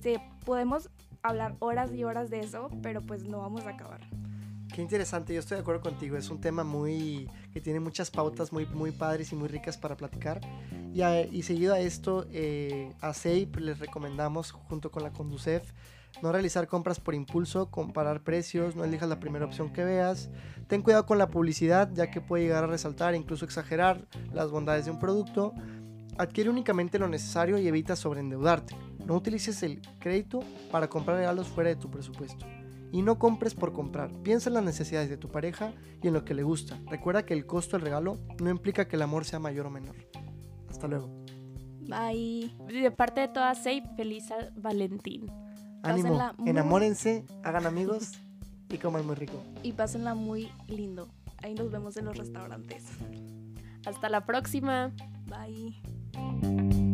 se, 0.00 0.20
podemos 0.44 0.90
hablar 1.22 1.56
horas 1.58 1.92
y 1.92 2.04
horas 2.04 2.28
de 2.28 2.40
eso, 2.40 2.68
pero 2.82 3.00
pues 3.00 3.24
no 3.24 3.38
vamos 3.38 3.64
a 3.66 3.70
acabar. 3.70 4.00
Qué 4.74 4.82
interesante, 4.82 5.34
yo 5.34 5.40
estoy 5.40 5.56
de 5.56 5.62
acuerdo 5.62 5.80
contigo. 5.80 6.16
Es 6.16 6.30
un 6.30 6.40
tema 6.40 6.62
muy 6.62 7.28
que 7.52 7.60
tiene 7.60 7.80
muchas 7.80 8.10
pautas 8.10 8.52
muy, 8.52 8.66
muy 8.66 8.92
padres 8.92 9.32
y 9.32 9.36
muy 9.36 9.48
ricas 9.48 9.76
para 9.76 9.96
platicar. 9.96 10.40
Y, 10.94 11.02
a- 11.02 11.22
y 11.26 11.42
seguido 11.42 11.74
a 11.74 11.80
esto, 11.80 12.26
eh, 12.30 12.92
a 13.00 13.12
SEIP 13.12 13.56
les 13.56 13.78
recomendamos, 13.80 14.52
junto 14.52 14.90
con 14.90 15.02
la 15.02 15.12
Conducef, 15.12 15.72
no 16.22 16.30
realizar 16.32 16.66
compras 16.68 17.00
por 17.00 17.14
impulso, 17.14 17.70
comparar 17.70 18.22
precios, 18.22 18.76
no 18.76 18.84
elijas 18.84 19.08
la 19.08 19.18
primera 19.20 19.44
opción 19.44 19.72
que 19.72 19.84
veas. 19.84 20.30
Ten 20.68 20.82
cuidado 20.82 21.04
con 21.04 21.18
la 21.18 21.30
publicidad, 21.30 21.90
ya 21.92 22.10
que 22.10 22.20
puede 22.20 22.44
llegar 22.44 22.64
a 22.64 22.68
resaltar 22.68 23.14
e 23.14 23.16
incluso 23.16 23.44
exagerar 23.44 24.06
las 24.32 24.50
bondades 24.50 24.84
de 24.84 24.92
un 24.92 24.98
producto. 25.00 25.52
Adquiere 26.16 26.50
únicamente 26.50 26.98
lo 26.98 27.08
necesario 27.08 27.58
y 27.58 27.66
evita 27.66 27.96
sobreendeudarte. 27.96 28.76
No 29.04 29.16
utilices 29.16 29.62
el 29.62 29.80
crédito 29.98 30.40
para 30.70 30.88
comprar 30.88 31.16
regalos 31.16 31.48
fuera 31.48 31.70
de 31.70 31.76
tu 31.76 31.90
presupuesto. 31.90 32.46
Y 32.92 33.02
no 33.02 33.18
compres 33.18 33.54
por 33.54 33.72
comprar. 33.72 34.10
Piensa 34.22 34.50
en 34.50 34.54
las 34.54 34.64
necesidades 34.64 35.08
de 35.08 35.16
tu 35.16 35.28
pareja 35.28 35.72
y 36.02 36.08
en 36.08 36.14
lo 36.14 36.24
que 36.24 36.34
le 36.34 36.42
gusta. 36.42 36.78
Recuerda 36.88 37.24
que 37.24 37.34
el 37.34 37.46
costo 37.46 37.76
del 37.76 37.84
regalo 37.84 38.18
no 38.42 38.50
implica 38.50 38.88
que 38.88 38.96
el 38.96 39.02
amor 39.02 39.24
sea 39.24 39.38
mayor 39.38 39.66
o 39.66 39.70
menor. 39.70 39.96
Hasta 40.68 40.88
luego. 40.88 41.08
Bye. 41.88 42.52
De 42.68 42.90
parte 42.90 43.20
de 43.22 43.28
todas, 43.28 43.62
Sei, 43.62 43.82
feliz 43.96 44.24
Valentín. 44.56 45.26
Ánimo, 45.82 46.32
muy- 46.38 46.50
enamórense, 46.50 47.24
hagan 47.42 47.66
amigos 47.66 48.12
y 48.68 48.76
coman 48.78 49.06
muy 49.06 49.14
rico. 49.14 49.42
Y 49.62 49.72
pásenla 49.72 50.14
muy 50.14 50.50
lindo. 50.68 51.08
Ahí 51.42 51.54
nos 51.54 51.70
vemos 51.70 51.96
en 51.96 52.04
los 52.04 52.16
restaurantes. 52.18 52.84
Hasta 53.86 54.08
la 54.10 54.26
próxima. 54.26 54.92
Bye. 55.26 56.89